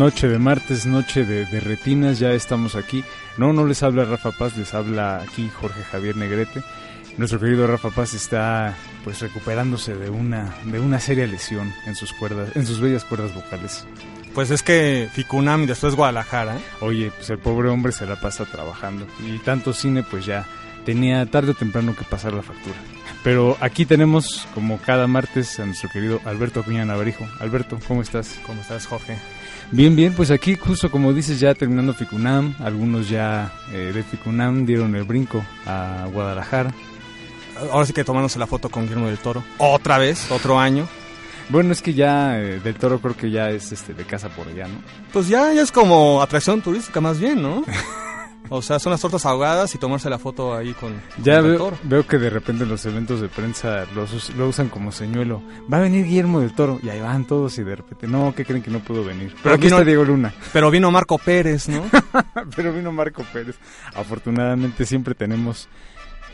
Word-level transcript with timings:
Noche 0.00 0.28
de 0.28 0.38
martes, 0.38 0.86
noche 0.86 1.26
de, 1.26 1.44
de, 1.44 1.60
retinas, 1.60 2.18
ya 2.18 2.32
estamos 2.32 2.74
aquí. 2.74 3.04
No, 3.36 3.52
no 3.52 3.66
les 3.66 3.82
habla 3.82 4.06
Rafa 4.06 4.30
Paz, 4.30 4.56
les 4.56 4.72
habla 4.72 5.20
aquí 5.20 5.50
Jorge 5.50 5.82
Javier 5.82 6.16
Negrete. 6.16 6.62
Nuestro 7.18 7.38
querido 7.38 7.66
Rafa 7.66 7.90
Paz 7.90 8.14
está 8.14 8.74
pues 9.04 9.20
recuperándose 9.20 9.94
de 9.94 10.08
una, 10.08 10.54
de 10.64 10.80
una 10.80 11.00
seria 11.00 11.26
lesión 11.26 11.70
en 11.84 11.96
sus 11.96 12.14
cuerdas, 12.14 12.56
en 12.56 12.64
sus 12.64 12.80
bellas 12.80 13.04
cuerdas 13.04 13.34
vocales. 13.34 13.86
Pues 14.34 14.50
es 14.50 14.62
que 14.62 15.10
Ficunam 15.12 15.64
y 15.64 15.66
después 15.66 15.94
Guadalajara. 15.94 16.56
Oye, 16.80 17.12
pues 17.14 17.28
el 17.28 17.38
pobre 17.38 17.68
hombre 17.68 17.92
se 17.92 18.06
la 18.06 18.18
pasa 18.18 18.46
trabajando. 18.46 19.06
Y 19.22 19.36
tanto 19.40 19.74
cine 19.74 20.02
pues 20.02 20.24
ya 20.24 20.46
tenía 20.86 21.26
tarde 21.26 21.50
o 21.50 21.54
temprano 21.54 21.94
que 21.94 22.04
pasar 22.04 22.32
la 22.32 22.40
factura. 22.40 22.76
Pero 23.22 23.58
aquí 23.60 23.84
tenemos, 23.84 24.48
como 24.54 24.78
cada 24.78 25.06
martes, 25.06 25.60
a 25.60 25.66
nuestro 25.66 25.90
querido 25.90 26.22
Alberto 26.24 26.60
Acuña 26.60 26.86
Navarijo. 26.86 27.28
Alberto, 27.38 27.78
¿cómo 27.86 28.00
estás? 28.00 28.40
¿Cómo 28.46 28.62
estás, 28.62 28.86
Jorge? 28.86 29.18
Bien, 29.72 29.94
bien, 29.94 30.12
pues 30.14 30.32
aquí 30.32 30.56
justo 30.56 30.90
como 30.90 31.12
dices 31.12 31.38
ya 31.38 31.54
terminando 31.54 31.94
Ficunam, 31.94 32.54
algunos 32.58 33.08
ya 33.08 33.52
eh, 33.72 33.92
de 33.94 34.02
Ficunam 34.02 34.66
dieron 34.66 34.96
el 34.96 35.04
brinco 35.04 35.44
a 35.64 36.06
Guadalajara. 36.12 36.74
Ahora 37.70 37.86
sí 37.86 37.92
que 37.92 38.02
tomándose 38.02 38.40
la 38.40 38.48
foto 38.48 38.68
con 38.68 38.84
Guillermo 38.84 39.06
del 39.06 39.18
Toro. 39.18 39.44
Otra 39.58 39.98
vez, 39.98 40.28
otro 40.32 40.58
año. 40.58 40.88
Bueno, 41.50 41.72
es 41.72 41.82
que 41.82 41.94
ya 41.94 42.40
eh, 42.40 42.58
del 42.58 42.74
Toro 42.74 43.00
creo 43.00 43.16
que 43.16 43.30
ya 43.30 43.50
es 43.50 43.70
este 43.70 43.94
de 43.94 44.04
casa 44.04 44.28
por 44.28 44.48
allá, 44.48 44.66
¿no? 44.66 44.82
Pues 45.12 45.28
ya, 45.28 45.52
ya 45.52 45.62
es 45.62 45.70
como 45.70 46.20
atracción 46.20 46.62
turística 46.62 47.00
más 47.00 47.20
bien, 47.20 47.40
¿no? 47.40 47.64
O 48.48 48.62
sea, 48.62 48.78
son 48.80 48.90
las 48.90 49.00
tortas 49.00 49.24
ahogadas 49.26 49.72
y 49.74 49.78
tomarse 49.78 50.10
la 50.10 50.18
foto 50.18 50.56
ahí 50.56 50.72
con. 50.72 50.94
Ya 51.22 51.36
con 51.36 51.44
el 51.44 51.50
veo, 51.52 51.58
Toro. 51.58 51.78
veo 51.84 52.06
que 52.06 52.18
de 52.18 52.30
repente 52.30 52.64
en 52.64 52.70
los 52.70 52.84
eventos 52.86 53.20
de 53.20 53.28
prensa 53.28 53.86
los, 53.94 54.34
lo 54.34 54.48
usan 54.48 54.68
como 54.68 54.90
señuelo. 54.90 55.40
Va 55.72 55.76
a 55.76 55.80
venir 55.80 56.04
Guillermo 56.04 56.40
del 56.40 56.52
Toro. 56.54 56.80
Y 56.82 56.88
ahí 56.88 57.00
van 57.00 57.26
todos 57.26 57.56
y 57.58 57.62
de 57.62 57.76
repente, 57.76 58.08
no, 58.08 58.34
¿qué 58.34 58.44
creen 58.44 58.62
que 58.62 58.70
no 58.70 58.80
puedo 58.80 59.04
venir? 59.04 59.28
Pero 59.28 59.40
Pero 59.42 59.54
aquí 59.54 59.64
vino- 59.64 59.76
está 59.76 59.84
Diego 59.86 60.04
Luna. 60.04 60.34
Pero 60.52 60.70
vino 60.70 60.90
Marco 60.90 61.18
Pérez, 61.18 61.68
¿no? 61.68 61.84
Pero 62.56 62.72
vino 62.72 62.90
Marco 62.90 63.22
Pérez. 63.32 63.56
Afortunadamente 63.94 64.84
siempre 64.86 65.14
tenemos 65.14 65.68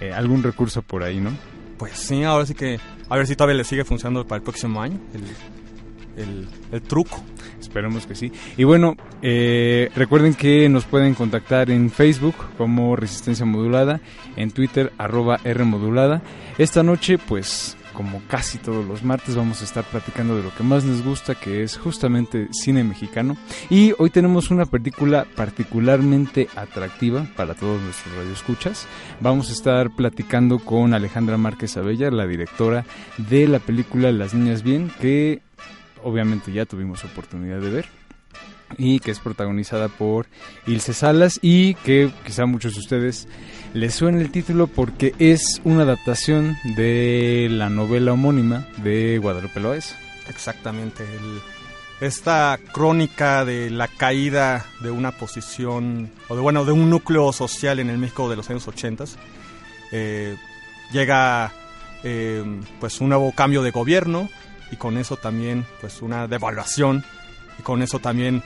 eh, 0.00 0.12
algún 0.12 0.42
recurso 0.42 0.80
por 0.82 1.02
ahí, 1.02 1.20
¿no? 1.20 1.32
Pues 1.76 1.92
sí, 1.98 2.22
ahora 2.24 2.46
sí 2.46 2.54
que. 2.54 2.80
A 3.10 3.16
ver 3.16 3.26
si 3.26 3.36
todavía 3.36 3.56
le 3.58 3.64
sigue 3.64 3.84
funcionando 3.84 4.26
para 4.26 4.38
el 4.38 4.42
próximo 4.42 4.80
año. 4.80 4.98
El, 5.12 5.22
el, 6.16 6.82
truco. 6.82 7.22
Esperemos 7.60 8.06
que 8.06 8.14
sí. 8.14 8.32
Y 8.56 8.64
bueno, 8.64 8.96
eh, 9.22 9.90
recuerden 9.94 10.34
que 10.34 10.68
nos 10.68 10.84
pueden 10.84 11.14
contactar 11.14 11.70
en 11.70 11.90
Facebook 11.90 12.34
como 12.56 12.96
Resistencia 12.96 13.44
Modulada, 13.46 14.00
en 14.36 14.50
Twitter 14.50 14.92
arroba 14.98 15.40
R 15.44 15.64
Modulada. 15.64 16.22
Esta 16.58 16.82
noche, 16.82 17.18
pues 17.18 17.76
como 17.96 18.20
casi 18.28 18.58
todos 18.58 18.84
los 18.84 19.02
martes, 19.02 19.36
vamos 19.36 19.62
a 19.62 19.64
estar 19.64 19.82
platicando 19.84 20.36
de 20.36 20.42
lo 20.42 20.54
que 20.54 20.62
más 20.62 20.84
nos 20.84 21.02
gusta, 21.02 21.34
que 21.34 21.62
es 21.62 21.78
justamente 21.78 22.48
cine 22.52 22.84
mexicano. 22.84 23.38
Y 23.70 23.94
hoy 23.98 24.10
tenemos 24.10 24.50
una 24.50 24.66
película 24.66 25.26
particularmente 25.34 26.48
atractiva 26.54 27.26
para 27.36 27.54
todos 27.54 27.80
nuestros 27.80 28.14
radioescuchas. 28.14 28.86
Vamos 29.20 29.48
a 29.48 29.54
estar 29.54 29.90
platicando 29.96 30.58
con 30.58 30.92
Alejandra 30.92 31.38
Márquez 31.38 31.78
Abella, 31.78 32.10
la 32.10 32.26
directora 32.26 32.84
de 33.16 33.48
la 33.48 33.60
película 33.60 34.12
Las 34.12 34.34
Niñas 34.34 34.62
Bien, 34.62 34.92
que 35.00 35.40
obviamente 36.06 36.52
ya 36.52 36.64
tuvimos 36.66 37.04
oportunidad 37.04 37.60
de 37.60 37.68
ver 37.68 37.86
y 38.78 39.00
que 39.00 39.10
es 39.10 39.18
protagonizada 39.18 39.88
por 39.88 40.26
Ilse 40.66 40.94
Salas 40.94 41.40
y 41.42 41.74
que 41.74 42.10
quizá 42.24 42.46
muchos 42.46 42.74
de 42.74 42.80
ustedes 42.80 43.28
les 43.74 43.94
suene 43.94 44.20
el 44.20 44.30
título 44.30 44.68
porque 44.68 45.14
es 45.18 45.60
una 45.64 45.82
adaptación 45.82 46.56
de 46.76 47.48
la 47.50 47.70
novela 47.70 48.12
homónima 48.12 48.66
de 48.78 49.18
Guadalupe 49.18 49.60
Loaiza. 49.60 49.96
Exactamente. 50.28 51.04
esta 52.00 52.58
crónica 52.72 53.44
de 53.44 53.70
la 53.70 53.88
caída 53.88 54.64
de 54.80 54.90
una 54.90 55.12
posición, 55.12 56.10
o 56.28 56.36
de 56.36 56.42
bueno, 56.42 56.64
de 56.64 56.72
un 56.72 56.90
núcleo 56.90 57.32
social 57.32 57.78
en 57.80 57.90
el 57.90 57.98
México 57.98 58.28
de 58.28 58.36
los 58.36 58.48
años 58.50 58.66
80. 58.68 59.04
eh, 59.92 60.36
llega 60.92 61.52
eh, 62.04 62.44
pues 62.78 63.00
un 63.00 63.08
nuevo 63.08 63.32
cambio 63.32 63.62
de 63.62 63.70
gobierno 63.70 64.28
y 64.70 64.76
con 64.76 64.98
eso 64.98 65.16
también 65.16 65.64
pues 65.80 66.02
una 66.02 66.26
devaluación 66.26 67.04
y 67.58 67.62
con 67.62 67.82
eso 67.82 67.98
también 67.98 68.42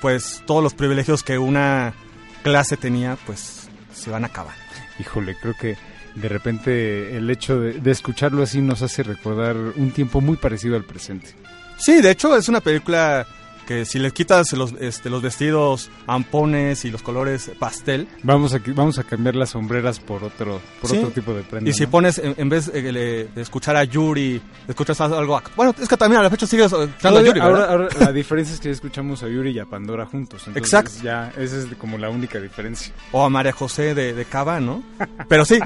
pues 0.00 0.42
todos 0.46 0.62
los 0.62 0.74
privilegios 0.74 1.22
que 1.22 1.38
una 1.38 1.94
clase 2.42 2.76
tenía 2.76 3.16
pues 3.26 3.68
se 3.92 4.10
van 4.10 4.24
a 4.24 4.28
acabar. 4.28 4.54
Híjole, 4.98 5.36
creo 5.40 5.54
que 5.54 5.76
de 6.14 6.28
repente 6.28 7.16
el 7.16 7.28
hecho 7.30 7.60
de, 7.60 7.74
de 7.74 7.90
escucharlo 7.90 8.42
así 8.42 8.60
nos 8.60 8.82
hace 8.82 9.02
recordar 9.02 9.56
un 9.56 9.90
tiempo 9.90 10.20
muy 10.20 10.36
parecido 10.36 10.76
al 10.76 10.84
presente. 10.84 11.34
Sí, 11.78 12.00
de 12.00 12.10
hecho 12.10 12.36
es 12.36 12.48
una 12.48 12.60
película 12.60 13.26
que 13.66 13.84
si 13.84 13.98
le 13.98 14.10
quitas 14.12 14.52
los, 14.52 14.72
este, 14.80 15.10
los 15.10 15.20
vestidos 15.22 15.90
ampones 16.06 16.84
y 16.84 16.90
los 16.90 17.02
colores 17.02 17.50
pastel, 17.58 18.06
Vamos 18.22 18.54
a, 18.54 18.60
vamos 18.74 18.98
a 18.98 19.04
cambiar 19.04 19.34
las 19.34 19.50
sombreras 19.50 19.98
por 20.00 20.22
otro, 20.24 20.60
por 20.80 20.90
Sí. 20.90 20.98
otro 20.98 21.10
tipo 21.10 21.34
de 21.34 21.42
prenda. 21.42 21.68
y 21.68 21.72
si 21.72 21.84
¿no? 21.84 21.90
pones, 21.90 22.18
en, 22.18 22.34
en 22.38 22.48
vez 22.48 22.72
de, 22.72 23.28
escuchar 23.36 23.76
a 23.76 23.84
Yuri, 23.84 24.40
escuchas 24.68 25.00
algo... 25.00 25.36
ac- 25.38 25.50
Bueno, 25.56 25.74
es 25.80 25.88
que 25.88 25.96
también 25.96 26.20
a 26.20 26.22
la 26.22 26.30
fecha 26.30 26.46
sigues 26.46 26.72
escuchando 26.72 27.18
a 27.20 27.22
Yuri, 27.22 27.40
ahora, 27.40 27.64
ahora 27.70 27.88
la 28.00 28.12
diferencia 28.12 28.54
es 28.54 28.60
que 28.60 28.68
ya 28.68 28.74
escuchamos 28.74 29.22
a 29.22 29.28
Yuri 29.28 29.50
y 29.50 29.58
a 29.58 29.64
Pandora 29.66 30.06
juntos. 30.06 30.42
Entonces 30.46 30.62
Exacto. 30.62 30.92
Ya, 31.02 31.32
esa 31.36 31.58
es 31.58 31.66
como 31.78 31.98
la 31.98 32.08
única 32.08 32.40
diferencia. 32.40 32.92
O 33.12 33.24
a 33.24 33.28
María 33.30 33.52
José 33.52 33.94
de, 33.94 34.14
de 34.14 34.24
Cava, 34.24 34.60
¿no? 34.60 34.82
Pero 35.28 35.44
sí, 35.44 35.58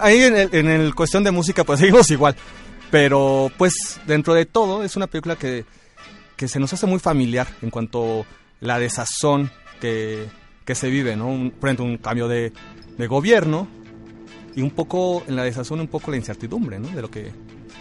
ahí 0.00 0.22
en 0.22 0.36
el, 0.36 0.48
en 0.52 0.68
el 0.68 0.94
cuestión 0.94 1.22
de 1.24 1.30
música 1.30 1.62
pues 1.64 1.80
seguimos 1.80 2.10
igual. 2.10 2.34
Pero 2.90 3.50
pues 3.58 4.00
dentro 4.06 4.34
de 4.34 4.46
todo 4.46 4.82
es 4.84 4.96
una 4.96 5.06
película 5.06 5.36
que, 5.36 5.64
se 6.48 6.60
nos 6.60 6.72
hace 6.72 6.86
muy 6.86 6.98
familiar 6.98 7.46
en 7.62 7.70
cuanto 7.70 8.26
la 8.60 8.78
desazón 8.78 9.50
que, 9.80 10.26
que 10.64 10.74
se 10.74 10.88
vive, 10.88 11.16
¿no? 11.16 11.28
Un, 11.28 11.50
por 11.50 11.68
ejemplo, 11.68 11.84
un 11.84 11.98
cambio 11.98 12.28
de, 12.28 12.52
de 12.96 13.06
gobierno 13.06 13.68
y 14.54 14.62
un 14.62 14.70
poco 14.70 15.22
en 15.26 15.36
la 15.36 15.44
desazón 15.44 15.80
un 15.80 15.88
poco 15.88 16.10
la 16.10 16.16
incertidumbre, 16.16 16.78
¿no? 16.78 16.88
De 16.88 17.02
lo 17.02 17.10
que 17.10 17.32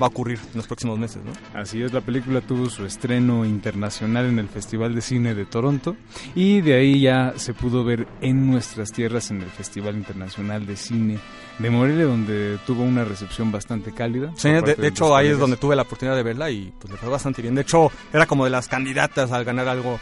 va 0.02 0.08
a 0.08 0.10
ocurrir 0.10 0.40
en 0.52 0.58
los 0.58 0.68
próximos 0.68 0.98
meses, 0.98 1.22
¿no? 1.24 1.32
Así 1.60 1.82
es, 1.82 1.94
la 1.94 2.02
película 2.02 2.42
tuvo 2.42 2.70
su 2.70 2.86
estreno 2.86 3.46
internacional 3.46 4.26
en 4.26 4.40
el 4.40 4.48
Festival 4.48 4.96
de 4.96 5.02
Cine 5.02 5.36
de 5.36 5.46
Toronto 5.46 5.96
y 6.36 6.62
de 6.62 6.76
ahí 6.76 7.02
ya 7.02 7.34
se 7.36 7.54
pudo 7.54 7.84
ver 7.84 8.08
en 8.22 8.50
nuestras 8.50 8.92
tierras 8.92 9.32
en 9.32 9.42
el 9.42 9.50
Festival 9.50 9.96
Internacional 9.96 10.66
de 10.66 10.76
Cine 10.76 11.20
de 11.60 11.70
Morelia, 11.70 12.06
donde 12.06 12.58
tuvo 12.66 12.84
una 12.84 13.04
recepción 13.04 13.52
bastante 13.52 13.92
cálida. 13.94 14.32
Sí, 14.36 14.50
de, 14.50 14.76
de 14.76 14.88
hecho 14.88 15.16
ahí 15.16 15.28
es 15.28 15.38
donde 15.38 15.58
tuve 15.58 15.76
la 15.76 15.84
oportunidad 15.84 16.16
de 16.16 16.24
verla 16.24 16.50
y 16.50 16.74
pues 16.80 16.92
le 16.92 16.98
fue 16.98 17.10
bastante 17.10 17.42
bien. 17.42 17.56
De 17.56 17.62
hecho 17.62 17.92
era 18.12 18.26
como 18.26 18.46
de 18.46 18.50
las 18.50 18.68
candidatas 18.68 19.32
al 19.32 19.46
ganar 19.46 19.68
algo, 19.68 20.00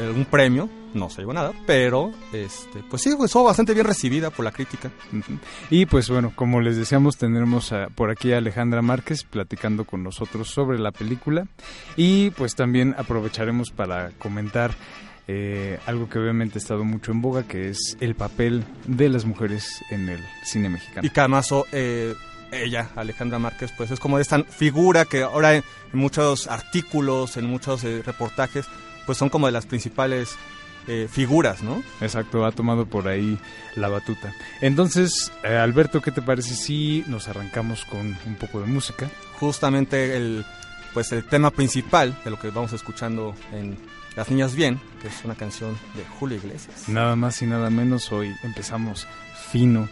algún 0.00 0.24
premio. 0.24 0.68
No 0.94 1.10
se 1.10 1.20
llevó 1.20 1.34
nada, 1.34 1.52
pero 1.66 2.10
este, 2.32 2.82
pues 2.88 3.02
sí, 3.02 3.10
fue 3.28 3.42
bastante 3.44 3.74
bien 3.74 3.86
recibida 3.86 4.30
por 4.30 4.44
la 4.44 4.52
crítica. 4.52 4.90
Y 5.70 5.84
pues 5.86 6.08
bueno, 6.08 6.32
como 6.34 6.60
les 6.62 6.76
decíamos, 6.78 7.18
tendremos 7.18 7.72
a- 7.72 7.88
por 7.88 8.10
aquí 8.10 8.32
a 8.32 8.38
Alejandra 8.38 8.80
Márquez 8.80 9.24
platicando 9.24 9.84
con 9.84 10.02
nosotros 10.02 10.48
sobre 10.48 10.78
la 10.78 10.90
película 10.90 11.46
y 11.96 12.30
pues 12.30 12.54
también 12.54 12.94
aprovecharemos 12.98 13.70
para 13.70 14.10
comentar 14.18 14.72
eh, 15.30 15.78
algo 15.84 16.08
que 16.08 16.18
obviamente 16.18 16.58
ha 16.58 16.62
estado 16.62 16.84
mucho 16.84 17.12
en 17.12 17.20
boga, 17.20 17.42
que 17.42 17.68
es 17.68 17.98
el 18.00 18.14
papel 18.14 18.64
de 18.86 19.10
las 19.10 19.26
mujeres 19.26 19.82
en 19.90 20.08
el 20.08 20.20
cine 20.42 20.70
mexicano. 20.70 21.06
Y 21.06 21.10
oh, 21.52 21.66
eh, 21.72 22.14
ella, 22.50 22.88
Alejandra 22.96 23.38
Márquez, 23.38 23.70
pues 23.76 23.90
es 23.90 24.00
como 24.00 24.18
esta 24.18 24.42
figura 24.44 25.04
que 25.04 25.22
ahora 25.22 25.54
en 25.54 25.62
muchos 25.92 26.46
artículos, 26.46 27.36
en 27.36 27.44
muchos 27.44 27.84
eh, 27.84 28.02
reportajes, 28.06 28.64
pues 29.08 29.16
son 29.16 29.30
como 29.30 29.46
de 29.46 29.52
las 29.52 29.64
principales 29.64 30.36
eh, 30.86 31.08
figuras, 31.10 31.62
¿no? 31.62 31.82
Exacto, 32.02 32.44
ha 32.44 32.52
tomado 32.52 32.84
por 32.84 33.08
ahí 33.08 33.38
la 33.74 33.88
batuta. 33.88 34.34
Entonces, 34.60 35.32
eh, 35.42 35.56
Alberto, 35.56 36.02
¿qué 36.02 36.12
te 36.12 36.20
parece 36.20 36.54
si 36.54 37.04
nos 37.06 37.26
arrancamos 37.26 37.86
con 37.86 38.00
un 38.26 38.34
poco 38.38 38.60
de 38.60 38.66
música? 38.66 39.08
Justamente 39.40 40.14
el, 40.14 40.44
pues 40.92 41.10
el 41.12 41.24
tema 41.24 41.50
principal 41.50 42.18
de 42.22 42.30
lo 42.30 42.38
que 42.38 42.50
vamos 42.50 42.74
escuchando 42.74 43.34
en 43.50 43.78
Las 44.14 44.28
Niñas 44.28 44.54
Bien, 44.54 44.78
que 45.00 45.08
es 45.08 45.24
una 45.24 45.36
canción 45.36 45.72
de 45.96 46.04
Julio 46.20 46.36
Iglesias. 46.36 46.86
Nada 46.86 47.16
más 47.16 47.40
y 47.40 47.46
nada 47.46 47.70
menos, 47.70 48.12
hoy 48.12 48.30
empezamos 48.42 49.06
fino. 49.50 49.88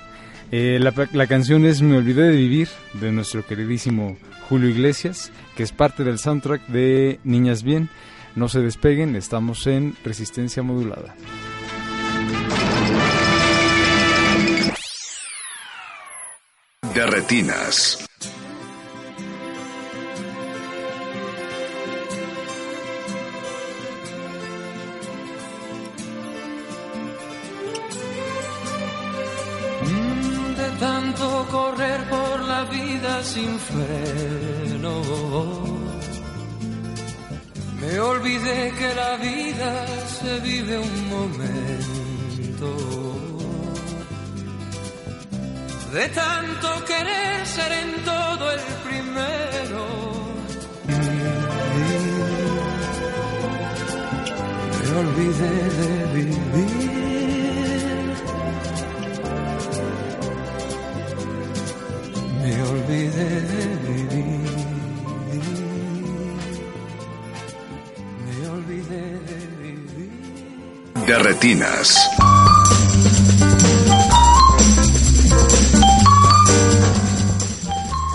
Eh, 0.53 0.79
la, 0.79 0.93
la 1.15 1.27
canción 1.27 1.65
es 1.65 1.81
Me 1.81 1.97
Olvidé 1.97 2.25
de 2.25 2.37
Vivir, 2.37 2.69
de 2.93 3.13
nuestro 3.13 3.47
queridísimo 3.47 4.19
Julio 4.51 4.69
Iglesias, 4.69 5.33
que 5.57 5.63
es 5.63 5.73
parte 5.73 6.05
del 6.05 6.19
soundtrack 6.19 6.67
de 6.67 7.19
Niñas 7.25 7.63
Bien. 7.63 7.89
No 8.37 8.49
se 8.51 8.61
despeguen, 8.61 9.17
estamos 9.17 9.67
en 9.67 9.97
Resistencia 10.05 10.63
Modulada. 10.63 11.15
De 16.95 17.07
retinas. 17.07 18.07
De 30.57 30.71
tanto 30.79 31.47
correr 31.51 32.01
por 32.11 32.41
la 32.41 32.65
vida 32.65 33.23
sin 33.23 33.59
freno. 33.59 34.97
Me 37.87 38.01
olvidé 38.01 38.73
que 38.79 38.95
la 38.95 39.17
vida 39.17 39.87
se 40.19 40.41
vive 40.41 40.77
un 40.77 41.09
momento. 41.09 42.69
De 45.93 46.09
tanto 46.09 46.85
querer 46.85 47.47
ser 47.47 47.73
en 47.73 48.05
todo 48.05 48.51
el 48.51 48.61
primero. 48.89 49.83
Me 54.83 54.89
olvidé 55.03 55.57
de 55.79 55.91
vivir. 56.15 56.37
Me 62.43 62.63
olvidé 62.63 63.41
de 63.53 63.76
retinas. 71.23 71.97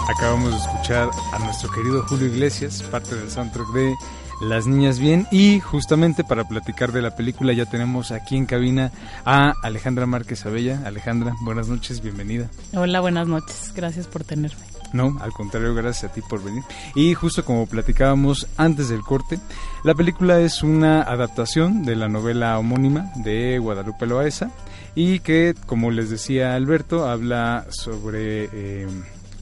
Acabamos 0.10 0.52
de 0.52 0.58
escuchar 0.58 1.10
a 1.34 1.40
nuestro 1.40 1.72
querido 1.72 2.04
Julio 2.08 2.28
Iglesias, 2.28 2.84
parte 2.84 3.16
del 3.16 3.32
soundtrack 3.32 3.68
de 3.74 3.96
Las 4.42 4.68
Niñas 4.68 5.00
Bien. 5.00 5.28
Y 5.32 5.60
justamente 5.60 6.24
para 6.24 6.48
platicar 6.48 6.92
de 6.92 7.02
la 7.02 7.16
película 7.16 7.54
ya 7.54 7.66
tenemos 7.66 8.12
aquí 8.12 8.38
en 8.38 8.46
cabina 8.46 8.92
a 9.26 9.54
Alejandra 9.64 10.06
Márquez 10.06 10.46
Abella. 10.46 10.82
Alejandra, 10.86 11.34
buenas 11.42 11.68
noches, 11.68 12.02
bienvenida. 12.02 12.50
Hola, 12.74 13.00
buenas 13.00 13.28
noches. 13.28 13.74
Gracias 13.76 14.08
por 14.08 14.24
tenerme. 14.24 14.71
No, 14.94 15.18
al 15.22 15.32
contrario, 15.32 15.74
gracias 15.74 16.12
a 16.12 16.14
ti 16.14 16.22
por 16.22 16.44
venir. 16.44 16.64
Y 16.96 17.14
justo 17.14 17.46
como 17.46 17.66
platicábamos 17.66 18.48
antes 18.58 18.90
del 18.90 19.02
corte, 19.02 19.40
la 19.84 19.96
película 19.96 20.40
es 20.40 20.64
una 20.64 21.02
adaptación 21.02 21.84
de 21.84 21.96
la 21.96 22.10
novela 22.10 22.60
homónima 22.60 23.12
de 23.16 23.58
Guadalupe 23.60 24.06
Loaesa 24.06 24.52
y 24.96 25.20
que, 25.20 25.56
como 25.66 25.92
les 25.92 26.10
decía 26.10 26.56
Alberto, 26.56 27.10
habla 27.10 27.68
sobre 27.70 28.50
eh, 28.52 28.88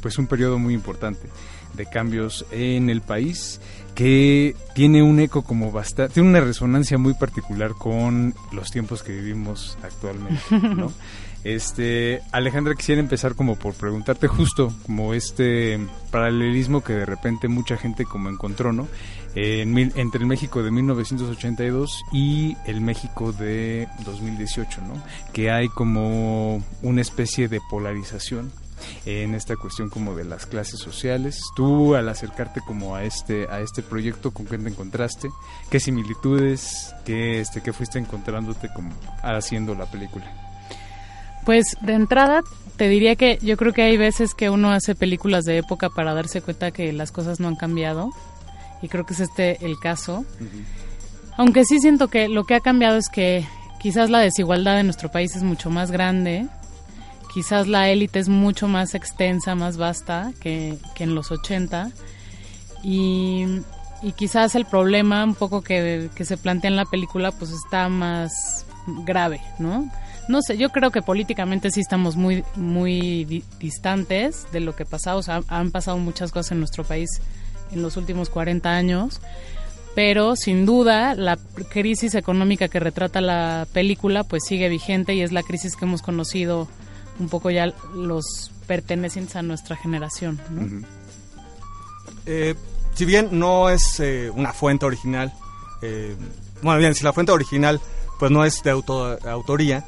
pues 0.01 0.17
un 0.17 0.27
periodo 0.27 0.59
muy 0.59 0.73
importante 0.73 1.27
de 1.73 1.85
cambios 1.85 2.45
en 2.51 2.89
el 2.89 3.01
país 3.01 3.59
que 3.95 4.55
tiene 4.73 5.03
un 5.03 5.19
eco 5.19 5.41
como 5.41 5.71
bastante, 5.71 6.13
tiene 6.13 6.29
una 6.29 6.41
resonancia 6.41 6.97
muy 6.97 7.13
particular 7.15 7.71
con 7.71 8.33
los 8.51 8.71
tiempos 8.71 9.03
que 9.03 9.11
vivimos 9.11 9.77
actualmente, 9.83 10.41
¿no? 10.51 10.91
Este, 11.43 12.21
Alejandra, 12.31 12.75
quisiera 12.75 12.99
empezar 12.99 13.33
como 13.35 13.55
por 13.55 13.73
preguntarte 13.73 14.27
justo 14.27 14.73
como 14.85 15.13
este 15.13 15.79
paralelismo 16.11 16.83
que 16.83 16.93
de 16.93 17.05
repente 17.05 17.47
mucha 17.47 17.77
gente 17.77 18.03
como 18.05 18.29
encontró, 18.29 18.73
¿no? 18.73 18.87
En 19.35 19.73
mil- 19.73 19.93
entre 19.95 20.21
el 20.21 20.27
México 20.27 20.61
de 20.63 20.71
1982 20.71 22.01
y 22.11 22.57
el 22.65 22.81
México 22.81 23.31
de 23.31 23.87
2018, 24.05 24.81
¿no? 24.81 25.01
Que 25.31 25.49
hay 25.51 25.69
como 25.69 26.61
una 26.81 27.01
especie 27.01 27.47
de 27.47 27.61
polarización 27.69 28.51
en 29.05 29.35
esta 29.35 29.55
cuestión 29.55 29.89
como 29.89 30.15
de 30.15 30.23
las 30.25 30.45
clases 30.45 30.79
sociales. 30.79 31.39
Tú 31.55 31.95
al 31.95 32.09
acercarte 32.09 32.59
como 32.65 32.95
a 32.95 33.03
este 33.03 33.47
a 33.49 33.59
este 33.61 33.81
proyecto 33.81 34.31
con 34.31 34.45
qué 34.45 34.57
te 34.57 34.67
encontraste, 34.69 35.29
qué 35.69 35.79
similitudes, 35.79 36.93
qué 37.05 37.39
este 37.39 37.61
qué 37.61 37.71
fuiste 37.71 37.99
encontrándote 37.99 38.67
como 38.75 38.91
haciendo 39.23 39.75
la 39.75 39.85
película. 39.85 40.48
Pues 41.49 41.77
de 41.81 41.93
entrada 41.93 42.43
te 42.77 42.87
diría 42.87 43.15
que 43.15 43.39
yo 43.41 43.57
creo 43.57 43.73
que 43.73 43.81
hay 43.81 43.97
veces 43.97 44.35
que 44.35 44.51
uno 44.51 44.69
hace 44.69 44.93
películas 44.93 45.45
de 45.45 45.57
época 45.57 45.89
para 45.89 46.13
darse 46.13 46.43
cuenta 46.43 46.69
que 46.69 46.93
las 46.93 47.11
cosas 47.11 47.39
no 47.39 47.47
han 47.47 47.55
cambiado 47.55 48.11
y 48.83 48.87
creo 48.87 49.03
que 49.03 49.15
es 49.15 49.19
este 49.19 49.65
el 49.65 49.79
caso. 49.79 50.25
Aunque 51.37 51.65
sí 51.65 51.79
siento 51.79 52.07
que 52.07 52.27
lo 52.27 52.43
que 52.43 52.53
ha 52.53 52.59
cambiado 52.59 52.97
es 52.97 53.09
que 53.09 53.47
quizás 53.81 54.11
la 54.11 54.19
desigualdad 54.19 54.79
en 54.79 54.85
nuestro 54.85 55.09
país 55.09 55.35
es 55.35 55.41
mucho 55.41 55.71
más 55.71 55.89
grande, 55.89 56.45
quizás 57.33 57.67
la 57.67 57.89
élite 57.89 58.19
es 58.19 58.29
mucho 58.29 58.67
más 58.67 58.93
extensa, 58.93 59.55
más 59.55 59.75
vasta 59.75 60.31
que, 60.39 60.77
que 60.93 61.05
en 61.05 61.15
los 61.15 61.31
80 61.31 61.89
y, 62.83 63.45
y 64.03 64.11
quizás 64.11 64.53
el 64.53 64.65
problema 64.65 65.23
un 65.23 65.33
poco 65.33 65.63
que, 65.63 66.11
que 66.13 66.25
se 66.25 66.37
plantea 66.37 66.69
en 66.69 66.77
la 66.77 66.85
película 66.85 67.31
pues 67.31 67.49
está 67.49 67.89
más 67.89 68.67
grave, 69.03 69.41
¿no? 69.57 69.89
No 70.29 70.41
sé, 70.41 70.57
yo 70.57 70.69
creo 70.69 70.91
que 70.91 71.01
políticamente 71.01 71.71
sí 71.71 71.81
estamos 71.81 72.15
muy, 72.15 72.43
muy 72.55 73.25
di- 73.25 73.43
distantes 73.59 74.45
de 74.53 74.59
lo 74.61 74.75
que 74.75 74.85
pasa. 74.85 75.15
O 75.17 75.23
sea, 75.23 75.41
han 75.49 75.71
pasado 75.71 75.97
muchas 75.97 76.31
cosas 76.31 76.51
en 76.53 76.59
nuestro 76.59 76.83
país 76.83 77.09
en 77.71 77.81
los 77.81 77.97
últimos 77.97 78.29
40 78.29 78.69
años. 78.69 79.19
Pero 79.95 80.35
sin 80.35 80.65
duda, 80.67 81.15
la 81.15 81.37
crisis 81.71 82.13
económica 82.15 82.67
que 82.67 82.79
retrata 82.79 83.21
la 83.21 83.67
película 83.73 84.23
pues 84.23 84.43
sigue 84.47 84.69
vigente 84.69 85.15
y 85.15 85.21
es 85.23 85.31
la 85.31 85.41
crisis 85.43 85.75
que 85.75 85.85
hemos 85.85 86.01
conocido 86.03 86.67
un 87.19 87.27
poco 87.27 87.49
ya 87.49 87.73
los 87.95 88.51
pertenecientes 88.67 89.35
a 89.35 89.41
nuestra 89.41 89.75
generación. 89.75 90.39
¿no? 90.51 90.85
Eh, 92.27 92.53
si 92.93 93.05
bien 93.05 93.29
no 93.31 93.69
es 93.69 93.99
eh, 93.99 94.29
una 94.33 94.53
fuente 94.53 94.85
original, 94.85 95.33
eh, 95.81 96.15
bueno, 96.61 96.79
bien, 96.79 96.93
si 96.93 97.03
la 97.03 97.11
fuente 97.13 97.31
original 97.31 97.81
pues 98.19 98.31
no 98.31 98.45
es 98.45 98.61
de 98.63 98.69
auto- 98.71 99.17
autoría, 99.27 99.83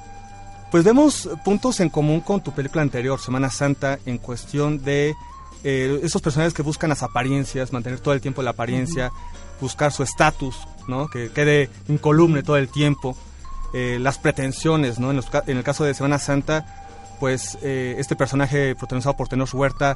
pues 0.72 0.86
vemos 0.86 1.30
puntos 1.44 1.82
en 1.82 1.90
común 1.90 2.22
con 2.22 2.42
tu 2.42 2.54
película 2.54 2.82
anterior, 2.82 3.20
Semana 3.20 3.50
Santa, 3.50 4.00
en 4.06 4.18
cuestión 4.18 4.84
de 4.84 5.14
eh, 5.66 6.00
esos 6.02 6.22
personajes 6.22 6.54
que 6.54 6.62
buscan 6.62 6.90
las 6.90 7.04
apariencias, 7.04 7.74
mantener 7.74 8.00
todo 8.00 8.14
el 8.14 8.22
tiempo 8.22 8.42
la 8.42 8.52
apariencia, 8.52 9.12
buscar 9.60 9.92
su 9.92 10.02
estatus, 10.02 10.56
¿no? 10.88 11.10
Que 11.10 11.30
quede 11.30 11.70
incoluble 11.90 12.42
todo 12.42 12.56
el 12.56 12.70
tiempo, 12.70 13.18
eh, 13.74 13.98
las 14.00 14.18
pretensiones, 14.18 14.98
¿no? 14.98 15.12
En, 15.12 15.18
los 15.18 15.28
en 15.46 15.58
el 15.58 15.64
caso 15.64 15.84
de 15.84 15.94
Semana 15.94 16.20
Santa, 16.20 16.66
pues 17.20 17.58
eh, 17.62 17.96
este 18.00 18.16
personaje 18.16 18.74
protagonizado 18.76 19.18
por 19.18 19.28
Tenoch 19.28 19.54
Huerta, 19.54 19.96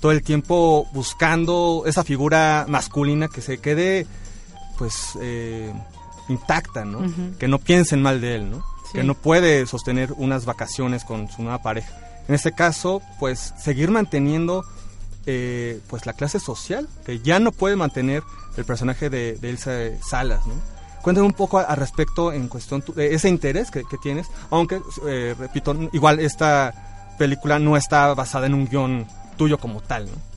todo 0.00 0.12
el 0.12 0.22
tiempo 0.22 0.88
buscando 0.92 1.84
esa 1.86 2.04
figura 2.04 2.66
masculina 2.68 3.28
que 3.28 3.40
se 3.40 3.58
quede, 3.58 4.06
pues, 4.76 5.16
eh, 5.22 5.72
intacta, 6.28 6.84
¿no? 6.84 7.00
Que 7.38 7.48
no 7.48 7.58
piensen 7.58 8.02
mal 8.02 8.20
de 8.20 8.34
él, 8.34 8.50
¿no? 8.50 8.75
Sí. 8.86 8.98
Que 8.98 9.04
no 9.04 9.14
puede 9.14 9.66
sostener 9.66 10.12
unas 10.16 10.44
vacaciones 10.44 11.04
con 11.04 11.28
su 11.28 11.42
nueva 11.42 11.62
pareja. 11.62 11.92
En 12.28 12.34
este 12.34 12.52
caso, 12.52 13.02
pues, 13.20 13.54
seguir 13.58 13.90
manteniendo, 13.90 14.64
eh, 15.26 15.80
pues, 15.86 16.06
la 16.06 16.12
clase 16.12 16.40
social, 16.40 16.88
que 17.04 17.20
ya 17.20 17.38
no 17.38 17.52
puede 17.52 17.76
mantener 17.76 18.22
el 18.56 18.64
personaje 18.64 19.10
de, 19.10 19.36
de 19.36 19.50
Elsa 19.50 19.72
Salas, 20.02 20.46
¿no? 20.46 20.54
Cuéntame 21.02 21.26
un 21.26 21.34
poco 21.34 21.58
al 21.58 21.76
respecto 21.76 22.32
en 22.32 22.48
cuestión 22.48 22.82
de 22.96 23.14
ese 23.14 23.28
interés 23.28 23.70
que, 23.70 23.84
que 23.84 23.96
tienes, 23.96 24.26
aunque, 24.50 24.80
eh, 25.06 25.36
repito, 25.38 25.76
igual 25.92 26.18
esta 26.18 27.14
película 27.16 27.60
no 27.60 27.76
está 27.76 28.12
basada 28.14 28.46
en 28.46 28.54
un 28.54 28.66
guion 28.66 29.06
tuyo 29.36 29.58
como 29.58 29.80
tal, 29.80 30.06
¿no? 30.06 30.35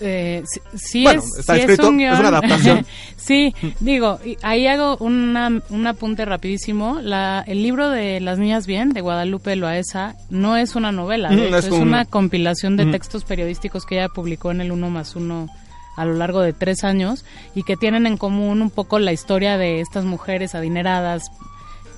Eh, 0.00 0.42
sí, 0.46 0.60
sí 0.74 1.02
Bueno, 1.04 1.20
es, 1.22 1.40
está 1.40 1.54
sí 1.54 1.60
escrito, 1.60 1.88
un 1.88 2.00
es 2.00 2.18
una 2.18 2.28
adaptación. 2.28 2.86
sí, 3.16 3.54
digo, 3.80 4.18
ahí 4.42 4.66
hago 4.66 4.96
una, 4.98 5.60
un 5.68 5.86
apunte 5.86 6.24
rapidísimo. 6.24 7.00
La, 7.02 7.44
el 7.46 7.62
libro 7.62 7.90
de 7.90 8.18
Las 8.20 8.38
Niñas 8.38 8.66
Bien, 8.66 8.90
de 8.90 9.02
Guadalupe 9.02 9.54
Loaesa, 9.56 10.16
no 10.30 10.56
es 10.56 10.74
una 10.74 10.90
novela, 10.90 11.30
hecho, 11.32 11.56
es 11.56 11.64
es, 11.66 11.72
un- 11.72 11.82
una 11.88 12.04
compilación 12.06 12.76
de 12.76 12.84
Ujú. 12.84 12.92
textos 12.92 13.24
periodísticos 13.24 13.84
que 13.84 13.96
ella 13.96 14.08
publicó 14.08 14.50
en 14.50 14.60
el 14.62 14.72
Uno 14.72 14.88
más 14.90 15.14
Uno 15.16 15.48
a 15.96 16.04
lo 16.06 16.14
largo 16.14 16.40
de 16.40 16.54
tres 16.54 16.82
años 16.82 17.24
y 17.54 17.62
que 17.64 17.76
tienen 17.76 18.06
en 18.06 18.16
común 18.16 18.62
un 18.62 18.70
poco 18.70 18.98
la 18.98 19.12
historia 19.12 19.58
de 19.58 19.80
estas 19.82 20.04
mujeres 20.06 20.54
adineradas 20.54 21.24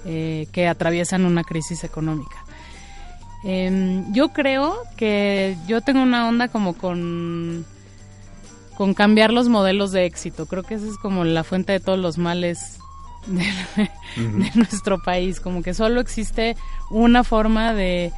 eh, 0.06 0.48
que 0.50 0.66
atraviesan 0.66 1.24
una 1.24 1.44
crisis 1.44 1.84
económica. 1.84 2.36
Em, 3.44 4.12
yo 4.12 4.28
creo 4.30 4.76
que 4.96 5.56
yo 5.66 5.80
tengo 5.80 6.02
una 6.02 6.28
onda 6.28 6.48
como 6.48 6.74
con 6.74 7.64
con 8.82 8.94
cambiar 8.94 9.32
los 9.32 9.48
modelos 9.48 9.92
de 9.92 10.06
éxito. 10.06 10.46
Creo 10.46 10.64
que 10.64 10.74
esa 10.74 10.88
es 10.88 10.98
como 10.98 11.22
la 11.22 11.44
fuente 11.44 11.70
de 11.70 11.78
todos 11.78 12.00
los 12.00 12.18
males 12.18 12.80
de, 13.26 13.44
de 14.16 14.50
nuestro 14.56 15.00
país, 15.00 15.38
como 15.38 15.62
que 15.62 15.72
solo 15.72 16.00
existe 16.00 16.56
una 16.90 17.22
forma 17.22 17.74
de, 17.74 18.12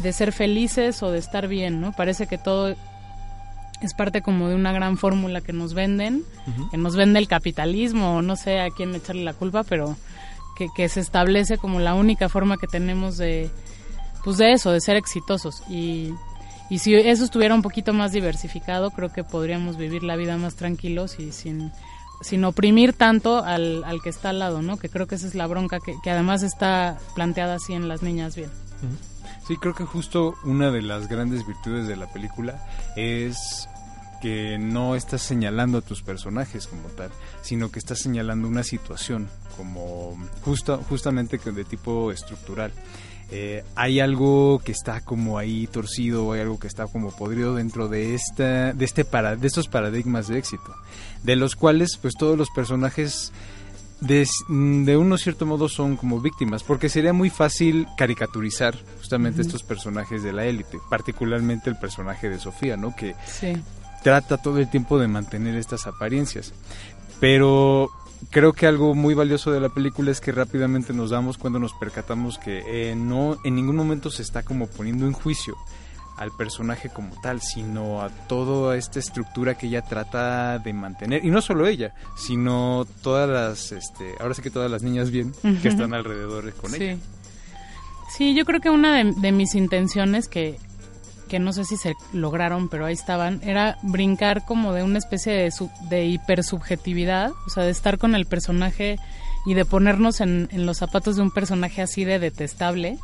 de 0.00 0.12
ser 0.12 0.32
felices 0.32 1.00
o 1.04 1.12
de 1.12 1.20
estar 1.20 1.46
bien, 1.46 1.80
¿no? 1.80 1.92
Parece 1.92 2.26
que 2.26 2.38
todo 2.38 2.74
es 3.80 3.94
parte 3.96 4.20
como 4.20 4.48
de 4.48 4.56
una 4.56 4.72
gran 4.72 4.98
fórmula 4.98 5.42
que 5.42 5.52
nos 5.52 5.74
venden, 5.74 6.24
que 6.72 6.76
nos 6.76 6.96
vende 6.96 7.20
el 7.20 7.28
capitalismo, 7.28 8.16
o 8.16 8.20
no 8.20 8.34
sé 8.34 8.58
a 8.58 8.70
quién 8.70 8.92
echarle 8.96 9.22
la 9.22 9.34
culpa, 9.34 9.62
pero 9.62 9.96
que, 10.56 10.70
que 10.74 10.88
se 10.88 10.98
establece 10.98 11.56
como 11.56 11.78
la 11.78 11.94
única 11.94 12.28
forma 12.28 12.56
que 12.56 12.66
tenemos 12.66 13.16
de, 13.16 13.48
pues 14.24 14.38
de 14.38 14.54
eso, 14.54 14.72
de 14.72 14.80
ser 14.80 14.96
exitosos. 14.96 15.62
Y, 15.70 16.12
y 16.70 16.78
si 16.78 16.94
eso 16.94 17.24
estuviera 17.24 17.54
un 17.54 17.62
poquito 17.62 17.92
más 17.92 18.12
diversificado, 18.12 18.92
creo 18.92 19.12
que 19.12 19.24
podríamos 19.24 19.76
vivir 19.76 20.04
la 20.04 20.16
vida 20.16 20.36
más 20.36 20.54
tranquilos 20.54 21.18
y 21.18 21.32
sin, 21.32 21.72
sin 22.22 22.44
oprimir 22.44 22.92
tanto 22.92 23.44
al, 23.44 23.82
al 23.84 24.00
que 24.00 24.08
está 24.08 24.30
al 24.30 24.38
lado, 24.38 24.62
¿no? 24.62 24.78
Que 24.78 24.88
creo 24.88 25.06
que 25.06 25.16
esa 25.16 25.26
es 25.26 25.34
la 25.34 25.48
bronca 25.48 25.80
que, 25.80 25.96
que 26.02 26.10
además 26.10 26.42
está 26.44 26.96
planteada 27.16 27.56
así 27.56 27.74
en 27.74 27.88
las 27.88 28.02
niñas 28.02 28.36
bien. 28.36 28.50
Sí, 29.46 29.56
creo 29.56 29.74
que 29.74 29.84
justo 29.84 30.34
una 30.44 30.70
de 30.70 30.80
las 30.80 31.08
grandes 31.08 31.44
virtudes 31.44 31.88
de 31.88 31.96
la 31.96 32.06
película 32.06 32.64
es 32.94 33.68
que 34.20 34.58
no 34.58 34.94
estás 34.94 35.22
señalando 35.22 35.78
a 35.78 35.80
tus 35.80 36.02
personajes 36.02 36.66
como 36.66 36.88
tal, 36.90 37.10
sino 37.42 37.70
que 37.70 37.78
estás 37.78 37.98
señalando 37.98 38.46
una 38.46 38.62
situación 38.62 39.28
como 39.56 40.16
justo, 40.42 40.78
justamente 40.88 41.38
de 41.38 41.64
tipo 41.64 42.12
estructural. 42.12 42.72
Eh, 43.32 43.62
hay 43.76 44.00
algo 44.00 44.60
que 44.64 44.72
está 44.72 45.00
como 45.02 45.38
ahí 45.38 45.68
torcido, 45.68 46.32
hay 46.32 46.40
algo 46.40 46.58
que 46.58 46.66
está 46.66 46.86
como 46.88 47.10
podrido 47.12 47.54
dentro 47.54 47.86
de 47.88 48.14
esta, 48.14 48.72
de 48.72 48.84
este 48.84 49.04
para, 49.04 49.36
de 49.36 49.46
estos 49.46 49.68
paradigmas 49.68 50.26
de 50.26 50.38
éxito, 50.38 50.74
de 51.22 51.36
los 51.36 51.54
cuales 51.54 51.96
pues 51.96 52.14
todos 52.18 52.36
los 52.36 52.50
personajes 52.50 53.32
de, 54.00 54.26
de 54.48 54.96
uno 54.96 55.16
cierto 55.16 55.46
modo 55.46 55.68
son 55.68 55.96
como 55.96 56.20
víctimas, 56.20 56.64
porque 56.64 56.88
sería 56.88 57.12
muy 57.12 57.30
fácil 57.30 57.86
caricaturizar 57.96 58.74
justamente 58.98 59.42
estos 59.42 59.62
personajes 59.62 60.22
de 60.24 60.32
la 60.32 60.46
élite, 60.46 60.78
particularmente 60.88 61.70
el 61.70 61.76
personaje 61.78 62.28
de 62.30 62.40
Sofía, 62.40 62.76
¿no? 62.76 62.96
Que 62.96 63.14
Sí. 63.26 63.52
trata 64.02 64.38
todo 64.38 64.58
el 64.58 64.68
tiempo 64.70 64.98
de 64.98 65.06
mantener 65.06 65.54
estas 65.54 65.86
apariencias. 65.86 66.52
Pero 67.20 67.90
creo 68.28 68.52
que 68.52 68.66
algo 68.66 68.94
muy 68.94 69.14
valioso 69.14 69.50
de 69.50 69.60
la 69.60 69.70
película 69.70 70.10
es 70.10 70.20
que 70.20 70.32
rápidamente 70.32 70.92
nos 70.92 71.10
damos 71.10 71.38
cuando 71.38 71.58
nos 71.58 71.72
percatamos 71.72 72.38
que 72.38 72.62
eh, 72.66 72.94
no 72.94 73.38
en 73.44 73.54
ningún 73.54 73.76
momento 73.76 74.10
se 74.10 74.22
está 74.22 74.42
como 74.42 74.66
poniendo 74.66 75.06
en 75.06 75.12
juicio 75.12 75.56
al 76.16 76.30
personaje 76.32 76.90
como 76.90 77.18
tal, 77.22 77.40
sino 77.40 78.02
a 78.02 78.10
toda 78.10 78.76
esta 78.76 78.98
estructura 78.98 79.56
que 79.56 79.68
ella 79.68 79.80
trata 79.80 80.58
de 80.58 80.74
mantener. 80.74 81.24
Y 81.24 81.30
no 81.30 81.40
solo 81.40 81.66
ella, 81.66 81.94
sino 82.14 82.86
todas 83.02 83.26
las, 83.26 83.72
este, 83.72 84.16
ahora 84.20 84.34
sí 84.34 84.42
que 84.42 84.50
todas 84.50 84.70
las 84.70 84.82
niñas 84.82 85.10
bien 85.10 85.32
que 85.62 85.68
están 85.68 85.94
alrededor 85.94 86.52
con 86.54 86.74
ella. 86.74 86.96
Sí. 86.96 87.00
Sí, 88.10 88.34
yo 88.34 88.44
creo 88.44 88.60
que 88.60 88.70
una 88.70 88.96
de, 88.96 89.12
de 89.12 89.32
mis 89.32 89.54
intenciones 89.54 90.28
que, 90.28 90.58
que 91.30 91.38
no 91.38 91.52
sé 91.54 91.64
si 91.64 91.76
se 91.78 91.94
lograron, 92.12 92.68
pero 92.68 92.84
ahí 92.84 92.92
estaban, 92.92 93.40
era 93.42 93.78
brincar 93.82 94.44
como 94.44 94.74
de 94.74 94.82
una 94.82 94.98
especie 94.98 95.32
de, 95.32 95.50
sub- 95.50 95.72
de 95.88 96.04
hipersubjetividad, 96.06 97.30
o 97.46 97.50
sea, 97.50 97.62
de 97.64 97.70
estar 97.70 97.96
con 97.96 98.14
el 98.14 98.26
personaje 98.26 98.98
y 99.46 99.54
de 99.54 99.64
ponernos 99.64 100.20
en, 100.20 100.48
en 100.52 100.66
los 100.66 100.76
zapatos 100.78 101.16
de 101.16 101.22
un 101.22 101.30
personaje 101.30 101.80
así 101.80 102.04
de 102.04 102.18
detestable, 102.18 102.98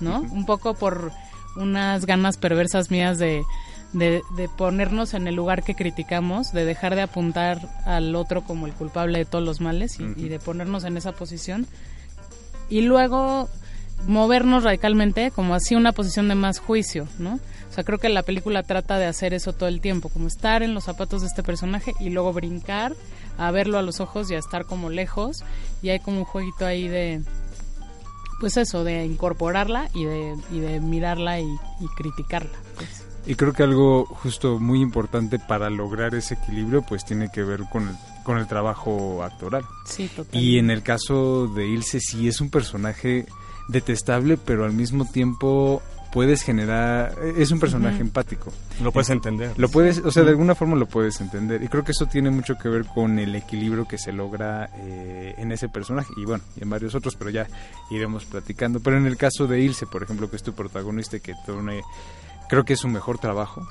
¿no? 0.00 0.20
Un 0.20 0.44
poco 0.44 0.74
por 0.74 1.12
unas 1.56 2.04
ganas 2.04 2.36
perversas 2.36 2.90
mías 2.90 3.18
de, 3.18 3.42
de, 3.92 4.22
de 4.36 4.48
ponernos 4.48 5.14
en 5.14 5.26
el 5.26 5.34
lugar 5.36 5.62
que 5.62 5.74
criticamos, 5.74 6.52
de 6.52 6.64
dejar 6.64 6.96
de 6.96 7.02
apuntar 7.02 7.60
al 7.86 8.14
otro 8.14 8.42
como 8.42 8.66
el 8.66 8.72
culpable 8.74 9.18
de 9.18 9.24
todos 9.24 9.44
los 9.44 9.60
males 9.60 9.98
y 10.00 10.28
de 10.28 10.38
ponernos 10.38 10.84
en 10.84 10.96
esa 10.96 11.12
posición. 11.12 11.66
Y 12.68 12.82
luego 12.82 13.48
movernos 14.06 14.64
radicalmente 14.64 15.30
como 15.30 15.54
así 15.54 15.74
una 15.74 15.92
posición 15.92 16.28
de 16.28 16.34
más 16.34 16.58
juicio, 16.58 17.08
¿no? 17.18 17.40
O 17.70 17.72
sea, 17.72 17.84
creo 17.84 17.98
que 17.98 18.08
la 18.08 18.24
película 18.24 18.64
trata 18.64 18.98
de 18.98 19.06
hacer 19.06 19.32
eso 19.32 19.52
todo 19.52 19.68
el 19.68 19.80
tiempo, 19.80 20.08
como 20.08 20.26
estar 20.26 20.62
en 20.62 20.74
los 20.74 20.84
zapatos 20.84 21.20
de 21.22 21.28
este 21.28 21.42
personaje 21.44 21.94
y 22.00 22.10
luego 22.10 22.32
brincar 22.32 22.96
a 23.38 23.50
verlo 23.52 23.78
a 23.78 23.82
los 23.82 24.00
ojos 24.00 24.30
y 24.30 24.34
a 24.34 24.38
estar 24.38 24.64
como 24.64 24.90
lejos 24.90 25.44
y 25.80 25.90
hay 25.90 26.00
como 26.00 26.18
un 26.18 26.24
jueguito 26.24 26.66
ahí 26.66 26.88
de 26.88 27.22
pues 28.40 28.56
eso, 28.56 28.84
de 28.84 29.04
incorporarla 29.04 29.88
y 29.94 30.04
de, 30.04 30.34
y 30.50 30.60
de 30.60 30.80
mirarla 30.80 31.40
y, 31.40 31.44
y 31.44 31.86
criticarla. 31.96 32.50
pues. 32.74 33.04
Y 33.26 33.34
creo 33.34 33.52
que 33.52 33.62
algo 33.62 34.06
justo 34.06 34.58
muy 34.58 34.80
importante 34.80 35.38
para 35.38 35.68
lograr 35.68 36.14
ese 36.14 36.34
equilibrio 36.34 36.82
pues 36.82 37.04
tiene 37.04 37.30
que 37.30 37.42
ver 37.42 37.64
con 37.70 37.88
el, 37.88 37.94
con 38.24 38.38
el 38.38 38.46
trabajo 38.46 39.22
actoral. 39.22 39.64
Sí, 39.84 40.08
total. 40.08 40.40
Y 40.40 40.58
en 40.58 40.70
el 40.70 40.82
caso 40.82 41.46
de 41.46 41.68
Ilse 41.68 42.00
sí 42.00 42.28
es 42.28 42.40
un 42.40 42.50
personaje 42.50 43.26
detestable, 43.68 44.38
pero 44.38 44.64
al 44.64 44.72
mismo 44.72 45.04
tiempo 45.04 45.82
puedes 46.12 46.42
generar 46.42 47.14
es 47.36 47.50
un 47.50 47.60
personaje 47.60 48.00
empático. 48.00 48.52
Lo 48.82 48.92
puedes 48.92 49.10
entender. 49.10 49.52
Lo 49.56 49.68
puedes, 49.68 49.98
o 49.98 50.10
sea, 50.10 50.22
de 50.24 50.30
alguna 50.30 50.54
forma 50.54 50.76
lo 50.76 50.86
puedes 50.86 51.20
entender. 51.20 51.62
Y 51.62 51.68
creo 51.68 51.84
que 51.84 51.92
eso 51.92 52.06
tiene 52.06 52.30
mucho 52.30 52.56
que 52.56 52.68
ver 52.68 52.84
con 52.86 53.18
el 53.18 53.34
equilibrio 53.34 53.86
que 53.86 53.98
se 53.98 54.12
logra 54.12 54.70
eh, 54.78 55.34
en 55.38 55.52
ese 55.52 55.68
personaje. 55.68 56.12
Y 56.16 56.24
bueno, 56.24 56.42
y 56.56 56.62
en 56.62 56.70
varios 56.70 56.94
otros, 56.94 57.14
pero 57.16 57.30
ya 57.30 57.46
iremos 57.90 58.24
platicando. 58.24 58.80
Pero 58.80 58.96
en 58.96 59.06
el 59.06 59.16
caso 59.16 59.46
de 59.46 59.60
Ilse, 59.60 59.86
por 59.86 60.02
ejemplo, 60.02 60.28
que 60.30 60.36
es 60.36 60.42
tu 60.42 60.52
protagonista, 60.52 61.16
y 61.16 61.20
que 61.20 61.34
tiene, 61.46 61.82
creo 62.48 62.64
que 62.64 62.72
es 62.74 62.80
su 62.80 62.88
mejor 62.88 63.18
trabajo, 63.18 63.66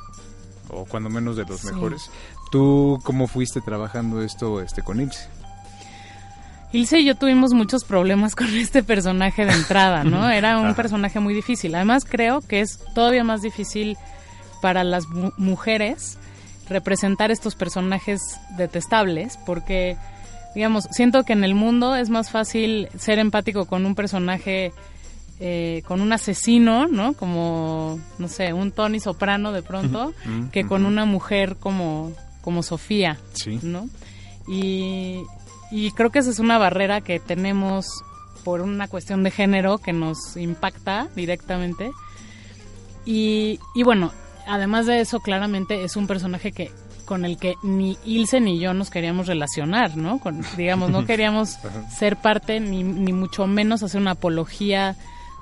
o 0.69 0.85
cuando 0.85 1.09
menos 1.09 1.35
de 1.35 1.45
los 1.45 1.61
Sí. 1.61 1.67
mejores. 1.67 2.09
¿Tú 2.51 2.99
cómo 3.03 3.27
fuiste 3.27 3.61
trabajando 3.61 4.21
esto 4.21 4.61
este 4.61 4.81
con 4.81 4.99
Ilse? 5.01 5.27
Ilse 6.71 6.99
y 6.99 7.05
yo 7.05 7.15
tuvimos 7.15 7.53
muchos 7.53 7.83
problemas 7.83 8.35
con 8.35 8.47
este 8.55 8.83
personaje 8.83 9.45
de 9.45 9.53
entrada, 9.53 10.03
¿no? 10.03 10.29
Era 10.29 10.59
un 10.59 10.75
personaje 10.75 11.19
muy 11.19 11.33
difícil. 11.33 11.73
Además, 11.75 12.05
creo 12.07 12.41
que 12.41 12.61
es 12.61 12.79
todavía 12.93 13.23
más 13.23 13.41
difícil 13.41 13.97
para 14.61 14.83
las 14.83 15.07
mu- 15.07 15.31
mujeres 15.37 16.17
representar 16.69 17.31
estos 17.31 17.55
personajes 17.55 18.21
detestables, 18.57 19.39
porque, 19.45 19.97
digamos, 20.53 20.83
siento 20.91 21.23
que 21.23 21.33
en 21.33 21.43
el 21.43 21.55
mundo 21.55 21.95
es 21.95 22.09
más 22.11 22.29
fácil 22.29 22.89
ser 22.97 23.17
empático 23.17 23.65
con 23.65 23.87
un 23.87 23.95
personaje, 23.95 24.71
eh, 25.39 25.81
con 25.87 25.99
un 26.01 26.13
asesino, 26.13 26.87
¿no? 26.87 27.13
Como, 27.13 27.99
no 28.19 28.27
sé, 28.27 28.53
un 28.53 28.71
Tony 28.71 28.99
Soprano 28.99 29.51
de 29.53 29.63
pronto, 29.63 30.13
que 30.51 30.65
con 30.67 30.85
una 30.85 31.05
mujer 31.05 31.55
como, 31.59 32.11
como 32.41 32.61
Sofía. 32.61 33.17
Sí. 33.33 33.59
¿no? 33.63 33.89
Y, 34.47 35.23
y 35.71 35.91
creo 35.91 36.09
que 36.09 36.19
esa 36.19 36.29
es 36.29 36.39
una 36.39 36.57
barrera 36.57 37.01
que 37.01 37.19
tenemos 37.19 38.03
por 38.43 38.61
una 38.61 38.87
cuestión 38.87 39.23
de 39.23 39.31
género 39.31 39.77
que 39.77 39.93
nos 39.93 40.35
impacta 40.37 41.07
directamente. 41.15 41.91
Y, 43.05 43.59
y 43.75 43.83
bueno, 43.83 44.11
además 44.47 44.85
de 44.85 45.01
eso, 45.01 45.19
claramente 45.19 45.83
es 45.83 45.95
un 45.95 46.07
personaje 46.07 46.51
que 46.51 46.71
con 47.05 47.25
el 47.25 47.37
que 47.37 47.55
ni 47.63 47.97
Ilse 48.05 48.39
ni 48.39 48.59
yo 48.59 48.75
nos 48.75 48.91
queríamos 48.91 49.25
relacionar, 49.25 49.97
¿no? 49.97 50.19
Con, 50.19 50.45
digamos, 50.55 50.91
no 50.91 51.05
queríamos 51.07 51.57
ser 51.89 52.17
parte 52.17 52.59
ni, 52.59 52.83
ni 52.83 53.13
mucho 53.13 53.47
menos 53.47 53.81
hacer 53.81 53.99
una 53.99 54.11
apología 54.11 54.95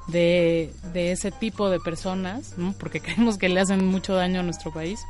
de, 0.07 0.73
de 0.93 1.11
ese 1.11 1.29
tipo 1.29 1.69
de 1.69 1.81
personas, 1.81 2.57
¿no? 2.57 2.73
Porque 2.79 3.01
creemos 3.01 3.37
que 3.37 3.49
le 3.49 3.59
hacen 3.59 3.85
mucho 3.85 4.15
daño 4.15 4.39
a 4.39 4.43
nuestro 4.43 4.71
país. 4.71 5.01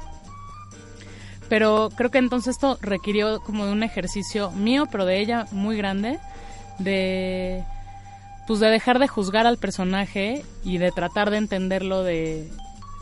Pero 1.49 1.89
creo 1.95 2.11
que 2.11 2.17
entonces 2.17 2.55
esto 2.55 2.77
requirió 2.81 3.39
como 3.41 3.65
de 3.65 3.71
un 3.71 3.83
ejercicio 3.83 4.51
mío, 4.51 4.87
pero 4.91 5.05
de 5.05 5.19
ella 5.19 5.45
muy 5.51 5.77
grande, 5.77 6.19
de 6.79 7.63
pues 8.47 8.61
de 8.61 8.67
dejar 8.67 8.99
de 8.99 9.09
juzgar 9.09 9.45
al 9.45 9.57
personaje 9.57 10.43
y 10.63 10.77
de 10.77 10.91
tratar 10.91 11.31
de 11.31 11.37
entenderlo 11.37 12.03
de 12.03 12.49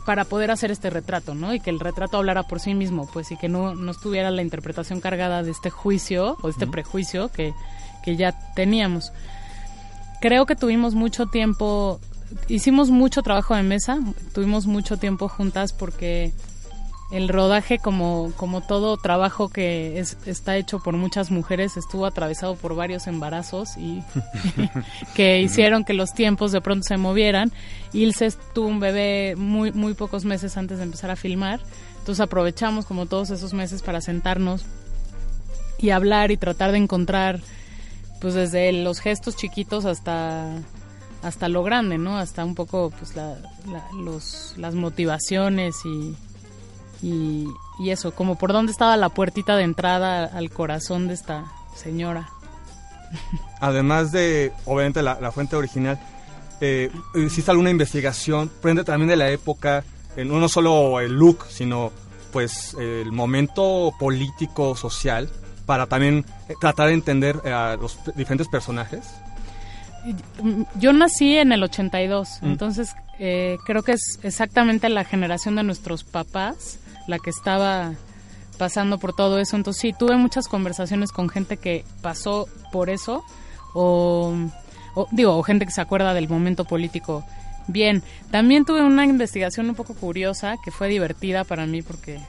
para 0.04 0.24
poder 0.24 0.52
hacer 0.52 0.70
este 0.70 0.88
retrato, 0.88 1.34
¿no? 1.34 1.52
Y 1.52 1.60
que 1.60 1.70
el 1.70 1.80
retrato 1.80 2.16
hablara 2.16 2.44
por 2.44 2.60
sí 2.60 2.74
mismo, 2.74 3.08
pues, 3.12 3.32
y 3.32 3.36
que 3.36 3.48
no, 3.48 3.74
no 3.74 3.90
estuviera 3.90 4.30
la 4.30 4.40
interpretación 4.40 5.00
cargada 5.00 5.42
de 5.42 5.50
este 5.50 5.68
juicio 5.68 6.36
o 6.40 6.46
de 6.46 6.52
este 6.52 6.66
prejuicio 6.68 7.28
que, 7.28 7.52
que 8.04 8.16
ya 8.16 8.32
teníamos. 8.54 9.12
Creo 10.20 10.46
que 10.46 10.54
tuvimos 10.54 10.94
mucho 10.94 11.26
tiempo, 11.26 12.00
hicimos 12.46 12.90
mucho 12.90 13.22
trabajo 13.22 13.56
de 13.56 13.64
mesa, 13.64 13.98
tuvimos 14.32 14.66
mucho 14.66 14.96
tiempo 14.96 15.28
juntas 15.28 15.72
porque 15.72 16.32
el 17.10 17.28
rodaje, 17.28 17.78
como, 17.78 18.32
como 18.36 18.60
todo 18.62 18.96
trabajo 18.96 19.48
que 19.48 19.98
es, 20.00 20.16
está 20.26 20.56
hecho 20.56 20.80
por 20.80 20.96
muchas 20.96 21.30
mujeres, 21.30 21.76
estuvo 21.76 22.04
atravesado 22.04 22.56
por 22.56 22.74
varios 22.74 23.06
embarazos 23.06 23.76
y 23.76 24.02
que 25.14 25.40
hicieron 25.40 25.84
que 25.84 25.92
los 25.94 26.12
tiempos 26.12 26.52
de 26.52 26.60
pronto 26.60 26.84
se 26.86 26.96
movieran. 26.96 27.52
Ilse 27.92 28.32
tuvo 28.54 28.66
un 28.68 28.80
bebé 28.80 29.34
muy, 29.36 29.72
muy 29.72 29.94
pocos 29.94 30.24
meses 30.24 30.56
antes 30.56 30.78
de 30.78 30.84
empezar 30.84 31.10
a 31.10 31.16
filmar, 31.16 31.60
entonces 31.98 32.20
aprovechamos 32.20 32.86
como 32.86 33.06
todos 33.06 33.30
esos 33.30 33.52
meses 33.54 33.82
para 33.82 34.00
sentarnos 34.00 34.64
y 35.78 35.90
hablar 35.90 36.30
y 36.30 36.36
tratar 36.36 36.72
de 36.72 36.78
encontrar, 36.78 37.40
pues 38.20 38.34
desde 38.34 38.72
los 38.72 39.00
gestos 39.00 39.36
chiquitos 39.36 39.84
hasta 39.84 40.52
hasta 41.22 41.48
lo 41.48 41.62
grande, 41.64 41.98
¿no? 41.98 42.18
Hasta 42.18 42.44
un 42.44 42.54
poco, 42.54 42.92
pues, 42.98 43.16
la, 43.16 43.36
la- 43.70 43.88
los, 44.00 44.54
las 44.56 44.74
motivaciones 44.74 45.74
y, 45.84 46.14
y, 47.02 47.46
y 47.78 47.90
eso, 47.90 48.12
como 48.14 48.36
por 48.36 48.52
dónde 48.52 48.72
estaba 48.72 48.96
la 48.96 49.08
puertita 49.08 49.56
de 49.56 49.64
entrada 49.64 50.24
al 50.24 50.50
corazón 50.50 51.08
de 51.08 51.14
esta 51.14 51.44
señora. 51.74 52.28
Además 53.60 54.12
de, 54.12 54.52
obviamente, 54.64 55.02
la, 55.02 55.18
la 55.20 55.32
fuente 55.32 55.56
original, 55.56 55.98
eh, 56.60 56.90
hiciste 57.14 57.50
alguna 57.50 57.70
investigación, 57.70 58.50
prende 58.60 58.84
también 58.84 59.08
de 59.08 59.16
la 59.16 59.30
época, 59.30 59.84
eh, 60.16 60.24
no 60.24 60.48
solo 60.48 61.00
el 61.00 61.12
look, 61.12 61.44
sino 61.48 61.92
pues 62.32 62.74
el 62.78 63.12
momento 63.12 63.92
político, 63.98 64.76
social, 64.76 65.30
para 65.66 65.86
también 65.86 66.24
eh, 66.48 66.54
tratar 66.60 66.88
de 66.88 66.94
entender 66.94 67.40
eh, 67.44 67.52
a 67.52 67.76
los 67.76 67.98
diferentes 68.14 68.48
personajes. 68.48 69.04
Yo 70.76 70.92
nací 70.92 71.36
en 71.36 71.52
el 71.52 71.62
82, 71.64 72.28
Mm. 72.40 72.46
entonces 72.46 72.94
eh, 73.18 73.56
creo 73.66 73.82
que 73.82 73.92
es 73.92 74.20
exactamente 74.22 74.88
la 74.88 75.04
generación 75.04 75.56
de 75.56 75.64
nuestros 75.64 76.04
papás 76.04 76.78
la 77.06 77.18
que 77.18 77.30
estaba 77.30 77.92
pasando 78.58 78.98
por 78.98 79.14
todo 79.14 79.38
eso. 79.38 79.56
Entonces 79.56 79.80
sí, 79.80 79.92
tuve 79.92 80.16
muchas 80.16 80.48
conversaciones 80.48 81.12
con 81.12 81.28
gente 81.28 81.56
que 81.56 81.84
pasó 82.02 82.48
por 82.72 82.90
eso 82.90 83.24
o, 83.74 84.34
o, 84.94 85.08
digo, 85.10 85.36
o 85.36 85.42
gente 85.42 85.66
que 85.66 85.72
se 85.72 85.80
acuerda 85.80 86.14
del 86.14 86.28
momento 86.28 86.64
político 86.64 87.24
bien. 87.68 88.02
También 88.30 88.64
tuve 88.64 88.82
una 88.82 89.04
investigación 89.04 89.68
un 89.68 89.74
poco 89.74 89.94
curiosa 89.94 90.56
que 90.64 90.70
fue 90.70 90.88
divertida 90.88 91.44
para 91.44 91.66
mí 91.66 91.82
porque 91.82 92.20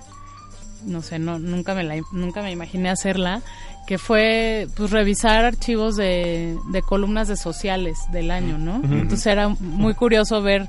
no 0.86 1.01
sé, 1.01 1.19
no 1.19 1.39
nunca 1.39 1.74
me 1.74 1.84
la 1.84 1.96
nunca 2.12 2.41
me 2.41 2.51
imaginé 2.51 2.89
hacerla, 2.89 3.41
que 3.88 3.98
fue 3.98 4.67
pues 4.75 4.91
revisar 4.91 5.43
archivos 5.46 5.96
de, 5.96 6.57
de 6.72 6.81
columnas 6.81 7.27
de 7.27 7.36
sociales 7.36 7.98
del 8.12 8.31
año, 8.31 8.57
¿no? 8.57 8.75
Entonces 8.84 9.25
era 9.25 9.50
muy 9.50 9.93
curioso 9.96 10.41
ver 10.41 10.67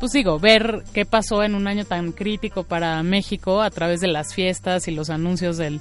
pues 0.00 0.12
digo, 0.12 0.38
ver 0.38 0.84
qué 0.92 1.04
pasó 1.04 1.42
en 1.42 1.54
un 1.54 1.66
año 1.66 1.84
tan 1.84 2.12
crítico 2.12 2.62
para 2.64 3.02
México 3.02 3.62
a 3.62 3.70
través 3.70 4.00
de 4.00 4.08
las 4.08 4.34
fiestas 4.34 4.88
y 4.88 4.92
los 4.92 5.10
anuncios 5.10 5.56
del, 5.56 5.80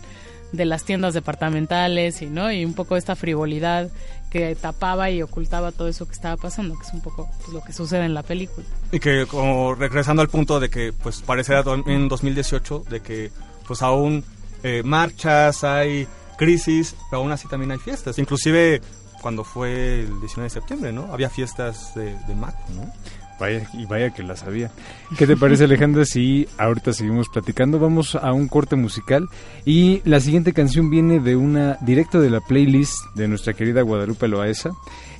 de 0.51 0.65
las 0.65 0.83
tiendas 0.83 1.13
departamentales 1.13 2.21
y 2.21 2.27
no 2.27 2.51
y 2.51 2.65
un 2.65 2.74
poco 2.74 2.95
esta 2.97 3.15
frivolidad 3.15 3.89
que 4.31 4.55
tapaba 4.55 5.09
y 5.09 5.21
ocultaba 5.21 5.71
todo 5.71 5.88
eso 5.88 6.05
que 6.05 6.12
estaba 6.13 6.36
pasando, 6.36 6.77
que 6.77 6.86
es 6.86 6.93
un 6.93 7.01
poco 7.01 7.29
pues, 7.39 7.50
lo 7.53 7.62
que 7.63 7.71
sucede 7.74 8.03
en 8.05 8.13
la 8.13 8.24
película. 8.24 8.65
Y 8.91 9.00
que 9.00 9.25
como 9.25 9.74
regresando 9.75 10.21
al 10.21 10.27
punto 10.29 10.59
de 10.59 10.69
que 10.69 10.91
pues 10.93 11.21
parecerá 11.21 11.63
do- 11.63 11.81
en 11.88 12.07
2018 12.09 12.83
de 12.89 13.00
que 13.01 13.31
pues 13.65 13.81
aún 13.81 14.24
eh, 14.63 14.81
marchas, 14.83 15.63
hay 15.63 16.07
crisis, 16.38 16.95
pero 17.09 17.21
aún 17.21 17.31
así 17.31 17.47
también 17.47 17.71
hay 17.71 17.77
fiestas. 17.77 18.17
Inclusive 18.19 18.81
cuando 19.21 19.43
fue 19.43 20.01
el 20.01 20.19
19 20.19 20.43
de 20.43 20.50
septiembre, 20.50 20.91
¿no? 20.91 21.12
Había 21.13 21.29
fiestas 21.29 21.93
de, 21.95 22.15
de 22.27 22.36
Mac, 22.36 22.55
¿no? 22.69 22.91
Vaya, 23.39 23.67
y 23.74 23.86
vaya 23.86 24.10
que 24.12 24.24
la 24.24 24.36
sabía. 24.36 24.72
¿Qué 25.17 25.27
te 25.27 25.38
parece, 25.38 25.65
Alejandra? 25.65 26.06
Si 26.06 26.48
ahorita 26.58 26.91
seguimos 26.91 27.29
platicando, 27.29 27.77
vamos 27.79 28.15
a 28.15 28.34
un 28.34 28.48
corte 28.48 28.75
musical. 28.75 29.27
Y 29.65 30.01
la 30.06 30.20
siguiente 30.20 30.53
canción 30.53 30.89
viene 30.89 31.20
de 31.20 31.36
una 31.36 31.77
directo 31.82 32.20
de 32.20 32.29
la 32.29 32.41
playlist 32.41 32.96
de 33.15 33.27
nuestra 33.27 33.53
querida 33.53 33.82
Guadalupe 33.84 34.27
Loaesa. 34.27 34.72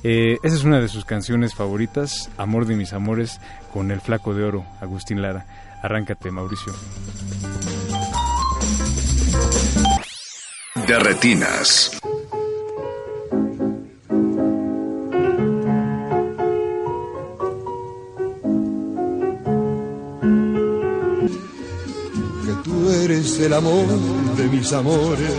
Eh, 0.02 0.38
esa 0.42 0.56
es 0.56 0.64
una 0.64 0.80
de 0.80 0.88
sus 0.88 1.04
canciones 1.04 1.54
favoritas, 1.54 2.30
Amor 2.36 2.66
de 2.66 2.76
mis 2.76 2.92
amores, 2.92 3.40
con 3.72 3.90
el 3.90 4.00
flaco 4.00 4.34
de 4.34 4.44
oro, 4.44 4.64
Agustín 4.80 5.22
Lara. 5.22 5.46
Arráncate, 5.82 6.30
Mauricio. 6.30 6.72
De 10.86 10.98
retinas. 10.98 12.00
Tú 22.88 22.94
eres 22.94 23.38
el 23.40 23.52
amor 23.52 23.86
de 24.36 24.44
mis 24.44 24.72
amores. 24.72 25.32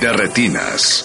De 0.00 0.12
retinas. 0.12 1.04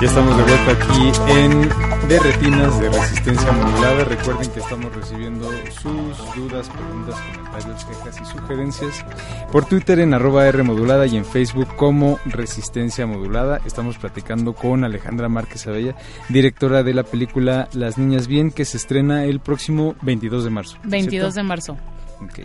Ya 0.00 0.06
estamos 0.06 0.36
de 0.36 0.42
vuelta 0.42 0.72
aquí 0.72 1.12
en 1.28 1.87
De 2.08 2.18
Retinas 2.18 2.80
de 2.80 2.88
Resistencia 2.88 3.52
Modulada. 3.52 4.04
Recuerden 4.04 4.50
que 4.50 4.60
estamos 4.60 4.94
recibiendo 4.94 5.50
sus 5.82 6.34
dudas, 6.34 6.70
preguntas, 6.70 7.16
comentarios, 7.20 7.84
quejas 7.84 8.20
y 8.22 8.24
sugerencias 8.24 9.04
por 9.52 9.66
Twitter 9.66 9.98
en 9.98 10.14
arroba 10.14 10.46
R 10.46 10.62
Modulada 10.62 11.04
y 11.06 11.18
en 11.18 11.26
Facebook 11.26 11.76
como 11.76 12.18
Resistencia 12.24 13.06
Modulada. 13.06 13.60
Estamos 13.66 13.98
platicando 13.98 14.54
con 14.54 14.84
Alejandra 14.84 15.28
Márquez 15.28 15.66
Abella, 15.66 15.96
directora 16.30 16.82
de 16.82 16.94
la 16.94 17.02
película 17.02 17.68
Las 17.74 17.98
Niñas 17.98 18.26
Bien, 18.26 18.52
que 18.52 18.64
se 18.64 18.78
estrena 18.78 19.24
el 19.24 19.40
próximo 19.40 19.94
22 20.00 20.44
de 20.44 20.50
marzo. 20.50 20.78
22 20.84 21.34
de 21.34 21.42
marzo. 21.42 21.76
Ok, 22.22 22.38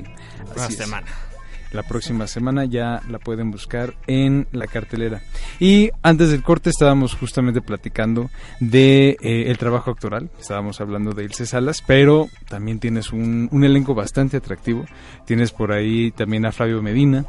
Una 0.56 0.65
es. 0.67 1.33
La 1.74 1.84
próxima 1.84 2.28
semana 2.28 2.66
ya 2.66 3.02
la 3.10 3.18
pueden 3.20 3.50
buscar 3.52 3.96
en 4.08 4.48
la 4.52 4.68
cartelera. 4.68 5.22
Y 5.60 5.90
antes 6.04 6.30
del 6.30 6.44
corte 6.44 6.70
estábamos 6.70 7.16
justamente 7.16 7.62
platicando 7.62 8.30
de 8.60 9.18
eh, 9.22 9.46
el 9.48 9.58
trabajo 9.58 9.92
actoral. 9.92 10.30
Estábamos 10.40 10.80
hablando 10.82 11.12
de 11.14 11.24
Ilse 11.24 11.46
Salas, 11.48 11.84
pero 11.86 12.28
también 12.48 12.80
tienes 12.80 13.12
un, 13.12 13.50
un 13.52 13.64
elenco 13.64 13.96
bastante 13.96 14.38
atractivo. 14.38 14.86
Tienes 15.26 15.52
por 15.52 15.72
ahí 15.72 16.12
también 16.12 16.46
a 16.46 16.52
Flavio 16.52 16.82
Medina, 16.82 17.26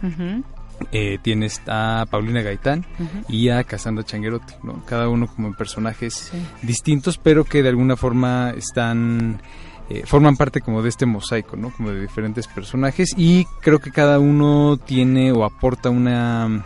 eh, 0.92 1.18
tienes 1.22 1.62
a 1.66 2.04
Paulina 2.10 2.42
Gaitán 2.42 2.84
y 3.28 3.48
a 3.48 3.64
Cassandra 3.64 4.04
Changuerotti, 4.04 4.54
¿no? 4.62 4.84
Cada 4.84 5.08
uno 5.08 5.26
como 5.26 5.48
en 5.48 5.54
personajes 5.54 6.14
Sí. 6.32 6.38
distintos, 6.62 7.16
pero 7.16 7.44
que 7.44 7.62
de 7.62 7.68
alguna 7.70 7.96
forma 7.96 8.50
están 8.56 9.40
eh, 9.90 10.02
forman 10.06 10.36
parte 10.36 10.60
como 10.60 10.82
de 10.82 10.88
este 10.88 11.06
mosaico, 11.06 11.56
¿no? 11.56 11.70
Como 11.70 11.90
de 11.90 12.00
diferentes 12.00 12.46
personajes 12.46 13.14
y 13.16 13.44
creo 13.60 13.80
que 13.80 13.90
cada 13.90 14.18
uno 14.18 14.76
tiene 14.78 15.32
o 15.32 15.44
aporta 15.44 15.90
una 15.90 16.64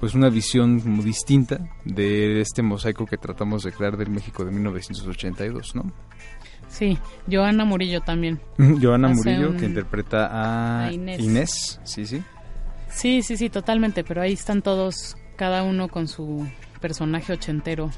pues 0.00 0.14
una 0.14 0.28
visión 0.28 0.80
como 0.80 1.02
distinta 1.02 1.60
de 1.84 2.40
este 2.40 2.62
mosaico 2.62 3.06
que 3.06 3.16
tratamos 3.16 3.62
de 3.62 3.72
crear 3.72 3.96
del 3.96 4.10
México 4.10 4.44
de 4.44 4.50
1982, 4.50 5.74
¿no? 5.76 5.90
Sí, 6.68 6.98
Joana 7.30 7.64
Murillo 7.64 8.00
también. 8.00 8.40
Joana 8.82 9.08
Hace 9.08 9.16
Murillo 9.16 9.50
un- 9.50 9.56
que 9.56 9.66
interpreta 9.66 10.26
a, 10.26 10.86
a 10.86 10.92
Inés. 10.92 11.20
Inés, 11.20 11.80
sí, 11.84 12.04
sí. 12.06 12.22
Sí, 12.90 13.22
sí, 13.22 13.36
sí, 13.36 13.48
totalmente, 13.50 14.04
pero 14.04 14.22
ahí 14.22 14.32
están 14.32 14.60
todos, 14.62 15.16
cada 15.36 15.62
uno 15.62 15.88
con 15.88 16.06
su 16.08 16.46
personaje 16.80 17.32
ochentero. 17.32 17.90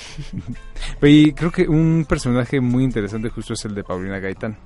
Y 1.02 1.32
creo 1.32 1.50
que 1.50 1.68
un 1.68 2.04
personaje 2.08 2.60
muy 2.60 2.84
interesante 2.84 3.28
justo 3.28 3.54
es 3.54 3.64
el 3.64 3.74
de 3.74 3.82
Paulina 3.84 4.18
Gaitán. 4.18 4.56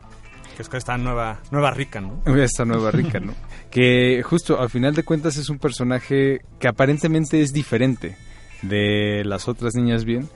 Que 0.57 0.63
es 0.63 0.71
esta 0.73 0.97
nueva, 0.97 1.41
nueva 1.51 1.71
rica, 1.71 2.01
¿no? 2.01 2.23
Esta 2.37 2.65
nueva 2.65 2.91
rica, 2.91 3.21
¿no? 3.21 3.35
que 3.71 4.23
justo 4.23 4.59
al 4.59 4.71
final 4.71 4.95
de 4.95 5.03
cuentas 5.03 5.37
es 5.37 5.51
un 5.51 5.59
personaje 5.59 6.41
que 6.59 6.69
aparentemente 6.69 7.43
es 7.43 7.53
diferente 7.53 8.17
de 8.63 9.23
las 9.25 9.49
otras 9.49 9.75
niñas 9.75 10.05
bien. 10.07 10.29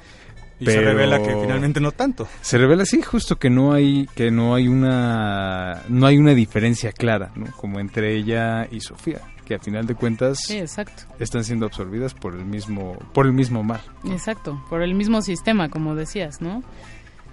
Y 0.58 0.66
se 0.66 0.72
Pero- 0.72 0.90
revela 0.92 1.22
que 1.22 1.34
finalmente 1.40 1.80
no 1.80 1.92
tanto. 1.92 2.28
Se 2.42 2.58
revela 2.58 2.82
así 2.82 3.00
justo 3.00 3.36
que 3.36 3.48
no 3.48 3.72
hay 3.72 4.06
que 4.14 4.30
no 4.30 4.54
hay 4.54 4.68
una 4.68 5.84
no 5.88 6.06
hay 6.06 6.18
una 6.18 6.34
diferencia 6.34 6.92
clara, 6.92 7.32
¿no? 7.34 7.46
Como 7.56 7.80
entre 7.80 8.14
ella 8.14 8.68
y 8.70 8.80
Sofía, 8.82 9.20
que 9.50 9.54
al 9.54 9.60
final 9.60 9.84
de 9.84 9.96
cuentas 9.96 10.38
Sí, 10.46 10.58
exacto, 10.58 11.02
están 11.18 11.42
siendo 11.42 11.66
absorbidas 11.66 12.14
por 12.14 12.36
el 12.36 12.44
mismo 12.44 12.96
por 13.12 13.26
el 13.26 13.32
mismo 13.32 13.64
mar. 13.64 13.80
exacto, 14.04 14.62
por 14.70 14.80
el 14.80 14.94
mismo 14.94 15.22
sistema, 15.22 15.68
como 15.68 15.96
decías, 15.96 16.40
¿no? 16.40 16.62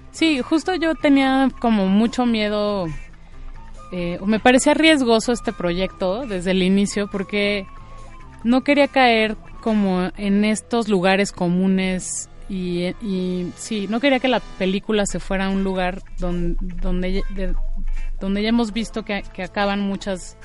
Sí, 0.09 0.41
justo 0.41 0.73
yo 0.73 0.95
tenía 0.95 1.47
como 1.59 1.85
mucho 1.85 2.25
miedo, 2.25 2.87
eh, 3.91 4.17
me 4.25 4.39
parecía 4.39 4.73
riesgoso 4.73 5.31
este 5.31 5.53
proyecto 5.53 6.25
desde 6.25 6.49
el 6.51 6.63
inicio 6.63 7.07
porque 7.07 7.67
no 8.43 8.61
quería 8.63 8.87
caer 8.87 9.37
como 9.61 10.09
en 10.17 10.43
estos 10.43 10.87
lugares 10.89 11.31
comunes 11.31 12.29
y, 12.49 12.95
y 12.99 13.51
sí, 13.57 13.85
no 13.91 13.99
quería 13.99 14.19
que 14.19 14.27
la 14.27 14.39
película 14.57 15.05
se 15.05 15.19
fuera 15.19 15.45
a 15.45 15.49
un 15.49 15.63
lugar 15.63 16.01
donde, 16.17 16.55
donde, 16.81 17.13
ya- 17.13 17.35
de- 17.35 17.53
donde 18.19 18.41
ya 18.41 18.49
hemos 18.49 18.73
visto 18.73 19.05
que, 19.05 19.23
que 19.35 19.43
acaban 19.43 19.81
muchas 19.81 20.35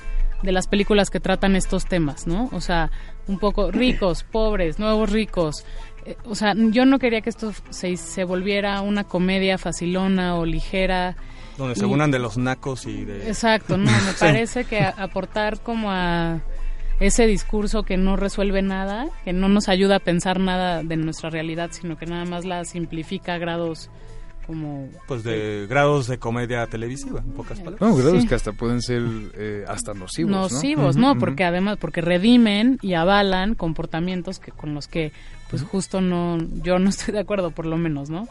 de 0.43 0.51
las 0.51 0.67
películas 0.67 1.09
que 1.09 1.19
tratan 1.19 1.55
estos 1.55 1.85
temas, 1.85 2.27
¿no? 2.27 2.49
O 2.51 2.61
sea, 2.61 2.91
un 3.27 3.39
poco 3.39 3.71
ricos, 3.71 4.23
pobres, 4.31 4.77
nuevos 4.77 5.09
ricos. 5.09 5.65
Eh, 6.05 6.15
o 6.25 6.35
sea, 6.35 6.53
yo 6.55 6.85
no 6.85 6.99
quería 6.99 7.21
que 7.21 7.29
esto 7.29 7.51
se, 7.69 7.97
se 7.97 8.23
volviera 8.25 8.81
una 8.81 9.05
comedia 9.05 9.57
facilona 9.57 10.35
o 10.35 10.45
ligera. 10.45 11.15
Donde 11.57 11.75
se 11.75 11.85
Y- 11.85 11.89
unan 11.89 12.11
de 12.11 12.19
los 12.19 12.37
nacos 12.37 12.85
y 12.85 13.05
de... 13.05 13.27
Exacto, 13.27 13.77
no, 13.77 13.89
me 13.89 14.13
parece 14.19 14.65
que 14.65 14.79
a- 14.81 14.89
aportar 14.89 15.61
como 15.61 15.91
a 15.91 16.41
ese 16.99 17.25
discurso 17.25 17.83
que 17.83 17.97
no 17.97 18.15
resuelve 18.17 18.61
nada, 18.61 19.07
que 19.23 19.33
no 19.33 19.49
nos 19.49 19.67
ayuda 19.69 19.95
a 19.97 19.99
pensar 19.99 20.39
nada 20.39 20.83
de 20.83 20.95
nuestra 20.97 21.29
realidad, 21.29 21.69
sino 21.71 21.97
que 21.97 22.05
nada 22.05 22.25
más 22.25 22.45
la 22.45 22.65
simplifica 22.65 23.33
a 23.35 23.37
grados 23.39 23.89
como 24.45 24.89
Pues 25.07 25.23
de 25.23 25.65
grados 25.69 26.07
de 26.07 26.17
comedia 26.19 26.65
televisiva, 26.67 27.19
en 27.21 27.31
pocas 27.33 27.59
palabras. 27.59 27.81
No, 27.81 27.95
grados 27.95 28.21
Sí. 28.23 28.27
que 28.27 28.35
hasta 28.35 28.51
pueden 28.51 28.81
ser 28.81 29.01
eh, 29.35 29.65
hasta 29.67 29.93
nocivos, 29.93 30.31
¿no? 30.31 30.41
nocivos, 30.41 30.95
¿no? 30.97 31.11
ujú. 31.11 31.19
Porque 31.19 31.43
además, 31.43 31.77
porque 31.79 32.01
redimen 32.01 32.77
y 32.81 32.93
avalan 32.93 33.55
comportamientos 33.55 34.39
que 34.39 34.51
con 34.51 34.73
los 34.73 34.87
que, 34.87 35.11
pues 35.49 35.63
justo 35.63 36.01
no, 36.01 36.37
yo 36.63 36.79
no 36.79 36.89
estoy 36.89 37.13
de 37.13 37.19
acuerdo, 37.21 37.51
por 37.51 37.65
lo 37.65 37.77
menos, 37.77 38.09
¿no? 38.09 38.27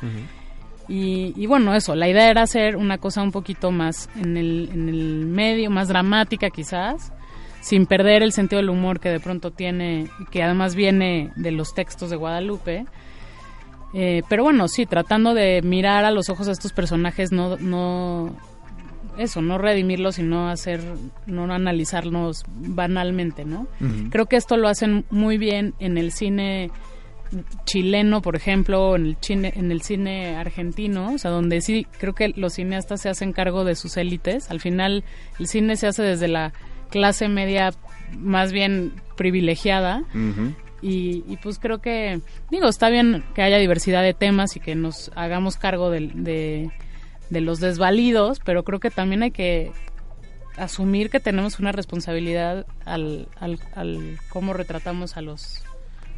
Y, 0.88 1.32
y 1.36 1.46
bueno, 1.46 1.74
eso, 1.74 1.94
la 1.94 2.08
idea 2.08 2.28
era 2.28 2.42
hacer 2.42 2.76
una 2.76 2.98
cosa 2.98 3.22
un 3.22 3.30
poquito 3.32 3.70
más 3.70 4.10
en 4.16 4.36
el, 4.36 4.68
en 4.72 4.88
el 4.88 5.26
medio, 5.26 5.70
más 5.70 5.88
dramática 5.88 6.50
quizás, 6.50 7.12
sin 7.60 7.86
perder 7.86 8.22
el 8.22 8.32
sentido 8.32 8.58
del 8.60 8.68
humor 8.70 8.98
que 8.98 9.08
de 9.08 9.20
pronto 9.20 9.52
tiene, 9.52 10.08
y 10.18 10.24
que 10.26 10.42
además 10.42 10.74
viene 10.74 11.30
de 11.36 11.52
los 11.52 11.72
textos 11.74 12.10
de 12.10 12.16
Guadalupe. 12.16 12.84
Eh, 13.94 14.22
pero 14.28 14.42
bueno, 14.42 14.68
sí, 14.68 14.86
tratando 14.86 15.34
de 15.34 15.60
mirar 15.62 16.04
a 16.04 16.10
los 16.10 16.30
ojos 16.30 16.48
a 16.48 16.52
estos 16.52 16.72
personajes, 16.72 17.30
no, 17.30 17.56
no, 17.58 18.34
eso, 19.18 19.42
no 19.42 19.58
redimirlos, 19.58 20.16
sino 20.16 20.48
hacer, 20.48 20.80
no 21.26 21.52
analizarlos 21.52 22.44
banalmente, 22.48 23.44
¿no? 23.44 23.66
Creo 24.10 24.26
que 24.26 24.36
esto 24.36 24.56
lo 24.56 24.68
hacen 24.68 25.04
muy 25.10 25.36
bien 25.36 25.74
en 25.78 25.98
el 25.98 26.12
cine 26.12 26.70
chileno, 27.64 28.22
por 28.22 28.36
ejemplo, 28.36 28.90
o 28.90 28.96
en 28.96 29.06
el 29.06 29.16
cine, 29.20 29.52
en 29.56 29.72
el 29.72 29.82
cine 29.82 30.36
argentino, 30.36 31.12
o 31.14 31.18
sea, 31.18 31.30
donde 31.30 31.60
sí 31.60 31.86
creo 31.98 32.14
que 32.14 32.32
los 32.36 32.54
cineastas 32.54 33.00
se 33.00 33.08
hacen 33.08 33.32
cargo 33.32 33.64
de 33.64 33.74
sus 33.74 33.96
élites. 33.96 34.50
Al 34.50 34.60
final, 34.60 35.04
el 35.38 35.46
cine 35.46 35.76
se 35.76 35.86
hace 35.86 36.02
desde 36.02 36.28
la 36.28 36.52
clase 36.90 37.28
media 37.28 37.72
más 38.18 38.52
bien 38.52 38.92
privilegiada 39.16 40.02
Ujú. 40.14 40.54
Y, 40.82 41.24
y, 41.28 41.38
pues 41.42 41.58
creo 41.58 41.78
que, 41.78 42.20
digo, 42.50 42.68
está 42.68 42.88
bien 42.90 43.24
que 43.34 43.42
haya 43.42 43.58
diversidad 43.58 44.02
de 44.02 44.14
temas 44.14 44.56
y 44.56 44.60
que 44.60 44.74
nos 44.74 45.12
hagamos 45.14 45.56
cargo 45.56 45.90
de, 45.90 46.70
de 47.30 47.40
los 47.40 47.60
desvalidos, 47.60 48.40
pero 48.44 48.62
creo 48.62 48.80
que 48.80 48.90
también 48.90 49.22
hay 49.22 49.30
que 49.30 49.72
asumir 50.56 51.10
que 51.10 51.20
tenemos 51.20 51.58
una 51.58 51.72
responsabilidad 51.72 52.66
al, 52.84 53.28
al, 53.40 53.58
al 53.74 54.18
cómo 54.28 54.52
retratamos 54.52 55.16
a 55.16 55.22
los 55.22 55.62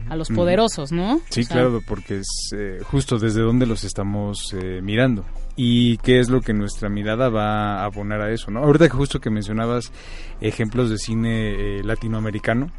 a 0.08 0.16
los 0.16 0.28
poderosos, 0.28 0.90
¿no? 0.90 1.20
Sí, 1.30 1.42
O 1.42 1.44
sea, 1.44 1.54
claro, 1.54 1.80
porque 1.86 2.18
es 2.18 2.50
eh, 2.52 2.80
justo 2.82 3.16
desde 3.18 3.40
donde 3.40 3.64
los 3.64 3.84
estamos 3.84 4.52
eh, 4.52 4.80
mirando 4.82 5.24
y 5.56 5.98
qué 5.98 6.18
es 6.18 6.28
lo 6.28 6.40
que 6.40 6.52
nuestra 6.52 6.88
mirada 6.88 7.28
va 7.28 7.76
a 7.76 7.84
abonar 7.84 8.20
a 8.20 8.32
eso, 8.32 8.50
¿no? 8.50 8.58
Ahorita 8.58 8.88
justo 8.90 9.20
que 9.20 9.30
mencionabas 9.30 9.92
ejemplos 10.40 10.90
de 10.90 10.98
cine 10.98 11.78
eh, 11.78 11.84
latinoamericano, 11.84 12.70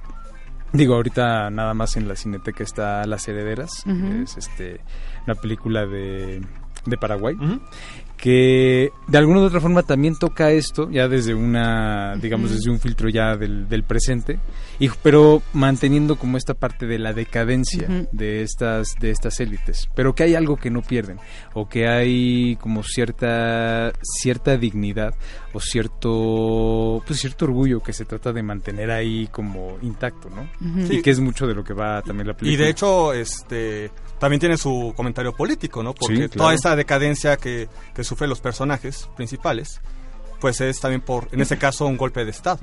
digo, 0.73 0.95
ahorita 0.95 1.49
nada 1.49 1.73
más 1.73 1.95
en 1.97 2.07
la 2.07 2.15
Cineteca 2.15 2.63
está 2.63 3.05
Las 3.05 3.27
Herederas, 3.27 3.83
es 4.23 4.37
este 4.37 4.81
una 5.25 5.35
película 5.35 5.85
de, 5.85 6.41
de 6.85 6.97
Paraguay, 6.97 7.35
que 8.17 8.91
de 9.07 9.17
alguna 9.17 9.41
u 9.41 9.43
otra 9.43 9.59
forma 9.59 9.83
también 9.83 10.15
toca 10.17 10.51
esto, 10.51 10.89
ya 10.89 11.07
desde 11.07 11.33
una, 11.33 12.15
digamos, 12.15 12.51
desde 12.51 12.69
un 12.71 12.79
filtro 12.79 13.09
ya 13.09 13.35
del, 13.35 13.67
del 13.67 13.83
presente, 13.83 14.39
y, 14.79 14.89
pero 15.03 15.41
manteniendo 15.53 16.15
como 16.15 16.37
esta 16.37 16.53
parte 16.53 16.85
de 16.85 16.99
la 16.99 17.13
decadencia 17.13 17.87
de 18.11 18.41
estas 18.41 18.95
de 18.99 19.11
estas 19.11 19.39
élites, 19.39 19.89
pero 19.95 20.13
que 20.13 20.23
hay 20.23 20.35
algo 20.35 20.57
que 20.57 20.69
no 20.69 20.81
pierden, 20.81 21.19
o 21.53 21.67
que 21.67 21.87
hay 21.87 22.55
como 22.57 22.83
cierta 22.83 23.91
cierta 24.01 24.57
dignidad 24.57 25.13
o 25.55 25.59
cierto 25.59 27.01
pues 27.05 27.19
cierto 27.19 27.45
orgullo 27.45 27.81
que 27.81 27.93
se 27.93 28.05
trata 28.05 28.33
de 28.33 28.43
mantener 28.43 28.91
ahí 28.91 29.27
como 29.31 29.77
intacto, 29.81 30.29
¿no? 30.29 30.47
Sí. 30.87 30.97
Y 30.97 31.01
que 31.01 31.11
es 31.11 31.19
mucho 31.19 31.47
de 31.47 31.55
lo 31.55 31.63
que 31.63 31.73
va 31.73 32.01
también 32.01 32.27
la 32.27 32.33
película. 32.35 32.53
Y 32.53 32.57
de 32.57 32.69
hecho, 32.69 33.13
este 33.13 33.91
también 34.19 34.39
tiene 34.39 34.57
su 34.57 34.93
comentario 34.95 35.33
político, 35.33 35.81
¿no? 35.83 35.93
Porque 35.93 36.15
Sí, 36.15 36.21
claro. 36.23 36.37
toda 36.37 36.53
esta 36.53 36.75
decadencia 36.75 37.37
que, 37.37 37.67
que 37.93 38.03
sufren 38.03 38.29
los 38.29 38.41
personajes 38.41 39.09
principales, 39.15 39.81
pues 40.39 40.61
es 40.61 40.79
también 40.79 41.01
por, 41.01 41.27
en 41.31 41.41
este 41.41 41.57
caso, 41.57 41.85
un 41.85 41.97
golpe 41.97 42.23
de 42.25 42.31
Estado. 42.31 42.59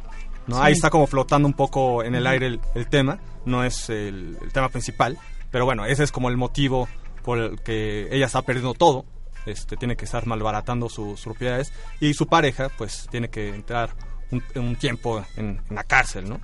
¿no? 0.47 0.57
Sí. 0.57 0.63
Ahí 0.65 0.73
está 0.73 0.91
como 0.91 1.07
flotando 1.07 1.47
un 1.49 1.55
poco 1.55 2.03
en 2.03 2.15
el 2.15 2.27
aire 2.27 2.47
el, 2.47 2.61
el 2.75 2.89
tema, 2.89 3.19
no 3.45 3.65
es 3.65 3.89
el, 3.91 4.37
el 4.43 4.53
tema 4.53 4.69
principal, 4.69 5.19
pero 5.51 5.65
bueno, 5.65 5.85
ese 5.87 6.05
es 6.05 6.13
como 6.13 6.29
el 6.29 6.37
motivo 6.37 6.89
por 7.23 7.39
el 7.39 7.61
que 7.61 8.09
ella 8.11 8.27
está 8.27 8.43
perdiendo 8.43 8.75
todo, 8.75 9.05
este, 9.47 9.77
tiene 9.77 9.97
que 9.97 10.05
estar 10.05 10.27
malbaratando 10.27 10.89
sus 10.89 11.21
propiedades 11.23 11.73
y 12.01 12.15
su 12.15 12.27
pareja 12.27 12.69
pues 12.77 13.07
tiene 13.11 13.29
que 13.29 13.49
entrar 13.55 13.91
un, 14.31 14.43
un 14.57 14.77
tiempo 14.77 15.25
en, 15.37 15.61
en 15.69 15.77
la 15.77 15.85
cárcel, 15.85 16.29
¿no? 16.29 16.41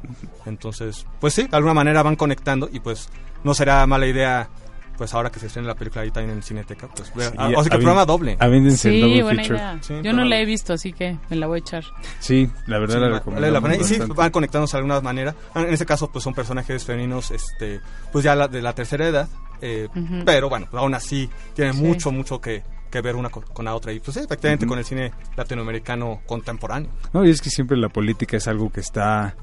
Entonces, 0.47 1.07
pues 1.21 1.35
sí, 1.35 1.45
de 1.47 1.57
alguna 1.57 1.75
manera 1.75 2.03
van 2.03 2.17
conectando 2.17 2.69
y 2.73 2.81
pues 2.81 3.09
no 3.45 3.55
será 3.55 3.87
mala 3.87 4.07
idea 4.07 4.49
pues 4.97 5.15
ahora 5.15 5.31
que 5.31 5.39
se 5.39 5.47
estrena 5.47 5.69
la 5.69 5.77
película 5.77 6.03
ahí 6.03 6.11
también 6.11 6.39
en 6.39 6.43
Cineteca, 6.43 6.89
pues 6.89 7.15
ver, 7.15 7.29
Sí, 7.31 7.37
ah, 7.39 7.51
o 7.57 7.63
sea 7.63 7.71
que 7.71 7.77
avin- 7.77 7.83
programa 7.83 8.05
doble. 8.05 8.37
Avéndense 8.41 8.89
el 8.89 8.95
Sí, 8.97 9.01
double 9.01 9.23
buena 9.23 9.43
feature. 9.45 9.59
idea. 9.61 9.79
Sí, 9.81 9.95
Yo 10.03 10.13
no 10.13 10.25
la 10.25 10.41
he 10.41 10.45
visto, 10.45 10.73
así 10.73 10.93
que 10.93 11.17
me 11.31 11.37
la 11.37 11.47
voy 11.47 11.59
a 11.59 11.61
echar. 11.61 11.85
Sí, 12.19 12.51
la 12.67 12.79
verdad 12.81 12.97
Sí, 12.97 13.01
la 13.03 13.09
recomiendo. 13.11 13.49
la 13.49 13.61
pena. 13.61 13.77
Y 13.77 13.85
sí, 13.85 13.97
van 14.17 14.31
conectándose 14.33 14.73
de 14.77 14.79
alguna 14.79 15.01
manera. 15.01 15.37
Ah, 15.55 15.61
En 15.61 15.73
este 15.73 15.87
caso, 15.87 16.11
pues 16.11 16.25
son 16.25 16.35
personajes 16.35 16.85
femeninos, 16.85 17.31
este, 17.31 17.81
pues 18.11 18.25
ya 18.25 18.35
la- 18.35 18.49
de 18.49 18.61
la 18.61 18.73
tercera 18.73 19.07
edad. 19.07 19.29
eh, 19.61 19.87
Ujú. 19.95 20.23
Pero 20.25 20.49
bueno, 20.49 20.67
aún 20.73 20.95
así 20.95 21.31
tienen 21.55 21.75
Sí. 21.75 21.81
mucho, 21.83 22.11
mucho 22.11 22.41
que, 22.41 22.65
que 22.90 23.01
ver 23.01 23.16
una 23.16 23.29
co- 23.31 23.42
con 23.42 23.64
la 23.64 23.74
otra. 23.74 23.92
Y 23.92 24.01
pues 24.01 24.14
sí, 24.16 24.20
efectivamente 24.24 24.66
con 24.66 24.79
el 24.79 24.85
cine 24.85 25.12
latinoamericano 25.37 26.20
contemporáneo. 26.27 26.90
No, 27.12 27.24
y 27.24 27.31
es 27.31 27.40
que 27.40 27.51
siempre 27.51 27.77
la 27.77 27.88
política 27.88 28.37
es 28.37 28.48
algo 28.48 28.70
que 28.70 28.81
está 28.81 29.37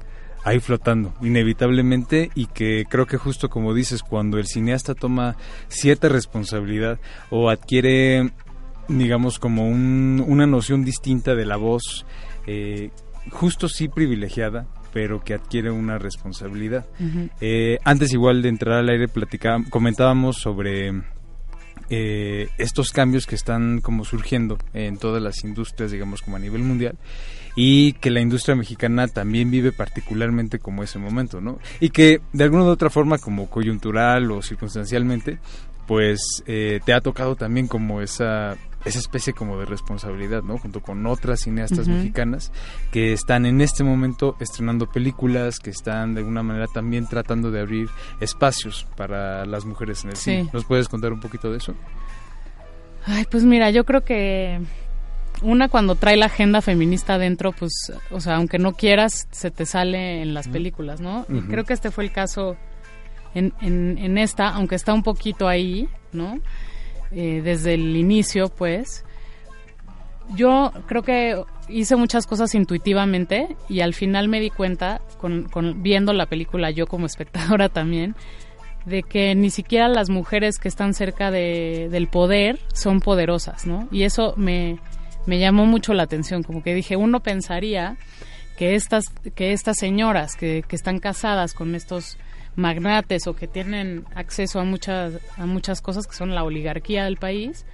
ahí 0.44 0.60
flotando, 0.60 1.12
inevitablemente, 1.22 2.30
y 2.34 2.46
que 2.46 2.84
creo 2.88 3.06
que 3.06 3.16
justo 3.16 3.48
como 3.48 3.74
dices, 3.74 4.02
cuando 4.02 4.38
el 4.38 4.46
cineasta 4.46 4.94
toma 4.94 5.36
cierta 5.68 6.08
responsabilidad 6.08 6.98
o 7.30 7.50
adquiere, 7.50 8.30
digamos, 8.88 9.38
como 9.38 9.68
un- 9.68 10.24
una 10.26 10.46
noción 10.46 10.84
distinta 10.84 11.34
de 11.34 11.46
la 11.46 11.56
voz, 11.56 12.06
eh, 12.46 12.90
justo 13.30 13.68
sí 13.68 13.88
privilegiada, 13.88 14.66
pero 14.92 15.20
que 15.22 15.34
adquiere 15.34 15.70
una 15.72 15.98
responsabilidad. 15.98 16.86
Eh, 17.40 17.78
antes 17.84 18.12
igual 18.12 18.40
de 18.40 18.48
entrar 18.48 18.78
al 18.78 18.88
aire 18.88 19.08
platicábamos, 19.08 19.68
comentábamos 19.68 20.36
sobre 20.36 20.92
eh, 21.88 22.48
estos 22.58 22.90
cambios 22.90 23.26
que 23.26 23.34
están 23.34 23.80
como 23.80 24.04
surgiendo 24.04 24.58
en 24.74 24.98
todas 24.98 25.22
las 25.22 25.44
industrias, 25.44 25.92
digamos 25.92 26.22
como 26.22 26.36
a 26.36 26.40
nivel 26.40 26.62
mundial, 26.62 26.96
y 27.54 27.94
que 27.94 28.10
la 28.10 28.20
industria 28.20 28.56
mexicana 28.56 29.08
también 29.08 29.50
vive 29.50 29.72
particularmente 29.72 30.58
como 30.58 30.82
ese 30.82 30.98
momento, 30.98 31.40
¿no? 31.40 31.58
Y 31.80 31.90
que 31.90 32.20
de 32.32 32.44
alguna 32.44 32.64
u 32.64 32.68
otra 32.68 32.90
forma, 32.90 33.18
como 33.18 33.48
coyuntural 33.48 34.30
o 34.30 34.42
circunstancialmente, 34.42 35.38
pues 35.86 36.42
eh, 36.46 36.80
te 36.84 36.92
ha 36.92 37.00
tocado 37.00 37.36
también 37.36 37.68
como 37.68 38.00
esa 38.00 38.56
esa 38.86 38.98
especie 38.98 39.32
como 39.32 39.58
de 39.58 39.66
responsabilidad, 39.66 40.42
¿no? 40.42 40.58
Junto 40.58 40.80
con 40.80 41.04
otras 41.06 41.40
cineastas 41.40 41.88
mexicanas 41.88 42.52
que 42.92 43.12
están 43.12 43.44
en 43.44 43.60
este 43.60 43.84
momento 43.84 44.36
estrenando 44.40 44.86
películas, 44.90 45.58
que 45.58 45.70
están 45.70 46.14
de 46.14 46.20
alguna 46.20 46.42
manera 46.42 46.66
también 46.68 47.06
tratando 47.06 47.50
de 47.50 47.60
abrir 47.60 47.88
espacios 48.20 48.86
para 48.96 49.44
las 49.44 49.64
mujeres 49.64 50.04
en 50.04 50.10
el 50.10 50.16
Sí. 50.16 50.30
cine. 50.36 50.50
¿Nos 50.52 50.64
puedes 50.64 50.88
contar 50.88 51.12
un 51.12 51.20
poquito 51.20 51.50
de 51.50 51.58
eso? 51.58 51.74
Ay, 53.04 53.24
pues 53.30 53.44
mira, 53.44 53.70
yo 53.70 53.84
creo 53.84 54.04
que 54.04 54.60
una 55.42 55.68
cuando 55.68 55.94
trae 55.96 56.16
la 56.16 56.26
agenda 56.26 56.60
feminista 56.62 57.14
adentro, 57.14 57.52
pues, 57.52 57.92
o 58.10 58.20
sea, 58.20 58.36
aunque 58.36 58.58
no 58.58 58.72
quieras, 58.72 59.28
se 59.30 59.50
te 59.50 59.66
sale 59.66 60.22
en 60.22 60.32
las 60.34 60.48
películas, 60.48 61.00
¿no? 61.00 61.26
Ujú. 61.28 61.42
creo 61.48 61.64
que 61.64 61.72
este 61.74 61.90
fue 61.90 62.04
el 62.04 62.12
caso 62.12 62.56
en, 63.34 63.52
en, 63.60 63.98
en 63.98 64.16
esta, 64.18 64.48
aunque 64.48 64.76
está 64.76 64.92
un 64.94 65.02
poquito 65.02 65.46
ahí, 65.46 65.88
¿no? 66.12 66.38
Eh, 67.12 67.40
desde 67.42 67.74
el 67.74 67.96
inicio, 67.96 68.48
pues. 68.48 69.04
Yo 70.34 70.72
creo 70.86 71.02
que 71.02 71.40
hice 71.68 71.96
muchas 71.96 72.26
cosas 72.26 72.54
intuitivamente 72.54 73.56
y 73.68 73.80
al 73.80 73.94
final 73.94 74.28
me 74.28 74.40
di 74.40 74.50
cuenta, 74.50 75.00
con, 75.18 75.48
viendo 75.82 76.12
la 76.12 76.26
película 76.26 76.70
yo 76.70 76.86
como 76.86 77.06
espectadora 77.06 77.68
también, 77.72 78.16
de 78.84 79.02
que 79.02 79.34
ni 79.34 79.50
siquiera 79.50 79.88
las 79.88 80.10
mujeres 80.10 80.58
que 80.58 80.68
están 80.68 80.94
cerca 80.94 81.30
de, 81.30 81.88
del 81.90 82.08
poder 82.08 82.58
son 82.72 83.00
poderosas, 83.00 83.66
¿no? 83.66 83.88
Y 83.90 84.02
eso 84.02 84.34
me, 84.36 84.78
me 85.26 85.38
llamó 85.38 85.66
mucho 85.66 85.92
la 85.94 86.04
atención, 86.04 86.42
como 86.42 86.62
que 86.62 86.74
dije, 86.74 86.96
uno 86.96 87.20
pensaría 87.20 87.96
que 88.56 88.74
estas, 88.74 89.04
que 89.34 89.52
estas 89.52 89.76
señoras 89.76 90.34
que, 90.36 90.64
que 90.66 90.76
están 90.76 90.98
casadas 90.98 91.52
con 91.52 91.74
estos 91.74 92.16
magnates 92.56 93.26
o 93.26 93.36
que 93.36 93.46
tienen 93.46 94.04
acceso 94.14 94.58
a 94.58 94.64
muchas, 94.64 95.20
a 95.36 95.46
muchas 95.46 95.80
cosas 95.80 96.06
que 96.06 96.14
son 96.14 96.34
la 96.34 96.42
oligarquía 96.42 97.04
del 97.04 97.16
país, 97.16 97.66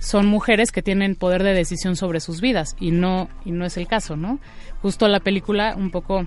son 0.00 0.26
mujeres 0.26 0.72
que 0.72 0.82
tienen 0.82 1.14
poder 1.14 1.42
de 1.42 1.54
decisión 1.54 1.96
sobre 1.96 2.20
sus 2.20 2.40
vidas 2.40 2.74
y 2.80 2.90
no, 2.90 3.28
y 3.44 3.52
no 3.52 3.64
es 3.64 3.76
el 3.76 3.86
caso, 3.86 4.16
¿no? 4.16 4.40
Justo 4.82 5.08
la 5.08 5.20
película 5.20 5.74
un 5.76 5.90
poco 5.90 6.26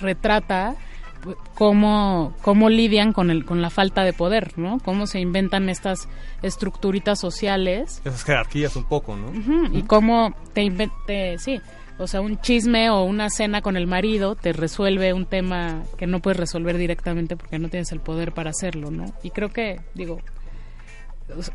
retrata 0.00 0.76
cómo, 1.54 2.34
cómo 2.42 2.68
lidian 2.68 3.12
con, 3.12 3.30
el, 3.30 3.44
con 3.44 3.62
la 3.62 3.70
falta 3.70 4.04
de 4.04 4.12
poder, 4.12 4.58
¿no? 4.58 4.78
Cómo 4.84 5.06
se 5.06 5.20
inventan 5.20 5.68
estas 5.68 6.08
estructuritas 6.42 7.18
sociales 7.18 8.00
Esas 8.04 8.24
jerarquías 8.24 8.76
un 8.76 8.84
poco, 8.84 9.16
¿no? 9.16 9.32
Y 9.72 9.82
cómo 9.82 10.34
te 10.52 10.62
invente, 10.62 11.38
sí, 11.38 11.60
o 11.98 12.06
sea, 12.06 12.20
un 12.20 12.40
chisme 12.40 12.90
o 12.90 13.02
una 13.02 13.28
cena 13.28 13.60
con 13.60 13.76
el 13.76 13.86
marido 13.86 14.36
te 14.36 14.52
resuelve 14.52 15.12
un 15.12 15.26
tema 15.26 15.82
que 15.96 16.06
no 16.06 16.20
puedes 16.20 16.38
resolver 16.38 16.78
directamente 16.78 17.36
porque 17.36 17.58
no 17.58 17.68
tienes 17.68 17.92
el 17.92 18.00
poder 18.00 18.32
para 18.32 18.50
hacerlo, 18.50 18.90
¿no? 18.90 19.06
Y 19.22 19.30
creo 19.30 19.50
que, 19.50 19.80
digo, 19.94 20.20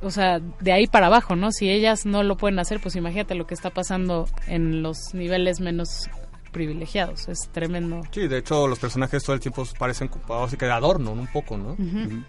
o 0.02 0.12
sea, 0.12 0.40
de 0.60 0.72
ahí 0.72 0.88
para 0.88 1.08
abajo, 1.08 1.36
¿no? 1.36 1.52
Si 1.52 1.70
ellas 1.70 2.06
no 2.06 2.24
lo 2.24 2.38
pueden 2.38 2.60
hacer, 2.60 2.80
pues 2.82 2.96
imagínate 2.96 3.36
lo 3.36 3.48
que 3.48 3.54
está 3.54 3.70
pasando 3.70 4.28
en 4.48 4.84
los 4.84 5.14
niveles 5.14 5.60
menos 5.60 6.10
privilegiados. 6.52 7.28
Es 7.28 7.50
tremendo. 7.52 8.02
Sí, 8.12 8.28
de 8.28 8.38
hecho 8.38 8.68
los 8.68 8.80
personajes 8.80 9.24
todo 9.24 9.34
el 9.34 9.40
tiempo 9.40 9.64
parecen 9.80 10.10
así 10.30 10.58
que 10.58 10.66
de 10.66 10.72
adorno, 10.72 11.12
un 11.12 11.28
poco, 11.28 11.58
¿no? 11.58 11.76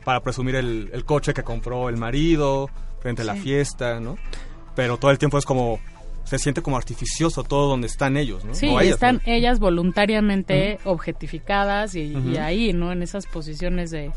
Para 0.05 0.21
presumir 0.21 0.57
el, 0.57 0.91
el, 0.93 1.05
coche 1.05 1.35
que 1.35 1.43
compró 1.43 1.89
el 1.89 1.97
marido 1.97 2.71
frente 3.01 3.23
a 3.23 3.25
la 3.25 3.35
fiesta, 3.35 4.01
¿no? 4.01 4.17
Pero 4.75 4.97
todo 4.99 5.11
el 5.11 5.19
tiempo 5.19 5.39
es 5.39 5.45
como 5.45 5.79
se 6.25 6.39
siente 6.39 6.63
como 6.63 6.77
artificioso 6.77 7.45
todo 7.45 7.69
donde 7.69 7.87
están 7.87 8.17
ellos, 8.17 8.45
¿no? 8.45 8.55
Sí, 8.55 8.75
están 8.81 9.21
ellas 9.27 9.59
voluntariamente 9.59 10.79
objetificadas 10.85 11.95
y, 11.95 12.15
ahí, 12.39 12.73
¿no? 12.73 12.93
En 12.93 13.03
esas 13.03 13.27
posiciones 13.27 13.91
de, 13.91 14.11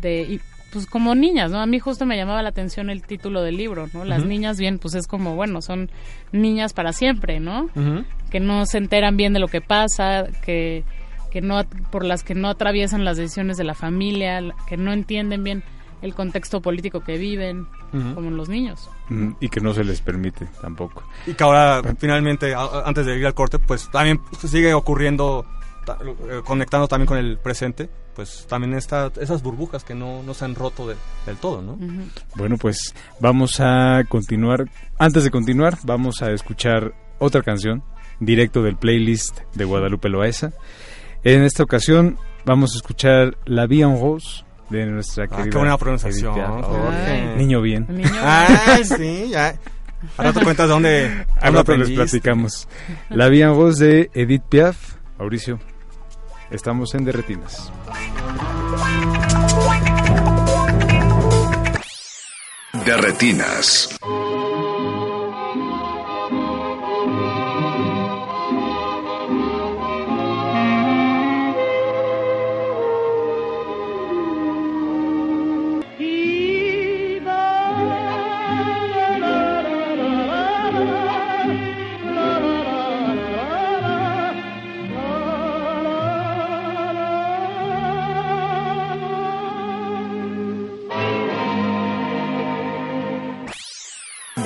de 0.00 0.40
pues 0.72 0.86
como 0.86 1.14
niñas, 1.14 1.50
¿no? 1.50 1.60
A 1.60 1.66
mí 1.66 1.78
justo 1.78 2.06
me 2.06 2.16
llamaba 2.16 2.42
la 2.42 2.48
atención 2.48 2.88
el 2.88 3.02
título 3.02 3.42
del 3.42 3.56
libro, 3.56 3.88
¿no? 3.92 4.04
Las 4.04 4.24
niñas 4.24 4.58
bien, 4.58 4.78
pues 4.78 4.94
es 4.94 5.06
como, 5.06 5.34
bueno, 5.34 5.60
son 5.60 5.90
niñas 6.32 6.72
para 6.72 6.92
siempre, 6.92 7.40
¿no? 7.40 7.68
Que 8.30 8.40
no 8.40 8.64
se 8.64 8.78
enteran 8.78 9.16
bien 9.16 9.34
de 9.34 9.40
lo 9.40 9.48
que 9.48 9.60
pasa, 9.60 10.28
que, 10.44 10.84
que 11.30 11.42
no, 11.42 11.62
por 11.90 12.04
las 12.04 12.22
que 12.22 12.34
no 12.34 12.48
atraviesan 12.48 13.04
las 13.04 13.18
decisiones 13.18 13.58
de 13.58 13.64
la 13.64 13.74
familia, 13.74 14.40
que 14.66 14.78
no 14.78 14.92
entienden 14.92 15.44
bien 15.44 15.62
el 16.02 16.14
contexto 16.14 16.60
político 16.60 17.00
que 17.00 17.16
viven, 17.16 17.66
como 17.90 18.30
los 18.30 18.48
niños. 18.48 18.90
Y 19.40 19.48
que 19.48 19.60
no 19.60 19.72
se 19.72 19.84
les 19.84 20.00
permite 20.00 20.46
tampoco. 20.60 21.04
Y 21.26 21.34
que 21.34 21.44
ahora, 21.44 21.82
finalmente, 21.98 22.54
antes 22.54 23.06
de 23.06 23.18
ir 23.18 23.26
al 23.26 23.34
corte, 23.34 23.58
pues 23.58 23.90
también 23.90 24.20
sigue 24.38 24.74
ocurriendo 24.74 25.46
eh, 25.88 26.42
conectando 26.44 26.86
también 26.86 27.08
con 27.08 27.18
el 27.18 27.38
presente, 27.38 27.90
pues 28.14 28.46
también 28.48 28.74
está 28.74 29.10
esas 29.20 29.42
burbujas 29.42 29.82
que 29.82 29.94
no, 29.94 30.22
no 30.22 30.32
se 30.32 30.44
han 30.44 30.54
roto 30.54 30.86
del 30.86 31.36
todo, 31.40 31.60
¿no? 31.60 31.76
Bueno, 32.36 32.56
pues 32.56 32.94
vamos 33.18 33.58
a 33.58 34.04
continuar. 34.08 34.70
Antes 34.98 35.24
de 35.24 35.30
continuar, 35.30 35.78
vamos 35.82 36.22
a 36.22 36.30
escuchar 36.30 36.94
otra 37.18 37.42
canción 37.42 37.82
directo 38.20 38.62
del 38.62 38.76
playlist 38.76 39.40
de 39.54 39.64
Guadalupe 39.64 40.08
Loaesa. 40.08 40.52
En 41.24 41.42
esta 41.42 41.64
ocasión 41.64 42.16
vamos 42.44 42.74
a 42.74 42.76
escuchar 42.76 43.36
La 43.44 43.66
Vie 43.66 43.82
en 43.82 44.00
Rose 44.00 44.44
de 44.72 44.86
nuestra 44.86 45.24
ah, 45.24 45.28
querida. 45.28 45.50
qué 45.50 45.58
buena 45.58 45.78
pronunciación. 45.78 46.34
Niño 47.36 47.60
bien. 47.60 47.86
Ay, 48.22 48.84
sí, 48.84 49.28
ya. 49.30 49.54
Ahora 50.16 50.32
te 50.32 50.42
cuentas 50.42 50.66
de 50.66 50.72
dónde. 50.72 51.26
Ahora 51.40 51.76
les 51.76 51.90
platicamos. 51.90 52.68
La 53.08 53.28
Vie 53.28 53.42
en 53.42 53.54
Rose 53.54 53.84
de 53.84 54.10
Edith 54.14 54.42
Piaf. 54.48 54.94
Mauricio, 55.18 55.60
Estamos 56.50 56.94
en 56.94 57.04
Derretinas. 57.04 57.72
Derretinas. 62.84 63.96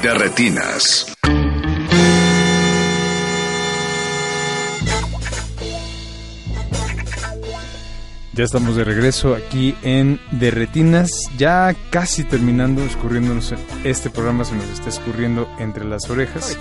De 0.07 0.15
retinas. 0.15 1.17
Ya 8.33 8.45
estamos 8.45 8.77
de 8.77 8.85
regreso 8.85 9.35
aquí 9.35 9.75
en 9.83 10.21
De 10.31 10.53
Retinas, 10.53 11.11
ya 11.37 11.75
casi 11.91 12.23
terminando, 12.23 12.85
escurriéndonos, 12.85 13.53
este 13.83 14.09
programa 14.09 14.45
se 14.45 14.55
nos 14.55 14.69
está 14.69 14.91
escurriendo 14.91 15.49
entre 15.59 15.85
las 15.85 16.09
orejas. 16.09 16.57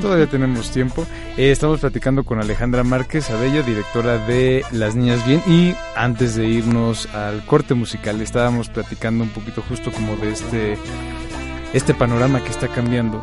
Todavía 0.00 0.26
tenemos 0.26 0.70
tiempo. 0.70 1.06
Eh, 1.36 1.50
estamos 1.50 1.80
platicando 1.80 2.24
con 2.24 2.40
Alejandra 2.40 2.84
Márquez 2.84 3.28
Abella, 3.28 3.60
directora 3.60 4.16
de 4.16 4.64
Las 4.70 4.94
Niñas 4.94 5.26
Bien. 5.26 5.42
Y 5.46 5.74
antes 5.94 6.36
de 6.36 6.46
irnos 6.46 7.06
al 7.14 7.44
corte 7.44 7.74
musical, 7.74 8.22
estábamos 8.22 8.70
platicando 8.70 9.24
un 9.24 9.30
poquito 9.30 9.62
justo 9.68 9.92
como 9.92 10.16
de 10.16 10.32
este 10.32 10.78
este 11.72 11.94
panorama 11.94 12.42
que 12.42 12.50
está 12.50 12.68
cambiando 12.68 13.22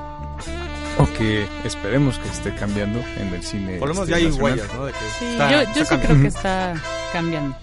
o 0.97 1.05
que 1.17 1.47
esperemos 1.63 2.19
que 2.19 2.27
esté 2.29 2.53
cambiando 2.55 2.99
en 3.17 3.33
el 3.33 3.43
cine. 3.43 3.77
Por 3.77 3.89
lo 3.89 3.93
menos 3.93 4.09
este, 4.09 4.21
ya 4.21 4.27
hay 4.27 4.33
huellas, 4.33 4.73
¿no? 4.73 4.85
De 4.85 4.91
que 4.91 4.97
sí, 5.17 5.37
yo, 5.37 5.73
yo 5.73 5.85
sí 5.85 5.95
creo 5.97 6.21
que 6.21 6.27
está 6.27 6.73
cambiando. 7.13 7.55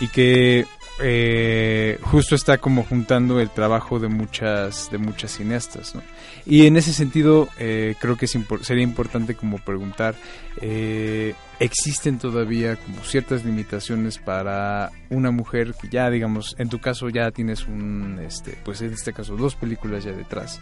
y 0.00 0.08
que 0.08 0.66
eh, 1.00 1.98
justo 2.02 2.34
está 2.34 2.58
como 2.58 2.82
juntando 2.84 3.40
el 3.40 3.50
trabajo 3.50 3.98
de 3.98 4.08
muchas 4.08 4.90
de 4.90 4.98
muchas 4.98 5.32
cineastas 5.32 5.94
¿no? 5.94 6.02
y 6.44 6.66
en 6.66 6.76
ese 6.76 6.92
sentido 6.92 7.48
eh, 7.58 7.94
creo 8.00 8.16
que 8.16 8.26
sería 8.26 8.82
importante 8.82 9.34
como 9.34 9.58
preguntar 9.58 10.14
eh, 10.60 11.34
existen 11.60 12.18
todavía 12.18 12.76
como 12.76 13.02
ciertas 13.04 13.44
limitaciones 13.44 14.18
para 14.18 14.90
una 15.10 15.30
mujer 15.30 15.74
que 15.80 15.88
ya 15.88 16.10
digamos 16.10 16.56
en 16.58 16.68
tu 16.68 16.80
caso 16.80 17.08
ya 17.08 17.30
tienes 17.30 17.66
un 17.66 18.20
este 18.26 18.56
pues 18.64 18.80
en 18.82 18.92
este 18.92 19.12
caso 19.12 19.36
dos 19.36 19.54
películas 19.54 20.04
ya 20.04 20.12
detrás 20.12 20.60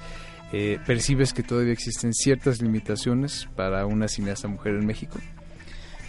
percibes 0.86 1.32
que 1.32 1.42
todavía 1.42 1.72
existen 1.72 2.14
ciertas 2.14 2.62
limitaciones 2.62 3.48
para 3.56 3.84
una 3.84 4.06
cineasta 4.06 4.48
mujer 4.48 4.74
en 4.74 4.86
México 4.86 5.18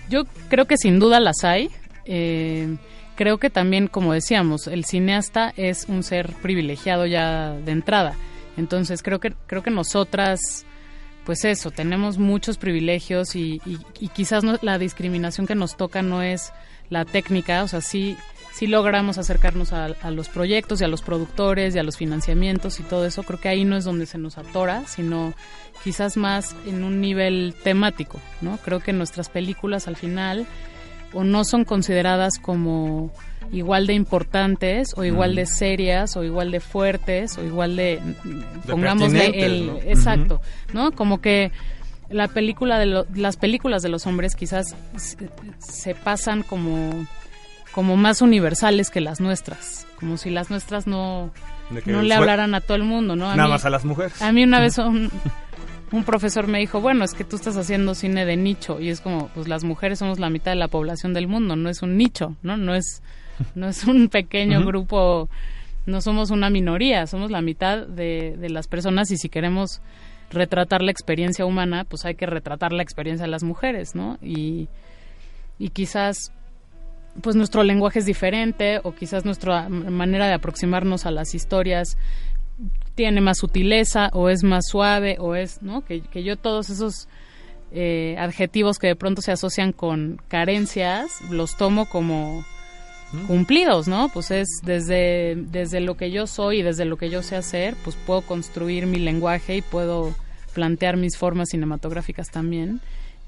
yo 0.09 0.23
creo 0.49 0.65
que 0.65 0.77
sin 0.77 0.99
duda 0.99 1.19
las 1.19 1.43
hay 1.43 1.69
eh, 2.07 2.77
creo 3.17 3.39
que 3.39 3.49
también, 3.49 3.87
como 3.87 4.13
decíamos, 4.13 4.67
el 4.67 4.85
cineasta 4.85 5.51
es 5.57 5.85
un 5.89 6.03
ser 6.03 6.33
privilegiado 6.35 7.05
ya 7.05 7.51
de 7.51 7.71
entrada. 7.73 8.15
Entonces 8.55 9.03
creo 9.03 9.19
que 9.19 9.33
creo 9.47 9.63
que 9.63 9.71
nosotras, 9.71 10.65
pues 11.25 11.43
eso, 11.43 11.71
tenemos 11.71 12.17
muchos 12.17 12.57
privilegios 12.57 13.35
y, 13.35 13.59
quizás 14.13 14.43
la 14.61 14.77
discriminación 14.77 15.47
que 15.47 15.55
nos 15.55 15.75
toca 15.75 16.01
no 16.01 16.21
es 16.21 16.53
la 16.89 17.03
técnica, 17.03 17.63
o 17.63 17.67
sea, 17.67 17.81
sí, 17.81 18.15
sí 18.53 18.65
logramos 18.67 19.17
acercarnos 19.17 19.73
a, 19.73 19.85
a, 19.85 20.11
los 20.11 20.29
proyectos 20.29 20.79
y 20.79 20.85
a 20.85 20.87
los 20.87 21.01
productores 21.01 21.75
y 21.75 21.79
a 21.79 21.83
los 21.83 21.97
financiamientos 21.97 22.79
y 22.79 22.83
todo 22.83 23.05
eso. 23.05 23.23
Creo 23.23 23.39
que 23.41 23.49
ahí 23.49 23.65
no 23.65 23.75
es 23.75 23.83
donde 23.83 24.05
se 24.05 24.17
nos 24.17 24.37
atora, 24.37 24.85
sino 24.87 25.33
quizás 25.83 26.17
más 26.17 26.55
en 26.65 26.83
un 26.83 27.01
nivel 27.01 27.55
temático, 27.63 28.19
¿no? 28.41 28.57
Creo 28.63 28.79
que 28.79 28.93
nuestras 28.93 29.29
películas 29.29 29.87
al 29.87 29.95
final 29.97 30.47
o 31.17 31.23
no 31.23 31.43
son 31.43 31.65
consideradas 31.65 32.37
como 32.39 33.11
igual 33.51 33.87
de 33.87 33.93
importantes 33.93 34.93
o 34.95 35.03
igual 35.03 35.33
de 35.33 35.47
serias 35.47 36.15
o 36.15 36.23
igual 36.23 36.51
de 36.51 36.59
fuertes 36.59 37.39
o 37.39 37.43
igual 37.43 37.75
de, 37.75 37.99
pongámosle 38.67 39.45
el 39.45 39.79
exacto 39.85 40.41
no 40.73 40.91
como 40.91 41.19
que 41.21 41.51
la 42.09 42.27
película 42.27 42.77
de 42.77 43.05
las 43.15 43.35
películas 43.35 43.81
de 43.81 43.89
los 43.89 44.05
hombres 44.05 44.35
quizás 44.35 44.75
se, 45.57 45.95
pasan 45.95 46.43
como 46.43 47.07
como 47.71 47.97
más 47.97 48.21
universales 48.21 48.91
que 48.91 49.01
las 49.01 49.19
nuestras 49.19 49.87
como 49.99 50.17
si 50.17 50.29
las 50.29 50.51
nuestras 50.51 50.85
no 50.85 51.31
no 51.85 52.01
le 52.03 52.13
hablaran 52.13 52.53
a 52.53 52.61
todo 52.61 52.77
el 52.77 52.83
mundo 52.83 53.15
no 53.15 53.35
nada 53.35 53.49
más 53.49 53.65
a 53.65 53.71
las 53.71 53.85
mujeres. 53.85 54.21
a 54.21 54.31
mí 54.31 54.43
una 54.43 54.59
vez 54.59 54.77
un, 54.77 55.09
un 55.91 56.03
profesor 56.03 56.47
me 56.47 56.59
dijo, 56.59 56.81
bueno, 56.81 57.05
es 57.05 57.13
que 57.13 57.23
tú 57.23 57.35
estás 57.35 57.55
haciendo 57.57 57.95
cine 57.95 58.25
de 58.25 58.35
nicho 58.35 58.79
y 58.79 58.89
es 58.89 59.01
como, 59.01 59.29
pues 59.29 59.47
las 59.47 59.63
mujeres 59.63 59.99
somos 59.99 60.19
la 60.19 60.29
mitad 60.29 60.51
de 60.51 60.57
la 60.57 60.67
población 60.67 61.13
del 61.13 61.27
mundo, 61.27 61.55
no 61.55 61.69
es 61.69 61.81
un 61.81 61.97
nicho, 61.97 62.35
¿no? 62.41 62.57
No 62.57 62.75
es, 62.75 63.01
no 63.55 63.67
es 63.67 63.85
un 63.85 64.09
pequeño 64.09 64.65
grupo, 64.65 65.29
no 65.85 66.01
somos 66.01 66.31
una 66.31 66.49
minoría, 66.49 67.07
somos 67.07 67.31
la 67.31 67.41
mitad 67.41 67.87
de, 67.87 68.35
de 68.37 68.49
las 68.49 68.67
personas 68.67 69.11
y 69.11 69.17
si 69.17 69.29
queremos 69.29 69.81
retratar 70.29 70.81
la 70.81 70.91
experiencia 70.91 71.45
humana, 71.45 71.85
pues 71.85 72.03
hay 72.05 72.15
que 72.15 72.25
retratar 72.25 72.73
la 72.73 72.83
experiencia 72.83 73.25
de 73.25 73.31
las 73.31 73.43
mujeres, 73.43 73.95
¿no? 73.95 74.17
Y, 74.21 74.67
y 75.57 75.69
quizás 75.69 76.33
pues 77.21 77.35
nuestro 77.35 77.63
lenguaje 77.63 77.99
es 77.99 78.05
diferente 78.05 78.79
o 78.83 78.93
quizás 78.93 79.25
nuestra 79.25 79.69
manera 79.69 80.27
de 80.27 80.33
aproximarnos 80.33 81.05
a 81.05 81.11
las 81.11 81.33
historias 81.33 81.97
tiene 82.97 83.21
más 83.21 83.37
sutileza 83.37 84.09
o 84.11 84.27
es 84.27 84.43
más 84.43 84.65
suave 84.67 85.17
o 85.19 85.35
es, 85.35 85.61
¿no? 85.61 85.85
Que, 85.85 86.01
yo 86.23 86.35
todos 86.35 86.71
esos 86.71 87.07
eh, 87.71 88.15
adjetivos 88.17 88.79
que 88.79 88.87
de 88.87 88.95
pronto 88.95 89.21
se 89.21 89.31
asocian 89.31 89.71
con 89.71 90.19
carencias 90.27 91.21
los 91.29 91.55
tomo 91.57 91.85
como 91.85 92.43
cumplidos, 93.27 93.87
¿no? 93.87 94.09
Pues 94.09 94.31
es 94.31 94.47
desde, 94.63 95.35
desde 95.35 95.79
lo 95.79 95.95
que 95.95 96.09
yo 96.09 96.25
soy 96.25 96.59
y 96.59 96.63
desde 96.63 96.85
lo 96.85 96.97
que 96.97 97.11
yo 97.11 97.21
sé 97.21 97.35
hacer, 97.35 97.75
pues 97.83 97.95
puedo 97.95 98.21
construir 98.21 98.87
mi 98.87 98.97
lenguaje 98.97 99.57
y 99.57 99.61
puedo 99.61 100.15
plantear 100.55 100.97
mis 100.97 101.17
formas 101.17 101.49
cinematográficas 101.49 102.31
también. 102.31 102.81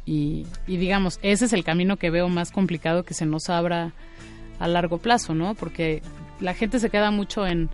Y, 0.03 0.47
y 0.65 0.77
digamos, 0.77 1.19
ese 1.21 1.45
es 1.45 1.53
el 1.53 1.63
camino 1.63 1.97
que 1.97 2.09
veo 2.09 2.27
más 2.27 2.49
complicado 2.49 3.03
que 3.03 3.13
se 3.13 3.27
nos 3.27 3.51
abra 3.51 3.93
a 4.57 4.67
largo 4.67 4.97
plazo, 4.97 5.35
¿no? 5.35 5.53
Porque 5.53 6.01
la 6.39 6.55
gente 6.55 6.79
se 6.79 6.89
queda 6.89 7.11
mucho 7.11 7.45
en 7.45 7.69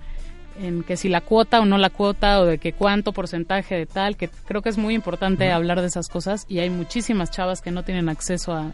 en 0.60 0.84
que 0.84 0.98
si 0.98 1.10
la 1.10 1.22
cuota 1.22 1.60
o 1.60 1.66
no 1.66 1.78
la 1.78 1.90
cuota 1.90 2.40
o 2.40 2.46
de 2.46 2.58
que 2.58 2.74
cuánto 2.74 3.12
porcentaje 3.12 3.76
de 3.76 3.86
tal, 3.86 4.18
que 4.18 4.30
creo 4.30 4.62
que 4.62 4.70
es 4.70 4.78
muy 4.78 4.94
importante 4.94 5.52
hablar 5.52 5.82
de 5.82 5.88
esas 5.88 6.08
cosas 6.08 6.46
y 6.48 6.60
hay 6.60 6.70
muchísimas 6.70 7.32
chavas 7.32 7.62
que 7.62 7.72
no 7.72 7.84
tienen 7.84 8.10
acceso 8.10 8.54
a, 8.54 8.74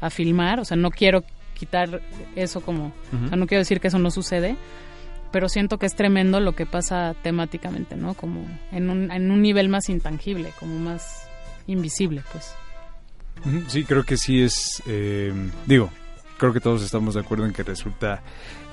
a 0.00 0.10
filmar, 0.10 0.60
o 0.60 0.64
sea, 0.64 0.76
no 0.76 0.90
quiero 0.90 1.24
quitar 1.54 2.00
eso 2.34 2.60
como, 2.60 2.92
o 3.24 3.28
sea, 3.28 3.36
no 3.36 3.46
quiero 3.46 3.60
decir 3.60 3.80
que 3.80 3.88
eso 3.88 3.98
no 3.98 4.10
sucede, 4.10 4.56
pero 5.32 5.48
siento 5.48 5.78
que 5.78 5.86
es 5.86 5.94
tremendo 5.94 6.40
lo 6.40 6.54
que 6.54 6.66
pasa 6.66 7.14
temáticamente, 7.22 7.96
¿no? 7.96 8.14
Como 8.14 8.46
en 8.72 8.90
un, 8.90 9.10
en 9.10 9.30
un 9.30 9.42
nivel 9.42 9.68
más 9.68 9.88
intangible, 9.88 10.52
como 10.58 10.78
más 10.78 11.28
invisible, 11.66 12.22
pues. 12.32 12.54
Sí, 13.68 13.84
creo 13.84 14.04
que 14.04 14.16
sí 14.16 14.42
es, 14.42 14.82
eh, 14.86 15.32
digo, 15.66 15.90
creo 16.38 16.52
que 16.52 16.60
todos 16.60 16.82
estamos 16.82 17.14
de 17.14 17.20
acuerdo 17.20 17.44
en 17.46 17.52
que 17.52 17.62
resulta, 17.62 18.22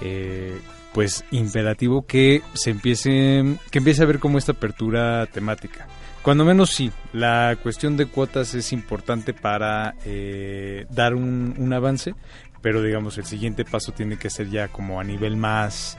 eh, 0.01 0.57
pues, 0.93 1.25
imperativo 1.31 2.05
que 2.05 2.41
se 2.53 2.69
empiece, 2.69 3.57
que 3.71 3.79
empiece 3.79 4.03
a 4.03 4.05
ver 4.05 4.19
como 4.19 4.37
esta 4.37 4.53
apertura 4.53 5.25
temática. 5.27 5.87
Cuando 6.21 6.45
menos 6.45 6.69
sí, 6.69 6.91
la 7.11 7.57
cuestión 7.61 7.97
de 7.97 8.05
cuotas 8.05 8.53
es 8.53 8.71
importante 8.71 9.33
para 9.33 9.95
eh, 10.05 10.85
dar 10.89 11.15
un, 11.15 11.53
un 11.57 11.73
avance, 11.73 12.15
pero 12.61 12.81
digamos 12.81 13.17
el 13.17 13.25
siguiente 13.25 13.65
paso 13.65 13.91
tiene 13.91 14.17
que 14.17 14.29
ser 14.29 14.49
ya 14.49 14.69
como 14.69 15.01
a 15.01 15.03
nivel 15.03 15.35
más, 15.35 15.97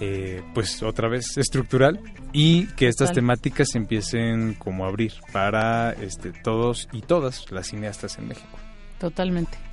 eh, 0.00 0.42
pues 0.54 0.82
otra 0.82 1.08
vez 1.08 1.36
estructural 1.36 2.00
y 2.32 2.66
que 2.68 2.88
estas 2.88 3.12
temáticas 3.12 3.68
se 3.70 3.78
empiecen 3.78 4.54
como 4.54 4.84
a 4.84 4.88
abrir 4.88 5.12
para 5.30 5.92
este, 5.92 6.32
todos 6.32 6.88
y 6.90 7.02
todas 7.02 7.50
las 7.52 7.68
cineastas 7.68 8.18
en 8.18 8.28
México. 8.28 8.58
Totalmente. 8.98 9.69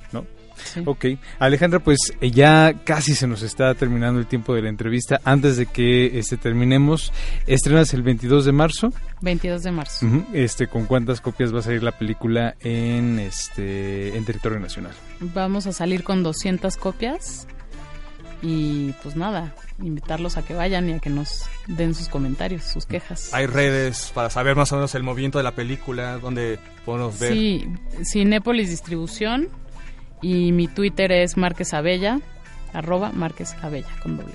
Ok, 0.84 1.06
Alejandra, 1.38 1.80
pues 1.80 1.98
eh, 2.20 2.30
ya 2.30 2.74
casi 2.84 3.14
se 3.14 3.26
nos 3.26 3.42
está 3.42 3.74
terminando 3.74 4.20
el 4.20 4.26
tiempo 4.26 4.54
de 4.54 4.62
la 4.62 4.68
entrevista. 4.68 5.20
Antes 5.24 5.56
de 5.56 5.66
que 5.66 6.18
este 6.18 6.36
terminemos, 6.36 7.12
estrenas 7.46 7.94
el 7.94 8.02
22 8.02 8.44
de 8.44 8.52
marzo. 8.52 8.92
22 9.20 9.62
de 9.62 9.70
marzo. 9.72 10.06
Este, 10.32 10.68
¿con 10.68 10.86
cuántas 10.86 11.20
copias 11.20 11.54
va 11.54 11.60
a 11.60 11.62
salir 11.62 11.82
la 11.82 11.92
película 11.92 12.56
en 12.60 13.18
este 13.18 14.16
en 14.16 14.24
territorio 14.24 14.58
nacional? 14.58 14.92
Vamos 15.20 15.66
a 15.66 15.72
salir 15.72 16.04
con 16.04 16.22
200 16.22 16.76
copias 16.76 17.46
y 18.40 18.92
pues 19.02 19.16
nada, 19.16 19.54
invitarlos 19.82 20.36
a 20.36 20.42
que 20.44 20.54
vayan 20.54 20.88
y 20.88 20.92
a 20.92 20.98
que 21.00 21.10
nos 21.10 21.46
den 21.66 21.94
sus 21.94 22.08
comentarios, 22.08 22.62
sus 22.62 22.86
quejas. 22.86 23.34
Hay 23.34 23.46
redes 23.46 24.12
para 24.14 24.30
saber 24.30 24.54
más 24.54 24.70
o 24.72 24.76
menos 24.76 24.94
el 24.94 25.02
movimiento 25.02 25.38
de 25.38 25.44
la 25.44 25.52
película, 25.52 26.18
donde 26.18 26.58
podemos 26.84 27.18
ver. 27.18 27.32
Sí, 27.32 27.66
Cinépolis 28.04 28.70
Distribución 28.70 29.48
y 30.22 30.52
mi 30.52 30.68
Twitter 30.68 31.12
es 31.12 31.36
Márquez 31.36 31.74
Abella, 31.74 32.20
arroba 32.72 33.12
Márquez 33.12 33.54
Abella 33.62 33.88
con 34.02 34.16
doble. 34.16 34.34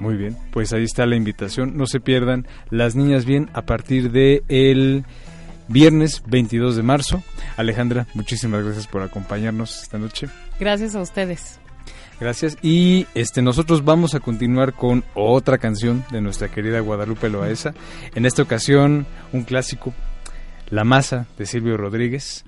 Muy 0.00 0.16
bien, 0.16 0.36
pues 0.52 0.72
ahí 0.72 0.84
está 0.84 1.06
la 1.06 1.16
invitación. 1.16 1.76
No 1.76 1.86
se 1.86 2.00
pierdan 2.00 2.46
Las 2.70 2.94
Niñas 2.94 3.24
Bien 3.24 3.50
a 3.52 3.62
partir 3.62 4.12
de 4.12 4.42
el 4.48 5.04
viernes 5.66 6.22
22 6.26 6.76
de 6.76 6.82
marzo. 6.82 7.22
Alejandra, 7.56 8.06
muchísimas 8.14 8.64
gracias 8.64 8.86
por 8.86 9.02
acompañarnos 9.02 9.82
esta 9.82 9.98
noche. 9.98 10.28
Gracias 10.60 10.94
a 10.94 11.00
ustedes. 11.00 11.58
Gracias. 12.20 12.56
Y 12.62 13.06
este 13.14 13.42
nosotros 13.42 13.84
vamos 13.84 14.14
a 14.14 14.20
continuar 14.20 14.72
con 14.72 15.04
otra 15.14 15.58
canción 15.58 16.04
de 16.10 16.20
nuestra 16.20 16.48
querida 16.48 16.80
Guadalupe 16.80 17.28
Loaesa. 17.28 17.74
En 18.14 18.26
esta 18.26 18.42
ocasión, 18.42 19.06
un 19.32 19.42
clásico, 19.44 19.94
La 20.70 20.84
Masa 20.84 21.26
de 21.36 21.46
Silvio 21.46 21.76
Rodríguez. 21.76 22.44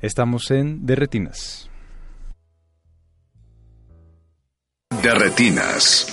Estamos 0.00 0.50
en 0.50 0.84
De 0.86 0.96
De 5.00 5.14
retinas. 5.14 6.12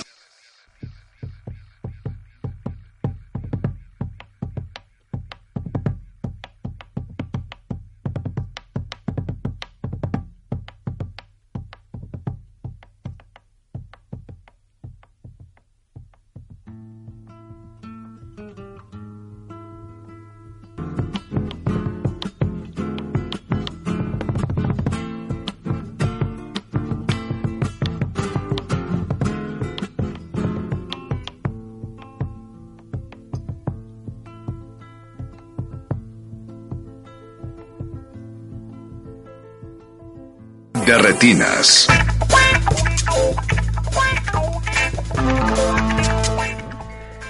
De 40.90 40.98
retinas. 40.98 41.86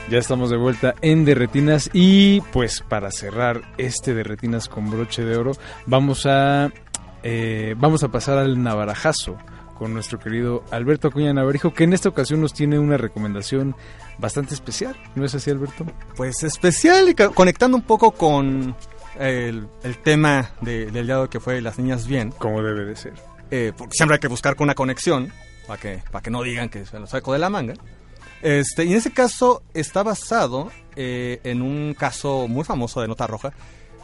Ya 0.08 0.18
estamos 0.18 0.50
de 0.50 0.56
vuelta 0.56 0.94
en 1.02 1.24
De 1.24 1.34
Retinas 1.34 1.88
y 1.92 2.40
pues 2.52 2.80
para 2.80 3.10
cerrar 3.12 3.60
este 3.78 4.12
De 4.14 4.24
Retinas 4.24 4.68
con 4.68 4.90
broche 4.90 5.24
de 5.24 5.36
oro 5.36 5.52
vamos 5.86 6.26
a 6.26 6.70
eh, 7.22 7.74
vamos 7.78 8.02
a 8.02 8.08
pasar 8.08 8.38
al 8.38 8.60
navarajazo 8.62 9.36
con 9.78 9.94
nuestro 9.94 10.18
querido 10.18 10.64
Alberto 10.72 11.08
Acuña 11.08 11.32
Navarijo 11.32 11.72
que 11.72 11.84
en 11.84 11.92
esta 11.92 12.08
ocasión 12.08 12.40
nos 12.40 12.52
tiene 12.54 12.78
una 12.78 12.96
recomendación 12.96 13.76
bastante 14.18 14.54
especial, 14.54 14.96
¿no 15.14 15.24
es 15.24 15.34
así 15.34 15.50
Alberto? 15.50 15.86
Pues 16.16 16.42
especial 16.42 17.08
y 17.08 17.14
conectando 17.14 17.76
un 17.76 17.84
poco 17.84 18.10
con 18.10 18.74
el, 19.18 19.68
el 19.84 19.98
tema 19.98 20.50
de- 20.60 20.86
del 20.90 21.06
día 21.06 21.14
de 21.16 21.20
hoy 21.22 21.28
que 21.28 21.40
fue 21.40 21.60
Las 21.60 21.78
Niñas 21.78 22.06
Bien. 22.06 22.30
Como 22.32 22.62
debe 22.62 22.84
de 22.84 22.96
ser. 22.96 23.14
Eh, 23.50 23.72
porque 23.76 23.94
siempre 23.94 24.14
hay 24.16 24.20
que 24.20 24.28
buscar 24.28 24.56
con 24.56 24.64
una 24.64 24.74
conexión 24.74 25.32
para 25.66 25.80
que, 25.80 26.02
para 26.10 26.22
que 26.22 26.30
no 26.30 26.42
digan 26.42 26.68
que 26.68 26.84
se 26.86 26.98
lo 26.98 27.06
saco 27.06 27.32
de 27.32 27.38
la 27.38 27.50
manga. 27.50 27.74
Este, 28.42 28.84
y 28.84 28.92
en 28.92 28.96
ese 28.98 29.12
caso 29.12 29.62
está 29.74 30.02
basado 30.02 30.70
eh, 30.96 31.40
en 31.44 31.60
un 31.62 31.94
caso 31.94 32.48
muy 32.48 32.64
famoso 32.64 33.00
de 33.02 33.08
Nota 33.08 33.26
Roja 33.26 33.52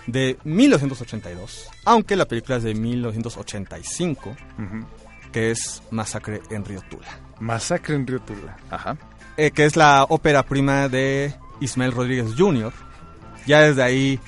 de 0.07 0.37
1982, 0.45 1.69
aunque 1.85 2.17
la 2.17 2.27
película 2.27 2.57
es 2.59 2.63
de 2.63 2.75
1985, 2.75 4.31
Ujú. 4.31 4.87
que 5.33 5.51
es 5.51 5.83
Masacre 5.91 6.41
en 6.51 6.65
Río 6.65 6.81
Tula, 6.89 7.09
Masacre 7.41 7.95
en 7.97 8.07
Río 8.07 8.21
Tula. 8.21 8.57
Ajá. 8.71 8.97
eh, 9.37 9.51
que 9.51 9.65
es 9.65 9.75
la 9.77 10.05
ópera 10.09 10.43
prima 10.45 10.89
de 10.89 11.35
Ismael 11.61 11.93
Rodríguez 11.93 12.35
Jr. 12.37 12.73
Ya 13.47 13.61
desde 13.63 13.83
ahí 13.83 14.21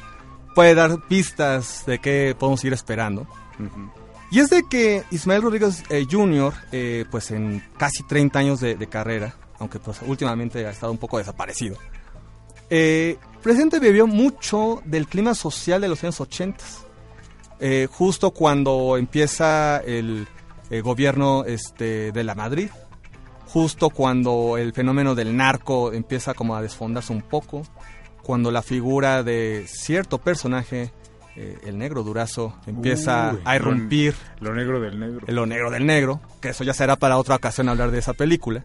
puede 0.55 0.75
dar 0.75 1.01
pistas 1.07 1.85
de 1.87 1.99
qué 1.99 2.35
podemos 2.39 2.65
ir 2.65 2.73
esperando. 2.73 3.23
Ujú. 3.59 3.91
Y 4.31 4.41
es 4.41 4.51
de 4.51 4.65
que 4.69 5.05
Ismael 5.11 5.43
Rodríguez 5.43 5.83
eh, 5.89 6.07
Jr., 6.11 6.53
eh, 6.73 7.05
pues 7.11 7.31
en 7.31 7.63
casi 7.79 8.03
30 8.03 8.39
años 8.39 8.61
de, 8.61 8.87
carrera, 8.87 9.35
aunque 9.59 9.79
pues 9.79 10.01
últimamente 10.07 10.67
ha 10.67 10.71
estado 10.71 10.93
un 10.93 10.99
poco 10.99 11.19
desaparecido, 11.19 11.77
eh, 12.71 13.17
presente 13.43 13.81
vivió 13.81 14.07
mucho 14.07 14.83
del 14.85 15.07
clima 15.07 15.35
social 15.35 15.81
de 15.81 15.89
los 15.89 16.03
años 16.05 16.21
80. 16.21 16.65
Eh, 17.61 17.89
justo 17.91 18.31
cuando 18.31 18.97
empieza 18.97 19.79
el, 19.79 20.29
eh, 20.71 20.81
gobierno 20.81 21.45
este, 21.45 22.13
de 22.13 22.25
la 22.25 22.35
Madrid, 22.35 22.71
justo 23.47 23.91
cuando 23.91 24.57
el 24.59 24.73
fenómeno 24.73 25.15
del 25.15 25.37
narco 25.37 25.93
empieza 25.93 26.35
como 26.35 26.55
a 26.55 26.63
desfondarse 26.63 27.13
un 27.13 27.23
poco, 27.23 27.63
cuando 28.23 28.51
la 28.51 28.63
figura 28.63 29.23
de 29.23 29.65
cierto 29.67 30.19
personaje, 30.19 30.93
eh, 31.41 31.59
el 31.67 31.79
negro 31.79 32.03
Durazo, 32.03 32.59
empieza 32.67 33.33
Uy, 33.35 33.41
a 33.45 33.55
irrumpir 33.57 34.15
Lo 34.41 34.53
negro 34.55 34.81
del 34.81 34.99
negro. 34.99 35.25
lo 35.29 35.47
negro 35.47 35.71
del 35.71 35.87
negro, 35.87 36.21
que 36.41 36.49
eso 36.49 36.65
ya 36.65 36.75
será 36.75 36.97
para 36.97 37.17
otra 37.17 37.37
ocasión 37.37 37.69
hablar 37.69 37.91
de 37.93 37.99
esa 38.01 38.13
película. 38.13 38.65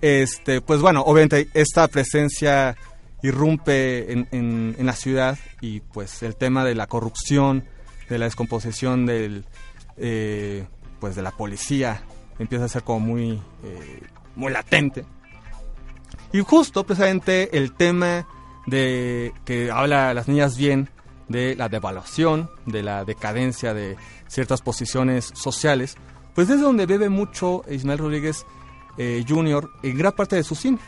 Este, 0.00 0.60
pues 0.60 0.80
bueno, 0.80 1.02
obviamente 1.02 1.48
esta 1.54 1.86
presencia 1.88 2.76
irrumpe 3.22 4.12
en, 4.12 4.26
en- 4.32 4.74
en 4.78 4.86
la 4.86 4.94
ciudad 4.94 5.38
y 5.60 5.78
pues 5.80 6.22
el 6.24 6.34
tema 6.34 6.64
de 6.64 6.74
la 6.74 6.88
corrupción, 6.88 7.64
de 8.08 8.18
la 8.18 8.24
descomposición 8.24 9.06
del, 9.06 9.44
eh, 9.96 10.66
pues 10.98 11.14
de 11.14 11.22
la 11.22 11.30
policía 11.30 12.02
empieza 12.40 12.64
a 12.64 12.68
ser 12.68 12.82
como 12.82 12.98
muy, 13.00 13.40
eh, 13.62 14.00
muy 14.34 14.52
latente. 14.52 15.04
Y 16.32 16.40
justo 16.40 16.82
precisamente 16.84 17.56
el 17.56 17.72
tema 17.74 18.26
de 18.66 19.32
que 19.44 19.70
habla 19.70 20.12
las 20.14 20.26
niñas 20.28 20.56
bien 20.56 20.88
de 21.32 21.56
la 21.56 21.68
devaluación, 21.68 22.48
de 22.66 22.82
la 22.82 23.04
decadencia 23.04 23.74
de 23.74 23.96
ciertas 24.28 24.62
posiciones 24.62 25.30
sociales, 25.34 25.96
pues 26.34 26.48
es 26.50 26.60
donde 26.60 26.86
bebe 26.86 27.08
mucho 27.08 27.62
Ismael 27.68 27.98
Rodríguez 27.98 28.46
eh, 28.98 29.24
Jr. 29.28 29.68
en 29.82 29.98
gran 29.98 30.12
parte 30.12 30.36
de 30.36 30.44
su 30.44 30.54
cine. 30.54 30.78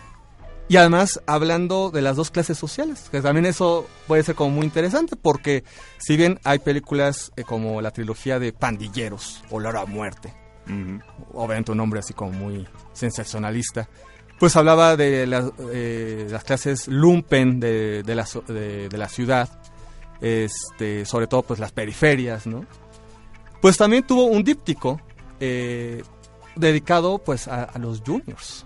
Y 0.66 0.76
además 0.76 1.20
hablando 1.26 1.90
de 1.90 2.00
las 2.00 2.16
dos 2.16 2.30
clases 2.30 2.56
sociales, 2.56 3.08
que 3.10 3.20
también 3.20 3.44
eso 3.44 3.86
puede 4.06 4.22
ser 4.22 4.34
como 4.34 4.50
muy 4.50 4.64
interesante, 4.64 5.14
porque 5.16 5.62
si 5.98 6.16
bien 6.16 6.40
hay 6.44 6.58
películas 6.60 7.32
eh, 7.36 7.42
como 7.44 7.82
la 7.82 7.90
trilogía 7.90 8.38
de 8.38 8.52
Pandilleros, 8.54 9.42
Olor 9.50 9.76
a 9.76 9.84
Muerte, 9.84 10.32
Ujú. 10.66 11.00
obviamente 11.34 11.72
un 11.72 11.76
nombre 11.78 12.00
así 12.00 12.14
como 12.14 12.32
muy 12.32 12.66
sensacionalista, 12.94 13.88
pues 14.38 14.56
hablaba 14.56 14.96
de 14.96 15.26
la- 15.26 15.52
eh, 15.72 16.26
las 16.30 16.44
clases 16.44 16.88
lumpen 16.88 17.60
de, 17.60 18.02
de 18.02 18.14
la, 18.14 18.24
so- 18.26 18.40
de- 18.48 18.88
de 18.88 18.98
la 18.98 19.08
ciudad, 19.08 19.48
este, 20.24 21.04
sobre 21.04 21.26
todo 21.26 21.42
pues 21.42 21.60
las 21.60 21.70
periferias, 21.72 22.46
¿no? 22.46 22.64
Pues 23.60 23.76
también 23.76 24.06
tuvo 24.06 24.24
un 24.24 24.42
díptico 24.42 24.98
eh, 25.38 26.02
dedicado 26.56 27.18
pues 27.18 27.46
a, 27.46 27.64
a 27.64 27.78
los 27.78 28.00
juniors. 28.00 28.64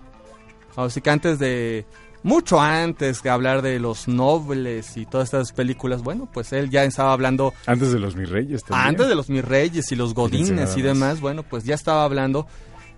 Así 0.77 1.01
que 1.01 1.09
antes 1.09 1.37
de, 1.39 1.85
mucho 2.23 2.61
antes 2.61 3.21
de 3.21 3.29
hablar 3.29 3.61
de 3.61 3.77
los 3.79 4.07
nobles 4.07 4.95
y 4.95 5.05
todas 5.05 5.25
estas 5.27 5.51
películas, 5.51 6.01
bueno, 6.01 6.29
pues 6.31 6.53
él 6.53 6.69
ya 6.69 6.85
estaba 6.85 7.11
hablando 7.11 7.53
Antes 7.65 7.91
de 7.91 7.99
los 7.99 8.15
mis 8.15 8.29
reyes 8.29 8.63
también. 8.63 8.87
antes 8.87 9.09
de 9.09 9.15
los 9.15 9.29
mis 9.29 9.43
reyes 9.43 9.91
y 9.91 9.95
los 9.97 10.13
godines 10.13 10.71
y 10.77 10.83
más. 10.83 10.83
demás, 10.83 11.19
bueno, 11.21 11.43
pues 11.43 11.65
ya 11.65 11.75
estaba 11.75 12.05
hablando 12.05 12.47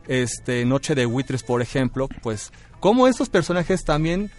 este 0.07 0.65
Noche 0.65 0.93
de 0.93 1.05
Buitres, 1.07 1.41
por 1.41 1.61
ejemplo, 1.63 2.07
pues 2.21 2.51
cómo 2.79 3.07
estos 3.07 3.29
personajes 3.29 3.83
también 3.83 4.29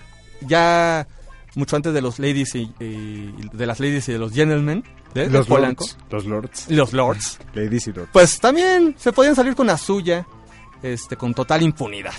ya 0.43 1.09
mucho 1.55 1.77
antes 1.77 1.93
de 1.93 2.01
los 2.01 2.19
ladies 2.19 2.55
y, 2.55 2.73
y 2.81 3.35
de 3.53 3.67
las 3.67 3.79
ladies 3.81 4.09
y 4.09 4.13
de 4.13 4.19
los 4.19 4.33
gentlemen 4.33 4.83
de, 5.15 5.25
de 5.29 5.31
los 5.31 5.47
Polanco 5.47 5.85
lords. 5.85 5.99
Los 6.11 6.25
lords. 6.27 6.67
los 6.71 6.93
lords, 6.93 7.39
Ladies 7.55 7.87
y 7.89 7.93
lords. 7.93 8.11
pues 8.13 8.39
también 8.41 8.95
se 8.99 9.13
podían 9.13 9.35
salir 9.37 9.55
con 9.55 9.67
la 9.67 9.77
suya, 9.77 10.27
este, 10.83 11.17
con 11.17 11.35
total 11.35 11.63
impunidad. 11.63 12.15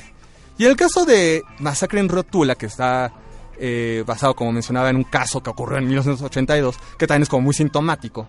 Y 0.57 0.65
el 0.65 0.75
caso 0.75 1.03
de 1.05 1.41
Masacre 1.59 1.99
en 1.99 2.09
Rotula, 2.09 2.53
que 2.55 2.67
está 2.67 3.11
eh, 3.57 4.03
basado, 4.05 4.35
como 4.35 4.51
mencionaba, 4.51 4.89
en 4.91 4.97
un 4.97 5.03
caso 5.03 5.41
que 5.41 5.49
ocurrió 5.49 5.79
en 5.79 5.87
1982, 5.87 6.75
que 6.99 7.07
también 7.07 7.23
es 7.23 7.29
como 7.29 7.41
muy 7.41 7.53
sintomático 7.55 8.27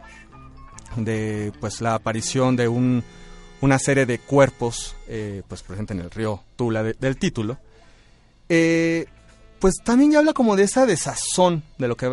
de 0.97 1.53
pues 1.61 1.81
la 1.83 1.95
aparición 1.97 2.57
de 2.57 2.69
un, 2.69 3.03
una 3.61 3.79
serie 3.79 4.07
de 4.07 4.19
cuerpos 4.21 4.97
eh, 5.09 5.43
pues 5.49 5.63
presente 5.63 5.93
en 5.93 6.01
el 6.01 6.11
río 6.11 6.43
Tula 6.57 6.83
de- 6.83 6.95
del 6.95 7.17
título, 7.19 7.59
eh, 8.49 9.07
pues 9.65 9.77
también 9.83 10.13
ya 10.13 10.19
habla 10.19 10.35
como 10.35 10.57
de 10.57 10.65
esa 10.65 10.85
desazón 10.85 11.63
de 11.79 11.89
lo 11.89 11.97
que 11.97 12.05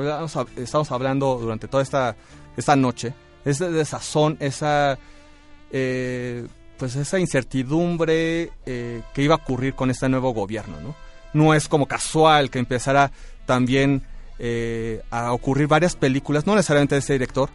estamos 0.56 0.90
hablando 0.90 1.38
durante 1.38 1.68
toda 1.68 1.84
esta, 1.84 2.16
esta 2.56 2.78
noche, 2.78 3.14
esa 3.44 3.70
desazón, 3.70 4.38
esa 4.40 4.98
eh, 5.70 6.48
pues 6.78 6.96
esa 6.96 7.20
incertidumbre 7.20 8.52
eh, 8.66 9.02
que 9.14 9.22
iba 9.22 9.36
a 9.36 9.40
ocurrir 9.40 9.74
con 9.74 9.92
este 9.92 10.08
nuevo 10.08 10.34
gobierno, 10.34 10.80
¿no? 10.80 10.96
No 11.34 11.54
es 11.54 11.68
como 11.68 11.88
casual 11.88 12.50
que 12.50 12.60
empezara 12.60 13.12
también 13.46 14.02
eh, 14.40 15.02
a 15.12 15.34
ocurrir 15.34 15.68
varias 15.68 15.98
películas, 15.98 16.48
no 16.48 16.56
necesariamente 16.56 16.96
de 16.96 17.00
este 17.00 17.14
director, 17.16 17.50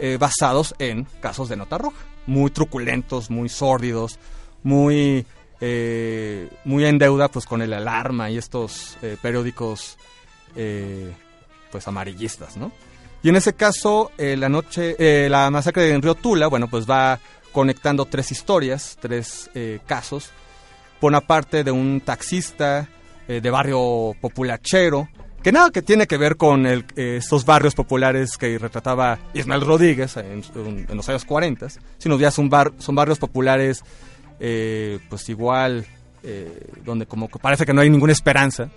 eh, 0.00 0.16
basados 0.18 0.74
en 0.80 1.06
casos 1.20 1.48
de 1.48 1.54
nota 1.54 1.78
roja, 1.78 1.98
muy 2.26 2.50
truculentos, 2.50 3.30
muy 3.30 3.48
sórdidos, 3.48 4.18
muy 4.64 5.24
eh, 5.60 6.48
muy 6.64 6.84
en 6.84 6.98
deuda 6.98 7.28
pues 7.28 7.46
con 7.46 7.62
el 7.62 7.72
alarma 7.72 8.30
y 8.30 8.38
estos 8.38 8.96
eh, 9.02 9.16
periódicos 9.20 9.96
eh, 10.54 11.12
pues 11.70 11.86
amarillistas, 11.88 12.56
¿no? 12.56 12.72
Y 13.22 13.28
en 13.30 13.36
ese 13.36 13.54
caso, 13.54 14.12
eh, 14.18 14.36
la 14.36 14.48
noche, 14.48 14.94
eh, 14.98 15.28
la 15.28 15.50
masacre 15.50 15.90
en 15.90 16.00
Río 16.02 16.14
Tula, 16.14 16.46
bueno, 16.46 16.68
pues 16.68 16.88
va 16.88 17.18
conectando 17.52 18.04
tres 18.04 18.30
historias, 18.30 18.96
tres 19.00 19.50
eh, 19.54 19.80
casos. 19.86 20.30
Por 21.00 21.10
una 21.10 21.20
parte 21.22 21.64
de 21.64 21.70
un 21.70 22.00
taxista 22.02 22.88
de 23.26 23.50
barrio 23.50 24.14
populachero, 24.20 25.08
que 25.42 25.50
nada 25.50 25.70
que 25.70 25.82
tiene 25.82 26.06
que 26.06 26.16
ver 26.16 26.36
con 26.36 26.64
el, 26.64 26.84
estos 26.94 27.44
barrios 27.44 27.74
populares 27.74 28.36
que 28.38 28.56
retrataba 28.58 29.18
Ismael 29.34 29.62
Rodríguez 29.62 30.16
en- 30.16 30.44
en 30.88 30.96
los 30.96 31.08
años 31.08 31.24
40, 31.24 31.66
sino 31.98 32.16
ya 32.18 32.30
son, 32.30 32.48
bar- 32.48 32.72
son 32.78 32.94
barrios 32.94 33.18
populares, 33.18 33.82
eh, 34.40 34.98
pues 35.08 35.28
igual, 35.28 35.86
eh, 36.22 36.72
donde 36.84 37.06
como 37.06 37.28
que 37.28 37.38
parece 37.38 37.64
que 37.64 37.72
no 37.72 37.80
hay 37.80 37.90
ninguna 37.90 38.12
esperanza. 38.12 38.68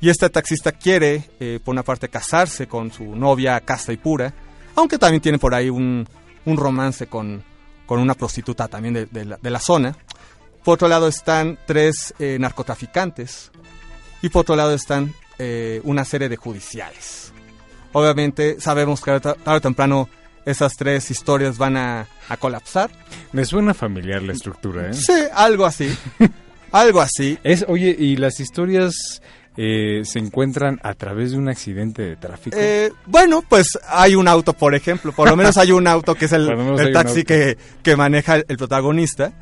Y 0.00 0.08
este 0.08 0.28
taxista 0.28 0.72
quiere, 0.72 1.30
eh, 1.40 1.60
por 1.64 1.72
una 1.72 1.82
parte, 1.82 2.08
casarse 2.08 2.66
con 2.66 2.90
su 2.92 3.14
novia 3.16 3.60
casta 3.60 3.92
y 3.92 3.96
pura, 3.96 4.34
aunque 4.74 4.98
también 4.98 5.22
tiene 5.22 5.38
por 5.38 5.54
ahí 5.54 5.70
un, 5.70 6.06
romance 6.46 7.06
con, 7.06 7.42
con 7.86 8.00
una 8.00 8.14
prostituta 8.14 8.68
también 8.68 9.08
de, 9.10 9.24
la, 9.24 9.38
de 9.40 9.50
la 9.50 9.60
zona. 9.60 9.96
Por 10.62 10.74
otro 10.74 10.88
lado 10.88 11.08
están 11.08 11.58
tres 11.66 12.14
narcotraficantes 12.18 13.50
y 14.22 14.30
por 14.30 14.40
otro 14.40 14.56
lado 14.56 14.72
están 14.72 15.14
una 15.84 16.04
serie 16.04 16.30
de 16.30 16.36
judiciales. 16.36 17.32
Obviamente 17.92 18.60
sabemos 18.60 19.00
que 19.00 19.20
tarde 19.20 19.36
o 19.44 19.60
temprano 19.60 20.08
esas 20.46 20.76
tres 20.76 21.10
historias 21.10 21.58
van 21.58 21.76
a, 21.76 22.06
a 22.28 22.36
colapsar. 22.36 22.90
Me 23.32 23.44
suena 23.44 23.74
familiar 23.74 24.22
la 24.22 24.32
estructura, 24.32 24.90
¿eh? 24.90 24.94
Sí, 24.94 25.12
algo 25.34 25.64
así. 25.66 25.96
algo 26.72 27.00
así. 27.00 27.38
Es, 27.44 27.64
oye, 27.68 27.94
¿y 27.98 28.16
las 28.16 28.40
historias 28.40 29.22
eh, 29.56 30.02
se 30.04 30.18
encuentran 30.18 30.80
a 30.82 30.94
través 30.94 31.30
de 31.32 31.38
un 31.38 31.48
accidente 31.48 32.02
de 32.02 32.16
tráfico? 32.16 32.56
Eh, 32.60 32.92
bueno, 33.06 33.42
pues 33.48 33.78
hay 33.88 34.14
un 34.16 34.28
auto, 34.28 34.52
por 34.52 34.74
ejemplo. 34.74 35.12
Por 35.12 35.28
lo 35.30 35.36
menos 35.36 35.56
hay 35.56 35.72
un 35.72 35.86
auto 35.86 36.14
que 36.14 36.26
es 36.26 36.32
el, 36.32 36.48
el 36.78 36.92
taxi 36.92 37.24
que, 37.24 37.56
que 37.82 37.96
maneja 37.96 38.36
el, 38.36 38.44
el 38.48 38.56
protagonista. 38.56 39.32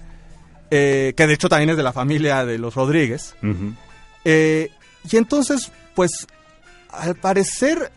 eh, 0.70 1.12
que 1.16 1.26
de 1.26 1.34
hecho 1.34 1.48
también 1.48 1.70
es 1.70 1.76
de 1.76 1.82
la 1.82 1.92
familia 1.92 2.44
de 2.46 2.59
los 2.59 2.74
Rodríguez. 2.74 3.34
Eh, 4.24 4.70
y 5.11 5.16
entonces, 5.16 5.72
pues, 5.94 6.26
al 6.90 7.16
parecer, 7.16 7.90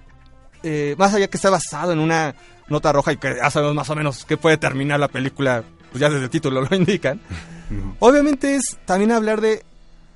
más 0.97 1.14
allá 1.14 1.28
que 1.28 1.38
está 1.38 1.51
basado 1.51 1.91
en 1.93 1.99
una 1.99 2.34
nota 2.68 2.91
roja 2.91 3.13
y 3.13 3.18
que 3.18 3.36
ya 3.36 3.49
sabemos 3.49 3.76
más 3.76 3.89
o 3.89 3.95
menos 3.95 4.26
que 4.26 4.38
puede 4.38 4.57
terminar 4.57 4.99
la 4.99 5.07
película, 5.07 5.63
pues 5.91 6.01
ya 6.01 6.09
desde 6.09 6.26
el 6.26 6.30
título 6.30 6.61
lo 6.61 6.76
indican, 6.76 7.20
obviamente 7.99 8.55
es 8.55 8.78
también 8.86 9.11
hablar 9.11 9.41
de 9.41 9.63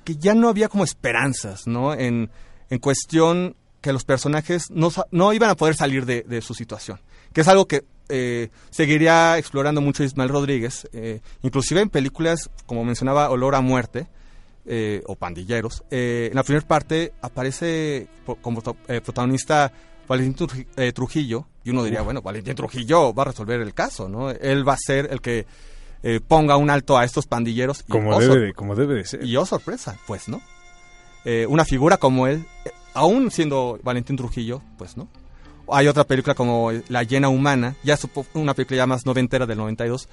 que 0.04 0.16
ya 0.16 0.34
no 0.34 0.48
había 0.48 0.68
como 0.68 0.84
esperanzas, 0.84 1.66
¿no? 1.66 1.94
En, 1.94 2.30
en 2.70 2.78
cuestión 2.78 3.56
que 3.80 3.92
los 3.92 4.04
personajes 4.04 4.70
no, 4.70 4.90
no 5.10 5.32
iban 5.32 5.50
a 5.50 5.56
poder 5.56 5.74
salir 5.74 6.04
de, 6.06 6.42
su 6.42 6.54
situación, 6.54 7.00
que 7.32 7.40
es 7.42 7.48
algo 7.48 7.66
que 7.66 7.84
eh, 8.08 8.48
seguiría 8.70 9.38
explorando 9.38 9.80
mucho 9.80 10.04
Ismael 10.04 10.28
Rodríguez, 10.30 10.88
eh, 10.92 11.20
inclusive 11.42 11.80
en 11.80 11.90
películas, 11.90 12.50
como 12.66 12.84
mencionaba, 12.84 13.30
Olor 13.30 13.54
a 13.54 13.60
Muerte, 13.60 14.08
eh, 14.66 15.02
o 15.06 15.16
Pandilleros. 15.16 15.84
Eh, 15.90 16.28
en 16.30 16.36
la 16.36 16.42
primera 16.42 16.66
parte 16.66 17.12
aparece 17.22 18.08
como 18.42 18.60
protagonista 18.60 19.72
Valentín 20.10 20.48
eh, 20.76 20.92
Trujillo, 20.92 21.46
y 21.64 21.70
uno 21.70 21.84
diría, 21.84 22.02
bueno, 22.02 22.20
Valentín 22.20 22.56
Trujillo 22.56 23.14
va 23.14 23.22
a 23.22 23.26
resolver 23.26 23.60
el 23.60 23.72
caso, 23.74 24.08
¿no? 24.08 24.30
Él 24.30 24.68
va 24.68 24.72
a 24.72 24.76
ser 24.76 25.06
el 25.12 25.20
que 25.20 25.46
eh, 26.02 26.18
ponga 26.26 26.56
un 26.56 26.68
alto 26.68 26.98
a 26.98 27.04
estos 27.04 27.26
pandilleros. 27.26 27.84
y, 27.86 27.92
Como, 27.92 28.10
oh, 28.16 28.18
debe 28.18 28.40
de, 28.46 28.52
como 28.52 28.74
debe 28.74 28.94
de 28.96 29.04
ser. 29.04 29.24
y 29.24 29.36
oh, 29.36 29.46
sorpresa, 29.46 29.96
pues 30.08 30.28
no. 30.28 30.42
Eh, 31.24 31.46
una 31.48 31.64
figura 31.64 31.96
como 31.96 32.26
él, 32.26 32.44
eh, 32.64 32.70
aún 32.92 33.30
siendo 33.30 33.78
Valentín 33.84 34.16
Trujillo, 34.16 34.62
pues 34.78 34.96
no. 34.96 35.06
Hay 35.72 35.86
otra 35.86 36.02
película 36.02 36.34
como 36.34 36.72
La 36.88 37.04
llena 37.04 37.28
humana, 37.28 37.76
ya 37.84 37.96
supo- 37.96 38.26
una 38.34 38.54
película 38.54 38.78
ya 38.78 38.86
más 38.88 39.06
noventera 39.06 39.46
del 39.46 39.58
92, 39.58 40.08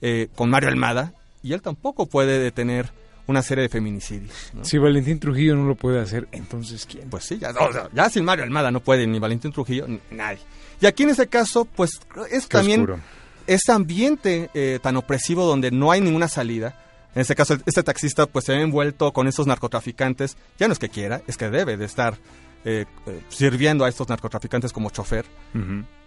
eh, 0.00 0.28
con 0.34 0.48
Mario 0.48 0.70
Almada, 0.70 1.12
y 1.42 1.52
él 1.52 1.60
tampoco 1.60 2.06
puede 2.06 2.38
detener 2.38 2.90
una 3.26 3.42
serie 3.42 3.62
de 3.62 3.68
feminicidios. 3.68 4.32
¿no? 4.54 4.64
Si 4.64 4.78
Valentín 4.78 5.18
Trujillo 5.18 5.56
no 5.56 5.66
lo 5.66 5.74
puede 5.74 6.00
hacer, 6.00 6.28
entonces 6.32 6.86
¿quién? 6.90 7.08
Pues 7.08 7.24
sí, 7.24 7.38
ya, 7.38 7.50
o 7.50 7.72
sea, 7.72 7.88
ya 7.92 8.08
sin 8.10 8.24
Mario 8.24 8.44
Almada 8.44 8.70
no 8.70 8.80
puede 8.80 9.06
ni 9.06 9.18
Valentín 9.18 9.52
Trujillo, 9.52 9.86
ni 9.86 10.00
nadie. 10.10 10.40
Y 10.80 10.86
aquí 10.86 11.04
en 11.04 11.10
ese 11.10 11.28
caso, 11.28 11.64
pues 11.64 12.00
es 12.30 12.46
Qué 12.46 12.58
también 12.58 12.80
oscuro. 12.80 13.00
este 13.46 13.72
ambiente 13.72 14.50
eh, 14.54 14.78
tan 14.82 14.96
opresivo 14.96 15.46
donde 15.46 15.70
no 15.70 15.92
hay 15.92 16.00
ninguna 16.00 16.28
salida. 16.28 16.78
En 17.14 17.20
este 17.20 17.34
caso, 17.34 17.56
este 17.66 17.82
taxista 17.82 18.26
pues 18.26 18.46
se 18.46 18.52
ve 18.52 18.62
envuelto 18.62 19.12
con 19.12 19.28
estos 19.28 19.46
narcotraficantes. 19.46 20.36
Ya 20.58 20.66
no 20.66 20.72
es 20.72 20.78
que 20.78 20.88
quiera, 20.88 21.22
es 21.26 21.36
que 21.36 21.50
debe 21.50 21.76
de 21.76 21.84
estar 21.84 22.16
eh, 22.64 22.86
eh, 23.06 23.20
sirviendo 23.28 23.84
a 23.84 23.88
estos 23.88 24.08
narcotraficantes 24.08 24.72
como 24.72 24.90
chofer. 24.90 25.26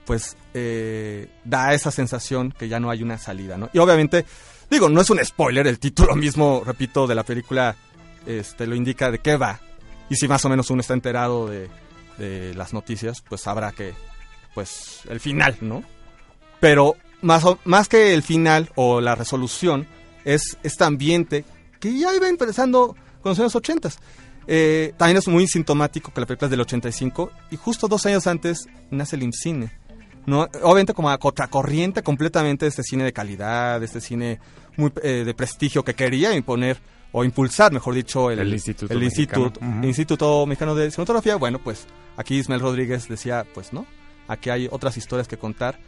Pues 0.06 0.36
eh, 0.54 1.28
da 1.44 1.74
esa 1.74 1.92
sensación 1.92 2.52
que 2.52 2.68
ya 2.68 2.80
no 2.80 2.90
hay 2.90 3.02
una 3.04 3.18
salida, 3.18 3.58
¿no? 3.58 3.70
Y 3.74 3.80
obviamente, 3.80 4.26
digo, 4.70 4.90
no 4.90 5.02
es 5.02 5.10
un 5.10 5.24
spoiler, 5.24 5.68
el 5.68 5.80
título 5.80 6.16
mismo, 6.16 6.64
repito, 6.66 7.08
de 7.08 7.16
la 7.16 7.24
película 7.24 7.76
este, 8.26 8.68
lo 8.68 8.76
indica 8.76 9.12
de 9.12 9.20
qué 9.20 9.38
va. 9.38 9.60
Y 10.10 10.16
si 10.16 10.28
más 10.28 10.44
o 10.46 10.50
menos 10.50 10.70
uno 10.70 10.82
está 10.82 10.94
enterado 10.94 11.48
de, 11.48 11.70
las 12.56 12.74
noticias, 12.74 13.22
pues 13.28 13.42
sabrá 13.42 13.72
que, 13.74 13.94
pues, 14.54 15.02
el 15.10 15.20
final, 15.20 15.58
¿no? 15.62 15.84
Pero 16.62 16.96
más, 17.22 17.44
o- 17.44 17.60
más 17.66 17.90
que 17.90 18.14
el 18.14 18.24
final 18.24 18.72
o 18.76 19.02
la 19.02 19.16
resolución, 19.16 19.86
es 20.24 20.58
este 20.64 20.84
ambiente 20.86 21.44
que 21.80 21.98
ya 22.00 22.16
iba 22.16 22.30
empezando 22.30 22.96
con 23.22 23.32
los 23.32 23.40
años 23.40 23.56
80. 23.56 23.90
Eh, 24.48 24.94
también 24.98 25.18
es 25.18 25.28
muy 25.28 25.48
sintomático 25.48 26.14
que 26.14 26.22
la 26.22 26.26
película 26.28 26.48
es 26.48 26.52
del 26.52 26.62
85 26.62 27.32
y 27.52 27.58
justo 27.58 27.88
dos 27.88 28.06
años 28.06 28.28
antes 28.28 28.68
nace 28.92 29.16
el 29.18 29.24
IMCINE. 29.24 29.72
¿No? 30.26 30.48
Obviamente 30.64 30.94
como 30.94 31.10
a 31.10 31.18
contracorriente 31.18 32.04
completamente 32.04 32.66
de 32.66 32.70
este 32.70 32.84
cine 32.84 33.04
de 33.04 33.14
calidad, 33.14 33.80
de 33.80 33.86
este 33.86 34.02
cine 34.02 34.40
muy, 34.78 34.92
eh, 35.04 35.24
de 35.26 35.34
prestigio 35.34 35.84
que 35.84 35.94
quería 35.94 36.34
imponer 36.36 36.78
o 37.12 37.24
impulsar, 37.24 37.72
mejor 37.72 37.94
dicho, 37.94 38.30
el, 38.30 38.40
El 38.40 38.54
Instituto 38.54 38.94
el 38.94 39.00
Mexicano. 39.00 39.54
Instituto 39.84 40.46
Mexicano 40.46 40.76
de 40.76 40.92
Cinematografía. 40.92 41.38
Bueno, 41.38 41.60
pues 41.64 41.88
aquí 42.18 42.36
Ismael 42.36 42.62
Rodríguez 42.62 43.08
decía, 43.08 43.46
pues 43.54 43.72
no, 43.72 43.86
aquí 44.28 44.50
hay 44.50 44.68
otras 44.70 44.98
historias 44.98 45.28
que 45.28 45.38
contar 45.38 45.80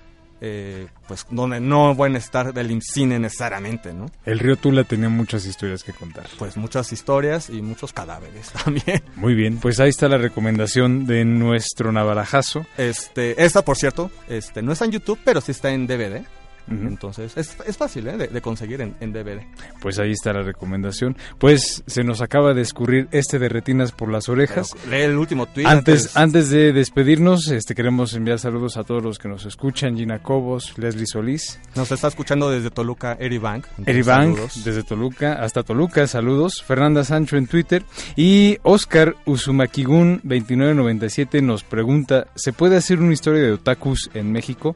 eh, 0.42 0.88
pues 1.08 1.26
donde 1.30 1.60
no 1.60 1.96
pueden 1.96 2.16
estar 2.16 2.54
del 2.54 2.82
cine 2.82 3.20
necesariamente, 3.20 3.94
¿no? 3.94 4.08
El 4.26 4.40
río 4.40 4.56
Tula 4.56 4.84
tenía 4.84 5.10
muchas 5.10 5.46
historias 5.46 5.84
que 5.84 5.94
contar. 5.94 6.28
Pues 6.38 6.58
muchas 6.58 6.92
historias 6.92 7.50
y 7.50 7.62
muchos 7.62 7.94
cadáveres 7.94 8.52
también. 8.64 9.04
Muy 9.16 9.36
bien, 9.36 9.58
pues 9.58 9.80
ahí 9.80 9.90
está 9.90 10.08
la 10.08 10.18
recomendación 10.18 11.06
de 11.06 11.26
nuestro 11.26 11.92
navarajazo. 11.92 12.66
Este, 12.78 13.44
esta 13.44 13.64
por 13.64 13.78
cierto, 13.78 14.12
este, 14.28 14.62
no 14.62 14.72
está 14.72 14.86
en 14.86 14.92
YouTube, 14.92 15.20
pero 15.24 15.42
sí 15.42 15.52
está 15.52 15.72
en 15.72 15.88
DVD. 15.88 16.26
Entonces, 16.70 17.36
es, 17.38 17.56
es 17.66 17.78
fácil 17.78 18.08
¿eh? 18.08 18.18
de, 18.18 18.42
conseguir 18.42 18.82
en, 18.82 18.96
en, 19.00 19.14
DVD. 19.14 19.42
Pues 19.82 20.00
ahí 20.00 20.12
está 20.12 20.34
la 20.34 20.42
recomendación. 20.42 21.16
Pues 21.38 21.84
se 21.88 22.04
nos 22.04 22.22
acaba 22.22 22.54
de 22.54 22.62
escurrir 22.62 23.08
este 23.12 23.40
de 23.40 23.50
retinas 23.50 23.92
por 23.92 24.12
las 24.12 24.28
orejas. 24.30 24.76
lee 24.90 25.02
el 25.02 25.18
último 25.18 25.46
tweet. 25.46 25.66
Antes, 25.66 26.18
antes, 26.18 26.50
de 26.50 26.74
despedirnos, 26.74 27.48
este 27.50 27.74
queremos 27.74 28.14
enviar 28.14 28.40
saludos 28.40 28.78
a 28.78 28.84
todos 28.84 29.04
los 29.04 29.18
que 29.18 29.30
nos 29.30 29.46
escuchan. 29.46 29.96
Gina 29.96 30.20
Cobos, 30.20 30.78
Leslie 30.78 31.08
Solís. 31.08 31.60
Nos 31.76 31.92
está 31.92 32.10
escuchando 32.10 32.50
desde 32.50 32.70
Toluca, 32.70 33.18
Eri 33.20 33.38
Bank. 33.38 33.66
Eri 33.86 34.02
Bank, 34.02 34.38
desde 34.64 34.84
Toluca 34.84 35.34
hasta 35.34 35.64
Toluca, 35.64 36.06
saludos. 36.08 36.64
Fernanda 36.64 37.04
Sancho 37.04 37.38
en 37.38 37.48
Twitter. 37.48 37.84
Y 38.16 38.58
Oscar 38.64 39.16
Usumakigun 39.26 40.22
2997 40.24 41.42
nos 41.42 41.64
pregunta, 41.64 42.28
¿se 42.36 42.54
puede 42.54 42.78
hacer 42.78 43.00
una 43.00 43.14
historia 43.14 43.42
de 43.42 43.54
otakus 43.54 44.10
en 44.14 44.32
México? 44.32 44.76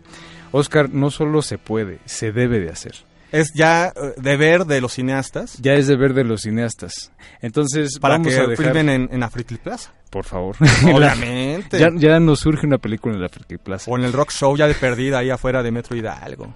Oscar, 0.51 0.89
no 0.89 1.11
solo 1.11 1.41
se 1.41 1.57
puede, 1.57 1.99
se 2.05 2.31
debe 2.31 2.59
de 2.59 2.69
hacer. 2.69 2.95
Es 3.31 3.53
ya 3.53 3.87
eh, 3.87 4.13
deber 4.17 4.65
de 4.65 4.81
los 4.81 4.93
cineastas. 4.93 5.57
Ya 5.61 5.73
es 5.73 5.87
deber 5.87 6.13
de 6.13 6.25
los 6.25 6.41
cineastas. 6.41 7.11
Entonces, 7.41 7.97
para 7.99 8.15
vamos 8.15 8.27
que 8.27 8.39
a 8.39 8.47
dejar... 8.47 8.65
filmen 8.65 8.89
en, 8.89 9.09
en 9.11 9.57
Plaza. 9.59 9.93
Por 10.09 10.25
favor. 10.25 10.57
Obviamente. 10.93 11.79
ya, 11.79 11.89
ya, 11.95 12.19
nos 12.19 12.41
surge 12.41 12.67
una 12.67 12.77
película 12.77 13.15
en 13.15 13.21
la 13.21 13.29
Plaza. 13.29 13.89
O 13.89 13.97
en 13.97 14.03
el 14.03 14.11
Rock 14.11 14.31
Show 14.31 14.57
ya 14.57 14.67
de 14.67 14.73
perdida 14.73 15.19
ahí 15.19 15.29
afuera 15.29 15.63
de 15.63 15.71
Metro 15.71 15.95
Hidalgo. 15.95 16.53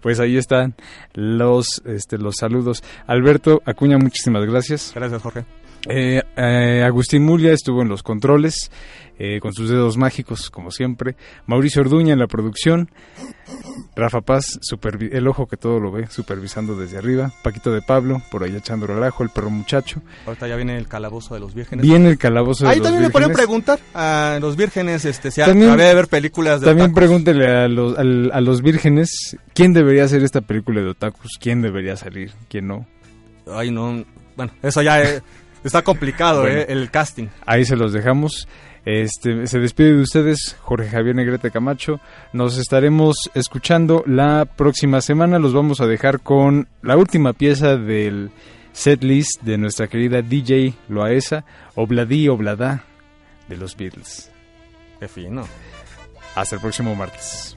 Pues 0.00 0.18
ahí 0.18 0.36
están 0.36 0.74
los, 1.14 1.82
este, 1.84 2.18
los 2.18 2.36
saludos. 2.36 2.82
Alberto 3.06 3.62
Acuña, 3.64 3.98
muchísimas 3.98 4.44
gracias. 4.44 4.92
Gracias, 4.94 5.22
Jorge. 5.22 5.44
Eh, 5.88 6.22
eh, 6.36 6.82
Agustín 6.84 7.24
Mulia 7.24 7.52
estuvo 7.52 7.82
en 7.82 7.88
los 7.88 8.02
controles, 8.02 8.70
eh, 9.18 9.40
con 9.40 9.52
sus 9.52 9.68
dedos 9.68 9.96
mágicos, 9.96 10.50
como 10.50 10.70
siempre. 10.70 11.16
Mauricio 11.46 11.82
Orduña 11.82 12.12
en 12.12 12.18
la 12.18 12.26
producción. 12.26 12.90
Rafa 13.96 14.20
Paz, 14.20 14.60
el 15.10 15.26
ojo 15.26 15.46
que 15.46 15.56
todo 15.56 15.80
lo 15.80 15.90
ve, 15.90 16.06
supervisando 16.08 16.76
desde 16.76 16.98
arriba. 16.98 17.32
Paquito 17.42 17.72
de 17.72 17.82
Pablo, 17.82 18.22
por 18.30 18.44
ahí 18.44 18.54
echando 18.54 18.86
relajo, 18.86 19.24
el 19.24 19.30
perro 19.30 19.50
muchacho. 19.50 20.02
Ahorita 20.26 20.46
ya 20.46 20.56
viene 20.56 20.76
el 20.76 20.86
calabozo 20.86 21.34
de 21.34 21.40
los 21.40 21.54
vírgenes. 21.54 21.84
Viene 21.84 22.10
el 22.10 22.18
calabozo 22.18 22.64
de 22.64 22.70
ahí 22.70 22.78
los 22.78 22.84
también 22.84 23.04
vírgenes. 23.04 23.28
me 23.28 23.34
pueden 23.34 23.36
preguntar 23.36 23.80
a 23.94 24.38
los 24.40 24.56
vírgenes 24.56 25.04
este, 25.04 25.30
si 25.32 25.40
también, 25.40 25.76
de 25.76 25.94
ver 25.94 26.06
películas 26.08 26.60
de 26.60 26.66
También 26.66 26.90
otakus. 26.90 27.00
pregúntele 27.00 27.46
a 27.48 27.66
los, 27.68 27.98
a, 27.98 28.02
a 28.02 28.40
los 28.40 28.62
vírgenes 28.62 29.36
quién 29.54 29.72
debería 29.72 30.04
hacer 30.04 30.22
esta 30.22 30.42
película 30.42 30.80
de 30.80 30.88
otakus, 30.90 31.38
quién 31.40 31.60
debería 31.62 31.96
salir, 31.96 32.32
quién 32.48 32.68
no. 32.68 32.86
Ay, 33.50 33.70
no. 33.72 34.04
Bueno, 34.36 34.52
eso 34.62 34.82
ya 34.82 35.00
es, 35.02 35.22
está 35.64 35.82
complicado, 35.82 36.42
Bueno. 36.42 36.58
eh, 36.58 36.66
el 36.68 36.90
casting. 36.90 37.28
Ahí 37.46 37.64
se 37.64 37.76
los 37.76 37.92
dejamos. 37.92 38.48
Este, 38.84 39.46
se 39.46 39.58
despide 39.58 39.92
de 39.94 40.00
ustedes 40.02 40.56
Jorge 40.60 40.88
Javier 40.88 41.14
Negrete 41.14 41.50
Camacho. 41.50 42.00
Nos 42.32 42.56
estaremos 42.56 43.30
escuchando 43.34 44.02
la 44.06 44.46
próxima 44.46 45.00
semana. 45.02 45.38
Los 45.38 45.52
vamos 45.52 45.80
a 45.80 45.86
dejar 45.86 46.20
con 46.20 46.68
la 46.82 46.96
última 46.96 47.32
pieza 47.34 47.76
del 47.76 48.30
set 48.72 49.02
list 49.02 49.42
de 49.42 49.58
nuestra 49.58 49.88
querida 49.88 50.22
DJ 50.22 50.72
Loaesa, 50.88 51.44
Obladí 51.74 52.28
Oblada 52.28 52.84
de 53.48 53.56
los 53.58 53.76
Beatles. 53.76 54.30
Qué 55.00 55.08
fino. 55.08 55.46
Hasta 56.34 56.54
el 56.54 56.60
próximo 56.62 56.94
martes. 56.94 57.56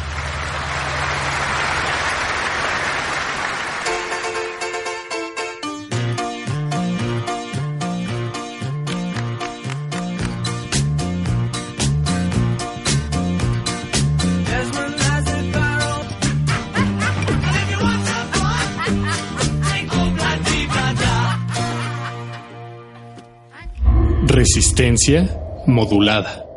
Resistencia 24.31 25.27
modulada. 25.67 26.50